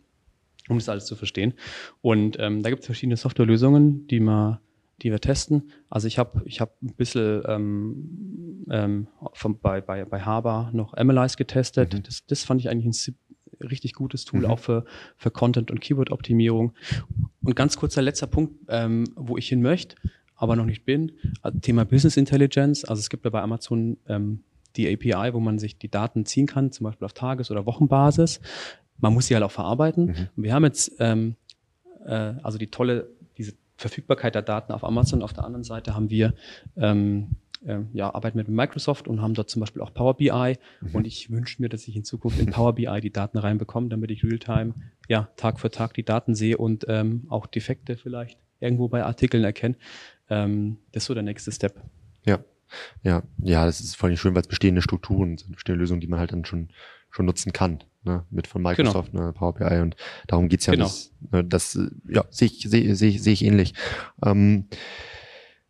um 0.69 0.79
das 0.79 0.89
alles 0.89 1.07
zu 1.07 1.15
verstehen. 1.15 1.55
Und 2.01 2.37
ähm, 2.41 2.63
da 2.65 2.71
gibt 2.71 2.81
es 2.81 2.87
verschiedene 2.87 3.17
Softwarelösungen, 3.17 4.09
die 4.09 4.19
wir, 4.19 4.61
die 5.03 5.11
wir 5.11 5.21
testen. 5.21 5.71
Also 5.91 6.07
ich 6.07 6.19
habe 6.19 6.43
ich 6.45 6.61
hab 6.61 6.81
ein 6.83 6.95
bisschen 6.95 7.43
ähm, 7.47 8.65
ähm, 8.71 9.07
von, 9.33 9.59
bei, 9.59 9.81
bei, 9.81 10.05
bei 10.05 10.21
Haber 10.21 10.71
noch 10.73 10.95
Analyze 10.95 11.37
getestet. 11.37 11.95
Mhm. 11.95 12.03
Das, 12.05 12.25
das 12.27 12.45
fand 12.45 12.61
ich 12.61 12.69
eigentlich 12.71 13.07
ein 13.09 13.15
richtig 13.69 13.95
gutes 13.95 14.25
Tool, 14.25 14.41
Mhm. 14.41 14.47
auch 14.47 14.59
für, 14.59 14.85
für 15.17 15.31
Content- 15.31 15.71
und 15.71 15.81
Keyword-Optimierung. 15.81 16.73
Und 17.43 17.57
ganz 17.57 17.77
kurzer 17.77 18.03
letzter 18.03 18.27
Punkt, 18.27 18.55
ähm, 18.69 19.05
wo 19.17 19.37
ich 19.37 19.49
hin 19.49 19.63
möchte, 19.63 19.97
aber 20.37 20.57
noch 20.57 20.65
nicht 20.67 20.85
bin, 20.85 21.13
also 21.43 21.59
Thema 21.59 21.85
Business 21.85 22.17
Intelligence. 22.17 22.85
Also 22.85 23.01
es 23.01 23.11
gibt 23.11 23.25
ja 23.25 23.31
bei 23.31 23.41
Amazon 23.43 23.99
ähm, 24.09 24.43
die 24.77 24.93
API, 24.93 25.35
wo 25.35 25.41
man 25.41 25.59
sich 25.59 25.79
die 25.79 25.91
Daten 25.91 26.25
ziehen 26.25 26.47
kann, 26.47 26.73
zum 26.73 26.85
Beispiel 26.85 27.05
auf 27.05 27.13
Tages- 27.13 27.51
oder 27.51 27.67
Wochenbasis. 27.67 28.41
Man 28.99 29.13
muss 29.15 29.27
sie 29.27 29.35
halt 29.35 29.45
auch 29.45 29.51
verarbeiten. 29.51 30.07
Mhm. 30.07 30.29
Wir 30.43 30.55
haben 30.55 30.65
jetzt 30.65 30.93
ähm, 30.99 31.37
äh, 32.07 32.35
also 32.43 32.59
die 32.59 32.69
tolle, 32.69 33.09
Verfügbarkeit 33.83 34.35
der 34.35 34.43
Daten 34.43 34.73
auf 34.73 34.85
Amazon. 34.85 35.23
Auf 35.23 35.33
der 35.33 35.45
anderen 35.45 35.65
Seite 35.65 35.95
haben 35.95 36.11
wir 36.11 36.35
ähm, 36.77 37.37
ähm, 37.67 37.89
ja, 37.93 38.13
arbeiten 38.15 38.39
mit 38.39 38.49
Microsoft 38.49 39.09
und 39.09 39.21
haben 39.21 39.35
dort 39.35 39.51
zum 39.51 39.61
Beispiel 39.61 39.83
auch 39.83 39.95
Power 39.95 40.17
BI. 40.17 40.59
Und 40.93 41.07
ich 41.07 41.31
wünsche 41.31 41.61
mir, 41.63 41.69
dass 41.69 41.87
ich 41.87 41.97
in 41.97 42.05
Zukunft 42.05 42.41
in 42.41 42.51
Power 42.51 42.75
BI 42.75 43.01
die 43.01 43.13
Daten 43.13 43.39
reinbekomme, 43.39 43.89
damit 43.89 44.11
ich 44.11 44.25
Realtime, 44.25 44.75
ja, 45.09 45.29
Tag 45.37 45.61
für 45.61 45.71
Tag 45.71 45.95
die 45.95 46.05
Daten 46.05 46.35
sehe 46.35 46.57
und 46.57 46.87
ähm, 46.89 47.27
auch 47.29 47.47
Defekte 47.47 47.97
vielleicht 47.97 48.39
irgendwo 48.61 48.89
bei 48.89 49.05
Artikeln 49.05 49.45
erkenne. 49.45 49.77
Ähm, 50.31 50.79
das 50.93 51.05
ist 51.05 51.07
so 51.09 51.15
der 51.15 51.23
nächste 51.23 51.53
Step. 51.53 51.81
Ja. 52.25 52.41
Ja, 53.03 53.23
ja, 53.39 53.67
das 53.67 53.81
ist 53.81 53.97
vor 53.97 54.09
allem 54.09 54.17
schön, 54.17 54.35
weil 54.35 54.41
es 54.41 54.49
bestehende 54.49 54.81
Strukturen 54.81 55.37
sind, 55.37 55.53
bestehende 55.53 55.81
Lösungen, 55.81 56.01
die 56.01 56.07
man 56.07 56.19
halt 56.19 56.33
dann 56.33 56.47
schon, 56.47 56.71
schon 57.13 57.27
nutzen 57.27 57.53
kann, 57.53 57.85
ne? 58.03 58.25
Mit 58.31 58.49
von 58.49 58.61
Microsoft, 58.63 59.15
ne, 59.15 59.33
Power 59.33 59.55
BI 59.55 59.81
und 59.81 59.95
darum 60.27 60.49
geht's 60.49 60.67
ja 60.67 60.73
Genau. 60.73 60.87
das, 60.87 61.13
ne, 61.31 61.45
das, 61.45 61.79
ja, 62.09 62.25
sehe 62.31 62.49
ich, 62.49 62.63
sehe 62.69 62.81
ich, 62.81 63.23
sehe 63.23 63.33
ich 63.33 63.45
ähnlich. 63.45 63.75
Ähm, 64.25 64.67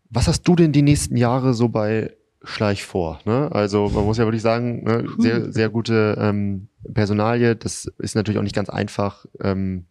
was 0.08 0.28
hast 0.28 0.44
du 0.44 0.56
denn 0.56 0.72
die 0.72 0.82
nächsten 0.82 1.16
Jahre 1.16 1.52
so 1.52 1.68
bei 1.68 2.14
Schleich 2.44 2.84
vor? 2.84 3.20
Ne? 3.24 3.50
Also 3.52 3.88
man 3.88 4.04
muss 4.04 4.18
ja 4.18 4.24
wirklich 4.24 4.42
sagen, 4.42 4.84
ne, 4.84 5.04
sehr, 5.18 5.52
sehr 5.52 5.68
gute 5.68 6.16
ähm, 6.18 6.68
Personalie. 6.94 7.56
Das 7.56 7.86
ist 7.98 8.14
natürlich 8.14 8.38
auch 8.38 8.42
nicht 8.42 8.54
ganz 8.54 8.68
einfach, 8.68 9.26
ähm, 9.40 9.86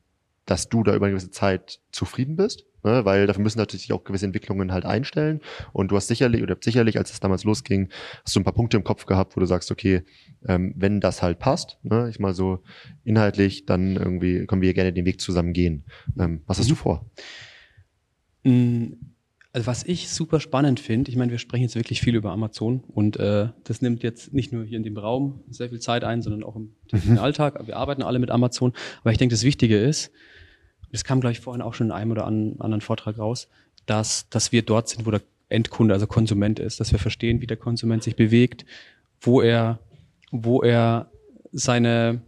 dass 0.45 0.69
du 0.69 0.83
da 0.83 0.95
über 0.95 1.05
eine 1.05 1.13
gewisse 1.13 1.31
Zeit 1.31 1.79
zufrieden 1.91 2.35
bist, 2.35 2.65
ne? 2.83 3.05
weil 3.05 3.27
dafür 3.27 3.43
müssen 3.43 3.57
natürlich 3.57 3.91
auch 3.93 4.03
gewisse 4.03 4.25
Entwicklungen 4.25 4.71
halt 4.71 4.85
einstellen. 4.85 5.41
Und 5.73 5.91
du 5.91 5.95
hast 5.95 6.07
sicherlich, 6.07 6.41
oder 6.43 6.57
sicherlich, 6.59 6.97
als 6.97 7.11
es 7.11 7.19
damals 7.19 7.43
losging, 7.43 7.89
hast 8.23 8.35
du 8.35 8.39
ein 8.39 8.43
paar 8.43 8.53
Punkte 8.53 8.77
im 8.77 8.83
Kopf 8.83 9.05
gehabt, 9.05 9.35
wo 9.35 9.39
du 9.39 9.45
sagst, 9.45 9.71
okay, 9.71 10.03
ähm, 10.47 10.73
wenn 10.75 10.99
das 10.99 11.21
halt 11.21 11.39
passt, 11.39 11.77
ne, 11.83 12.07
ich 12.09 12.19
mal 12.19 12.33
so 12.33 12.59
inhaltlich, 13.03 13.65
dann 13.65 13.95
irgendwie 13.95 14.45
können 14.45 14.61
wir 14.61 14.73
gerne 14.73 14.93
den 14.93 15.05
Weg 15.05 15.21
zusammen 15.21 15.53
gehen. 15.53 15.85
Ähm, 16.19 16.41
was 16.47 16.59
hast 16.59 16.69
du 16.69 16.75
vor? 16.75 17.05
Mm, 18.43 18.93
Also 19.53 19.67
was 19.67 19.83
ich 19.83 20.09
super 20.09 20.39
spannend 20.39 20.79
finde, 20.79 21.11
ich 21.11 21.17
meine, 21.17 21.31
wir 21.31 21.37
sprechen 21.37 21.63
jetzt 21.63 21.75
wirklich 21.75 21.99
viel 22.01 22.15
über 22.15 22.31
Amazon 22.31 22.83
und 22.87 23.17
äh, 23.17 23.49
das 23.65 23.81
nimmt 23.81 24.01
jetzt 24.01 24.33
nicht 24.33 24.53
nur 24.53 24.63
hier 24.63 24.77
in 24.77 24.83
dem 24.83 24.97
Raum 24.97 25.41
sehr 25.49 25.69
viel 25.69 25.79
Zeit 25.79 26.03
ein, 26.05 26.21
sondern 26.21 26.43
auch 26.43 26.55
im 26.55 26.73
täglichen 26.87 27.17
Alltag. 27.17 27.67
Wir 27.67 27.75
arbeiten 27.75 28.01
alle 28.01 28.19
mit 28.19 28.31
Amazon, 28.31 28.71
aber 29.01 29.11
ich 29.11 29.17
denke, 29.17 29.33
das 29.33 29.43
Wichtige 29.43 29.77
ist, 29.77 30.11
das 30.91 31.03
kam 31.03 31.21
gleich 31.21 31.39
vorhin 31.39 31.61
auch 31.61 31.73
schon 31.73 31.87
in 31.87 31.91
einem 31.91 32.11
oder 32.11 32.25
an, 32.25 32.55
anderen 32.59 32.81
Vortrag 32.81 33.17
raus, 33.17 33.47
dass, 33.85 34.29
dass 34.29 34.51
wir 34.51 34.61
dort 34.61 34.89
sind, 34.89 35.05
wo 35.05 35.11
der 35.11 35.21
Endkunde, 35.49 35.93
also 35.93 36.07
Konsument 36.07 36.59
ist, 36.59 36.79
dass 36.79 36.91
wir 36.91 36.99
verstehen, 36.99 37.41
wie 37.41 37.47
der 37.47 37.57
Konsument 37.57 38.03
sich 38.03 38.15
bewegt, 38.15 38.65
wo 39.19 39.41
er, 39.41 39.79
wo 40.31 40.61
er 40.61 41.09
seine, 41.51 42.21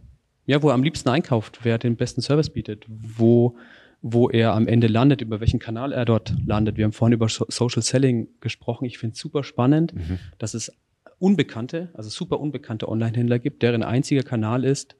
ja, 0.46 0.62
wo 0.62 0.68
er 0.68 0.74
am 0.74 0.82
liebsten 0.82 1.08
einkauft, 1.08 1.60
wer 1.62 1.78
den 1.78 1.96
besten 1.96 2.20
Service 2.20 2.50
bietet, 2.50 2.84
wo, 2.88 3.56
wo 4.02 4.28
er 4.28 4.52
am 4.52 4.66
Ende 4.68 4.86
landet, 4.88 5.22
über 5.22 5.40
welchen 5.40 5.58
Kanal 5.58 5.92
er 5.92 6.04
dort 6.04 6.34
landet. 6.46 6.76
Wir 6.76 6.84
haben 6.84 6.92
vorhin 6.92 7.14
über 7.14 7.28
so 7.28 7.46
Social 7.48 7.82
Selling 7.82 8.28
gesprochen. 8.40 8.84
Ich 8.84 8.98
finde 8.98 9.14
es 9.14 9.20
super 9.20 9.42
spannend, 9.44 9.94
Mhm. 9.94 10.18
dass 10.38 10.52
es 10.52 10.70
unbekannte, 11.18 11.88
also 11.94 12.10
super 12.10 12.38
unbekannte 12.40 12.88
Online-Händler 12.88 13.38
gibt, 13.38 13.62
deren 13.62 13.82
einziger 13.82 14.22
Kanal 14.22 14.64
ist, 14.64 14.96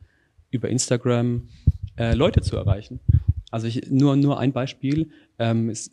über 0.51 0.71
Instagram 0.71 1.49
äh, 1.99 2.15
Leute 2.15 2.41
zu 2.41 2.57
erreichen. 2.57 3.01
Also 3.55 3.69
ich, 3.69 3.89
nur, 3.89 4.17
nur 4.17 4.41
ein 4.41 4.53
Beispiel. 4.53 5.11
Ähm, 5.39 5.71
ist, 5.71 5.93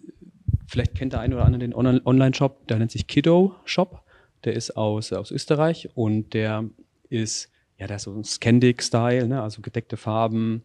vielleicht 0.65 0.95
kennt 0.95 1.13
der 1.13 1.19
eine 1.19 1.35
oder 1.35 1.45
andere 1.45 1.59
den 1.59 1.75
Online- 1.75 2.01
Online-Shop, 2.03 2.67
der 2.67 2.79
nennt 2.79 2.89
sich 2.89 3.05
Kiddo 3.05 3.53
Shop. 3.65 4.01
Der 4.45 4.53
ist 4.53 4.75
aus, 4.75 5.13
aus 5.13 5.29
Österreich 5.29 5.89
und 5.93 6.33
der 6.33 6.65
ist, 7.09 7.51
ja, 7.77 7.85
der 7.85 7.97
ist 7.97 8.03
so 8.03 8.15
ein 8.15 8.23
Scandic-Style, 8.23 9.27
ne? 9.27 9.43
also 9.43 9.61
gedeckte 9.61 9.95
Farben, 9.95 10.63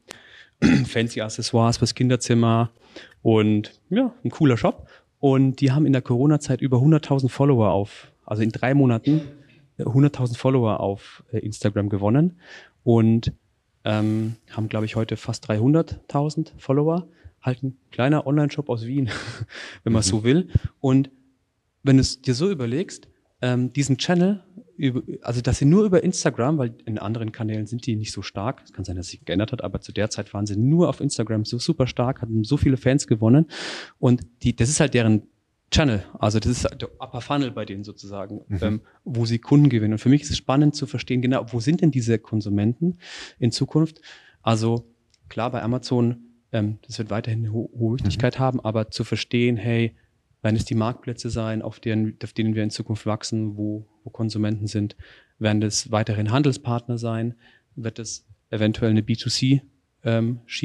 fancy 0.87 1.21
Accessoires 1.21 1.77
fürs 1.77 1.95
Kinderzimmer 1.95 2.71
und 3.21 3.79
ja, 3.91 4.15
ein 4.25 4.31
cooler 4.31 4.57
Shop. 4.57 4.89
Und 5.21 5.61
die 5.61 5.73
haben 5.73 5.85
in 5.85 5.93
der 5.93 6.01
Corona-Zeit 6.01 6.63
über 6.63 6.79
100.000 6.79 7.29
Follower 7.29 7.73
auf, 7.73 8.11
also 8.25 8.43
in 8.43 8.53
drei 8.53 8.73
Monaten 8.73 9.21
äh, 9.77 9.83
100.000 9.83 10.39
Follower 10.39 10.81
auf 10.81 11.25
äh, 11.31 11.41
Instagram 11.41 11.91
gewonnen 11.91 12.41
und 12.85 13.35
ähm, 13.87 14.35
haben, 14.51 14.69
glaube 14.69 14.85
ich, 14.85 14.97
heute 14.97 15.17
fast 15.17 15.49
300.000 15.49 16.51
Follower. 16.59 17.09
Halt 17.41 17.63
ein 17.63 17.79
kleiner 17.93 18.27
Online-Shop 18.27 18.69
aus 18.69 18.85
Wien, 18.85 19.09
wenn 19.85 19.93
man 19.93 20.03
so 20.03 20.25
will. 20.25 20.49
Und 20.81 21.11
wenn 21.85 21.97
du 21.97 22.01
es 22.01 22.21
dir 22.21 22.35
so 22.35 22.51
überlegst, 22.51 23.09
ähm, 23.41 23.73
diesen 23.73 23.97
Channel, 23.97 24.43
also 25.23 25.41
dass 25.41 25.59
sie 25.59 25.67
nur 25.67 25.85
über 25.85 26.03
Instagram, 26.03 26.59
weil 26.59 26.75
in 26.85 26.99
anderen 26.99 27.31
Kanälen 27.31 27.67
sind 27.67 27.87
die 27.87 27.95
nicht 27.95 28.11
so 28.11 28.23
stark, 28.23 28.63
es 28.65 28.73
kann 28.73 28.85
sein, 28.85 28.97
dass 28.97 29.09
sich 29.09 29.25
geändert 29.25 29.53
hat, 29.53 29.63
aber 29.63 29.81
zu 29.81 29.93
der 29.93 30.11
Zeit 30.11 30.35
waren 30.35 30.47
sie 30.47 30.57
nur 30.57 30.89
auf 30.89 31.01
Instagram 31.01 31.45
so 31.45 31.59
super 31.59 31.87
stark, 31.87 32.23
hatten 32.23 32.43
so 32.43 32.57
viele 32.57 32.77
Fans 32.77 33.07
gewonnen 33.07 33.47
und 33.99 34.27
die, 34.43 34.57
das 34.57 34.69
ist 34.69 34.81
halt 34.81 34.95
deren 34.95 35.29
Channel, 35.71 36.05
also 36.19 36.39
das 36.39 36.51
ist 36.53 36.69
der 36.81 36.89
Upper 37.01 37.21
Funnel 37.21 37.51
bei 37.51 37.65
denen 37.65 37.83
sozusagen, 37.83 38.43
ähm, 38.61 38.83
wo 39.05 39.27
sie 39.27 39.39
Kunden 39.39 39.69
gewinnen. 39.69 39.95
Und 39.95 39.99
für 39.99 40.09
mich 40.09 40.23
ist 40.23 40.31
es 40.31 40.37
spannend 40.37 40.77
zu 40.77 40.87
verstehen, 40.87 41.23
genau, 41.23 41.45
wo 41.53 41.59
sind 41.61 41.81
denn 41.81 41.91
diese 41.91 42.19
Konsumenten 42.19 42.99
in 43.39 43.51
Zukunft? 43.51 44.01
Also 44.43 44.87
klar, 45.29 45.51
bei 45.51 45.63
Amazon, 45.63 46.19
ähm, 46.53 46.79
das 46.87 46.99
wird 46.99 47.11
weiterhin 47.11 47.41
eine 47.41 47.53
ho 47.53 47.69
hohe 47.77 47.99
Wichtigkeit 47.99 48.39
haben, 48.39 48.61
aber 48.61 48.91
zu 48.91 49.03
verstehen, 49.03 49.57
hey, 49.57 49.95
Werden 50.43 50.57
es 50.57 50.65
die 50.65 50.77
Marktplätze 50.77 51.29
sein, 51.29 51.61
auf 51.61 51.81
denen, 51.81 52.17
auf 52.23 52.33
denen 52.33 52.55
wir 52.55 52.63
in 52.63 52.71
Zukunft 52.71 53.05
wachsen, 53.05 53.57
wo, 53.57 53.85
wo 54.05 54.11
Konsumenten 54.11 54.69
sind? 54.69 54.97
Werden 55.41 55.61
es 55.63 55.91
weiterhin 55.91 56.31
Handelspartner 56.31 56.99
sein? 56.99 57.35
Wird 57.75 57.99
es 57.99 58.25
eventuell 58.51 58.93
eine 58.93 59.01
B2C-Schiene 59.01 59.65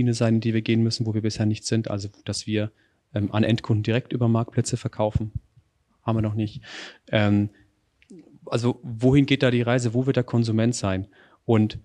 ähm, 0.09 0.13
sein, 0.13 0.35
in 0.35 0.41
die 0.41 0.53
wir 0.53 0.61
gehen 0.61 0.83
müssen, 0.83 1.07
wo 1.07 1.15
wir 1.15 1.23
bisher 1.23 1.47
nicht 1.47 1.65
sind? 1.65 1.89
Also, 1.89 2.09
dass 2.25 2.45
wir 2.45 2.71
ähm, 3.13 3.31
an 3.31 3.43
Endkunden 3.43 3.83
direkt 3.83 4.13
über 4.13 4.27
Marktplätze 4.27 4.77
verkaufen? 4.77 5.31
Haben 6.03 6.17
wir 6.17 6.21
noch 6.21 6.35
nicht. 6.35 6.61
Ähm, 7.09 7.49
also, 8.45 8.79
wohin 8.83 9.25
geht 9.25 9.43
da 9.43 9.51
die 9.51 9.61
Reise? 9.61 9.93
Wo 9.93 10.05
wird 10.05 10.17
der 10.17 10.23
Konsument 10.23 10.75
sein? 10.75 11.07
Und 11.45 11.79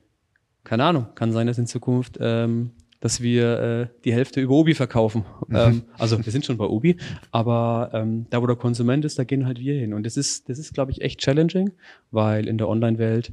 keine 0.65 0.85
Ahnung, 0.85 1.07
kann 1.15 1.33
sein, 1.33 1.47
dass 1.47 1.59
in 1.59 1.67
Zukunft 1.67 2.19
ähm, 2.21 2.73
dass 3.01 3.21
wir 3.21 3.61
äh, 3.61 3.87
die 4.05 4.13
Hälfte 4.13 4.41
über 4.41 4.55
Obi 4.55 4.75
verkaufen. 4.75 5.25
Mhm. 5.49 5.57
Ähm, 5.57 5.83
also 5.99 6.25
wir 6.25 6.33
sind 6.33 6.45
schon 6.45 6.57
bei 6.57 6.65
Obi, 6.65 6.97
aber 7.31 7.91
ähm, 7.93 8.27
da, 8.31 8.43
wo 8.43 8.47
der 8.47 8.57
Konsument 8.57 9.05
ist, 9.05 9.19
da 9.19 9.25
gehen 9.25 9.47
halt 9.47 9.59
wir 9.59 9.79
hin. 9.79 9.95
Und 9.95 10.05
das 10.05 10.17
ist, 10.17 10.49
das 10.49 10.59
ist, 10.59 10.75
glaube 10.75 10.93
ich, 10.93 11.03
echt 11.03 11.21
challenging, 11.21 11.73
weil 12.11 12.49
in 12.49 12.59
der 12.59 12.69
Online-Welt 12.69 13.33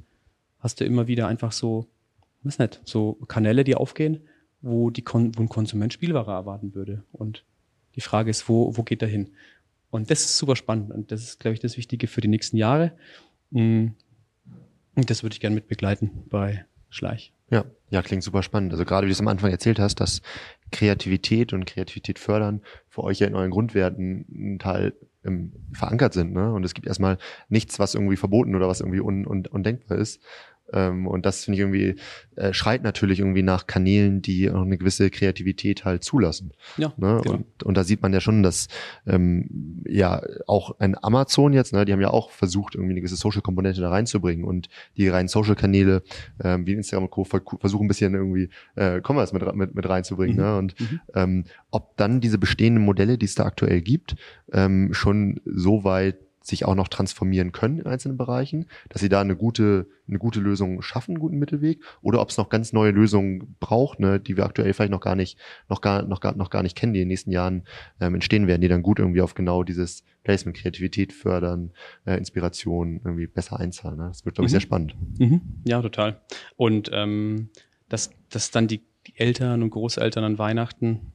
hast 0.60 0.80
du 0.80 0.86
immer 0.86 1.08
wieder 1.08 1.28
einfach 1.28 1.52
so, 1.52 1.88
was 2.44 2.60
nicht, 2.60 2.82
so 2.84 3.14
Kanäle, 3.28 3.64
die 3.64 3.76
aufgehen, 3.76 4.22
wo, 4.62 4.90
die 4.90 5.02
Kon 5.02 5.32
wo 5.38 5.42
ein 5.42 5.50
Konsument 5.50 5.94
Spielware 5.94 6.32
erwarten 6.32 6.76
würde. 6.76 7.04
Und 7.12 7.44
die 7.96 8.02
Frage 8.02 8.30
ist, 8.30 8.50
wo, 8.50 8.76
wo 8.76 8.84
geht 8.84 9.02
er 9.02 9.08
hin? 9.08 9.32
Und 9.90 10.10
das 10.10 10.22
ist 10.22 10.38
super 10.38 10.56
spannend 10.56 10.92
und 10.92 11.12
das 11.12 11.22
ist, 11.24 11.40
glaube 11.40 11.54
ich, 11.54 11.60
das 11.60 11.78
Wichtige 11.78 12.08
für 12.08 12.22
die 12.22 12.28
nächsten 12.28 12.58
Jahre. 12.58 12.94
Mm. 13.52 13.90
Und 14.96 15.10
das 15.10 15.24
würde 15.24 15.34
ich 15.34 15.40
gerne 15.40 15.56
mit 15.56 15.68
begleiten 15.68 16.24
bei 16.30 16.66
Schleich. 16.90 17.34
Ja, 17.50 17.66
ja, 17.90 18.02
klingt 18.02 18.24
super 18.24 18.42
spannend. 18.42 18.72
Also 18.72 18.86
gerade 18.86 19.06
wie 19.06 19.10
du 19.10 19.14
es 19.14 19.20
am 19.20 19.28
Anfang 19.28 19.52
erzählt 19.52 19.80
hast, 19.80 20.00
dass 20.00 20.22
Kreativität 20.72 21.54
und 21.54 21.66
Kreativität 21.66 22.18
fördern 22.18 22.62
für 22.88 23.04
euch 23.04 23.20
ja 23.20 23.28
in 23.28 23.36
euren 23.36 23.52
Grundwerten 23.52 24.26
ein 24.32 24.60
Teil 24.60 24.94
ähm, 25.24 25.54
verankert 25.72 26.14
sind. 26.14 26.34
Ne? 26.34 26.52
Und 26.52 26.64
es 26.64 26.74
gibt 26.74 26.88
erstmal 26.88 27.18
nichts, 27.50 27.80
was 27.80 27.96
irgendwie 27.96 28.16
verboten 28.16 28.56
oder 28.56 28.68
was 28.68 28.80
irgendwie 28.80 29.02
un, 29.02 29.28
un, 29.28 29.46
undenkbar 29.46 29.98
ist. 29.98 30.22
Ähm, 30.72 31.08
und 31.08 31.26
das 31.26 31.46
finde 31.46 31.56
ich 31.56 31.62
irgendwie, 31.62 31.96
äh, 32.36 32.54
schreit 32.54 32.84
natürlich 32.84 33.20
irgendwie 33.20 33.44
nach 33.44 33.68
Kanälen, 33.68 34.22
die 34.22 34.50
auch 34.50 34.62
eine 34.62 34.78
gewisse 34.78 35.10
Kreativität 35.10 35.86
halt 35.86 36.04
zulassen. 36.04 36.52
Ja. 36.78 36.94
Ne? 36.98 37.22
Genau. 37.24 37.36
Und, 37.36 37.64
und 37.64 37.78
da 37.78 37.84
sieht 37.84 38.02
man 38.02 38.14
ja 38.14 38.22
schon, 38.22 38.44
dass 38.44 38.68
ähm, 39.06 39.84
ja 39.86 40.22
auch 40.48 40.80
ein 40.80 40.96
Amazon 41.02 41.54
jetzt, 41.54 41.74
ne, 41.74 41.86
die 41.86 41.94
haben 41.94 42.02
ja 42.02 42.10
auch 42.10 42.32
versucht, 42.32 42.76
irgendwie 42.76 42.94
eine 42.94 43.02
gewisse 43.02 43.16
Social-Komponente 43.16 43.82
da 43.82 43.90
reinzubringen 43.90 44.46
und 44.46 44.70
die 44.98 45.08
reinen 45.08 45.28
Social-Kanäle 45.28 46.04
ähm, 46.44 46.66
wie 46.66 46.74
Instagram 46.74 47.06
und 47.06 47.12
Co. 47.12 47.24
versuchen 47.24 47.86
ein 47.86 47.88
bisschen 47.88 48.14
irgendwie 48.14 48.50
äh, 48.76 49.02
Commerce 49.06 49.34
mit, 49.34 49.56
mit, 49.56 49.76
mit 49.76 49.88
reinzubringen. 49.88 50.38
Mhm. 50.38 50.42
Ne? 50.42 50.58
Und 50.58 50.80
mhm. 50.80 51.00
ähm, 51.14 51.44
ob 51.72 51.98
dann 51.98 52.22
diese 52.22 52.38
bestehenden 52.38 52.84
Modelle, 52.84 53.18
die 53.18 53.26
es 53.26 53.36
da 53.36 53.46
aktuell 53.46 53.82
gibt, 53.82 54.16
ähm, 54.52 54.94
schon 54.94 55.40
so 55.46 55.84
weit 55.84 56.18
sich 56.44 56.66
auch 56.66 56.76
noch 56.76 56.90
transformieren 56.90 57.54
können 57.54 57.80
in 57.80 57.88
einzelnen 57.88 58.18
Bereichen, 58.18 58.68
dass 58.90 59.02
sie 59.02 59.10
da 59.10 59.22
eine 59.22 59.36
gute, 59.36 59.88
eine 60.08 60.20
gute 60.20 60.42
Lösung 60.42 60.82
schaffen, 60.82 61.12
einen 61.12 61.20
guten 61.20 61.40
Mittelweg, 61.40 61.82
oder 62.02 62.22
ob 62.22 62.30
es 62.30 62.38
noch 62.38 62.50
ganz 62.50 62.74
neue 62.74 62.92
Lösungen 62.92 63.56
braucht, 63.60 64.00
ne, 64.00 64.20
die 64.20 64.36
wir 64.36 64.46
aktuell 64.46 64.74
vielleicht 64.74 64.92
noch 64.92 65.00
gar 65.00 65.16
nicht, 65.16 65.40
noch 65.70 65.80
gar, 65.82 66.04
noch 66.04 66.20
gar, 66.20 66.36
noch 66.36 66.50
gar 66.50 66.62
nicht 66.62 66.76
kennen, 66.76 66.94
die 66.94 67.00
in 67.00 67.06
den 67.06 67.08
nächsten 67.08 67.32
Jahren 67.32 67.64
ähm, 68.02 68.16
entstehen 68.16 68.46
werden, 68.46 68.62
die 68.62 68.68
dann 68.68 68.84
gut 68.84 69.00
irgendwie 69.00 69.22
auf 69.22 69.34
genau 69.34 69.64
dieses 69.64 70.04
Placement, 70.24 70.58
Kreativität 70.58 71.14
fördern, 71.14 71.72
äh, 72.06 72.18
Inspiration 72.18 73.00
irgendwie 73.04 73.28
besser 73.28 73.60
einzahlen. 73.60 73.98
Ne? 73.98 74.08
Das 74.10 74.26
wird, 74.26 74.36
glaube 74.36 74.46
ich, 74.46 74.52
mhm. 74.52 74.54
sehr 74.54 74.62
spannend. 74.62 74.96
Mhm. 75.18 75.42
Ja, 75.66 75.82
total. 75.82 76.22
Und 76.58 76.90
ähm, 76.94 77.50
dass, 77.88 78.12
dass 78.30 78.52
dann 78.52 78.68
die, 78.68 78.82
die 79.08 79.18
Eltern 79.18 79.64
und 79.64 79.70
Großeltern 79.70 80.24
an 80.24 80.38
Weihnachten 80.38 81.14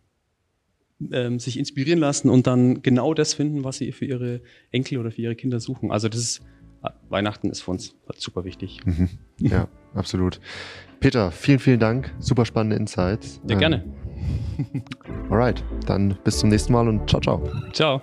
ähm, 1.12 1.38
sich 1.38 1.58
inspirieren 1.58 1.98
lassen 1.98 2.28
und 2.28 2.46
dann 2.46 2.82
genau 2.82 3.14
das 3.14 3.34
finden, 3.34 3.64
was 3.64 3.78
sie 3.78 3.92
für 3.92 4.04
ihre 4.04 4.40
Enkel 4.70 4.98
oder 4.98 5.10
für 5.10 5.22
ihre 5.22 5.36
Kinder 5.36 5.60
suchen. 5.60 5.90
Also 5.90 6.08
das 6.08 6.20
ist 6.20 6.42
ah, 6.82 6.92
Weihnachten 7.08 7.50
ist 7.50 7.62
für 7.62 7.70
uns 7.72 7.94
super 8.16 8.44
wichtig. 8.44 8.80
Mhm. 8.84 9.08
Ja, 9.38 9.68
absolut. 9.94 10.40
Peter, 11.00 11.30
vielen, 11.30 11.60
vielen 11.60 11.80
Dank. 11.80 12.12
Super 12.18 12.44
spannende 12.44 12.76
Insights. 12.76 13.40
Ja, 13.48 13.56
gerne. 13.56 13.84
Alright, 15.30 15.62
dann 15.86 16.18
bis 16.24 16.38
zum 16.38 16.48
nächsten 16.48 16.72
Mal 16.72 16.88
und 16.88 17.08
ciao, 17.08 17.20
ciao. 17.20 17.48
Ciao. 17.72 18.02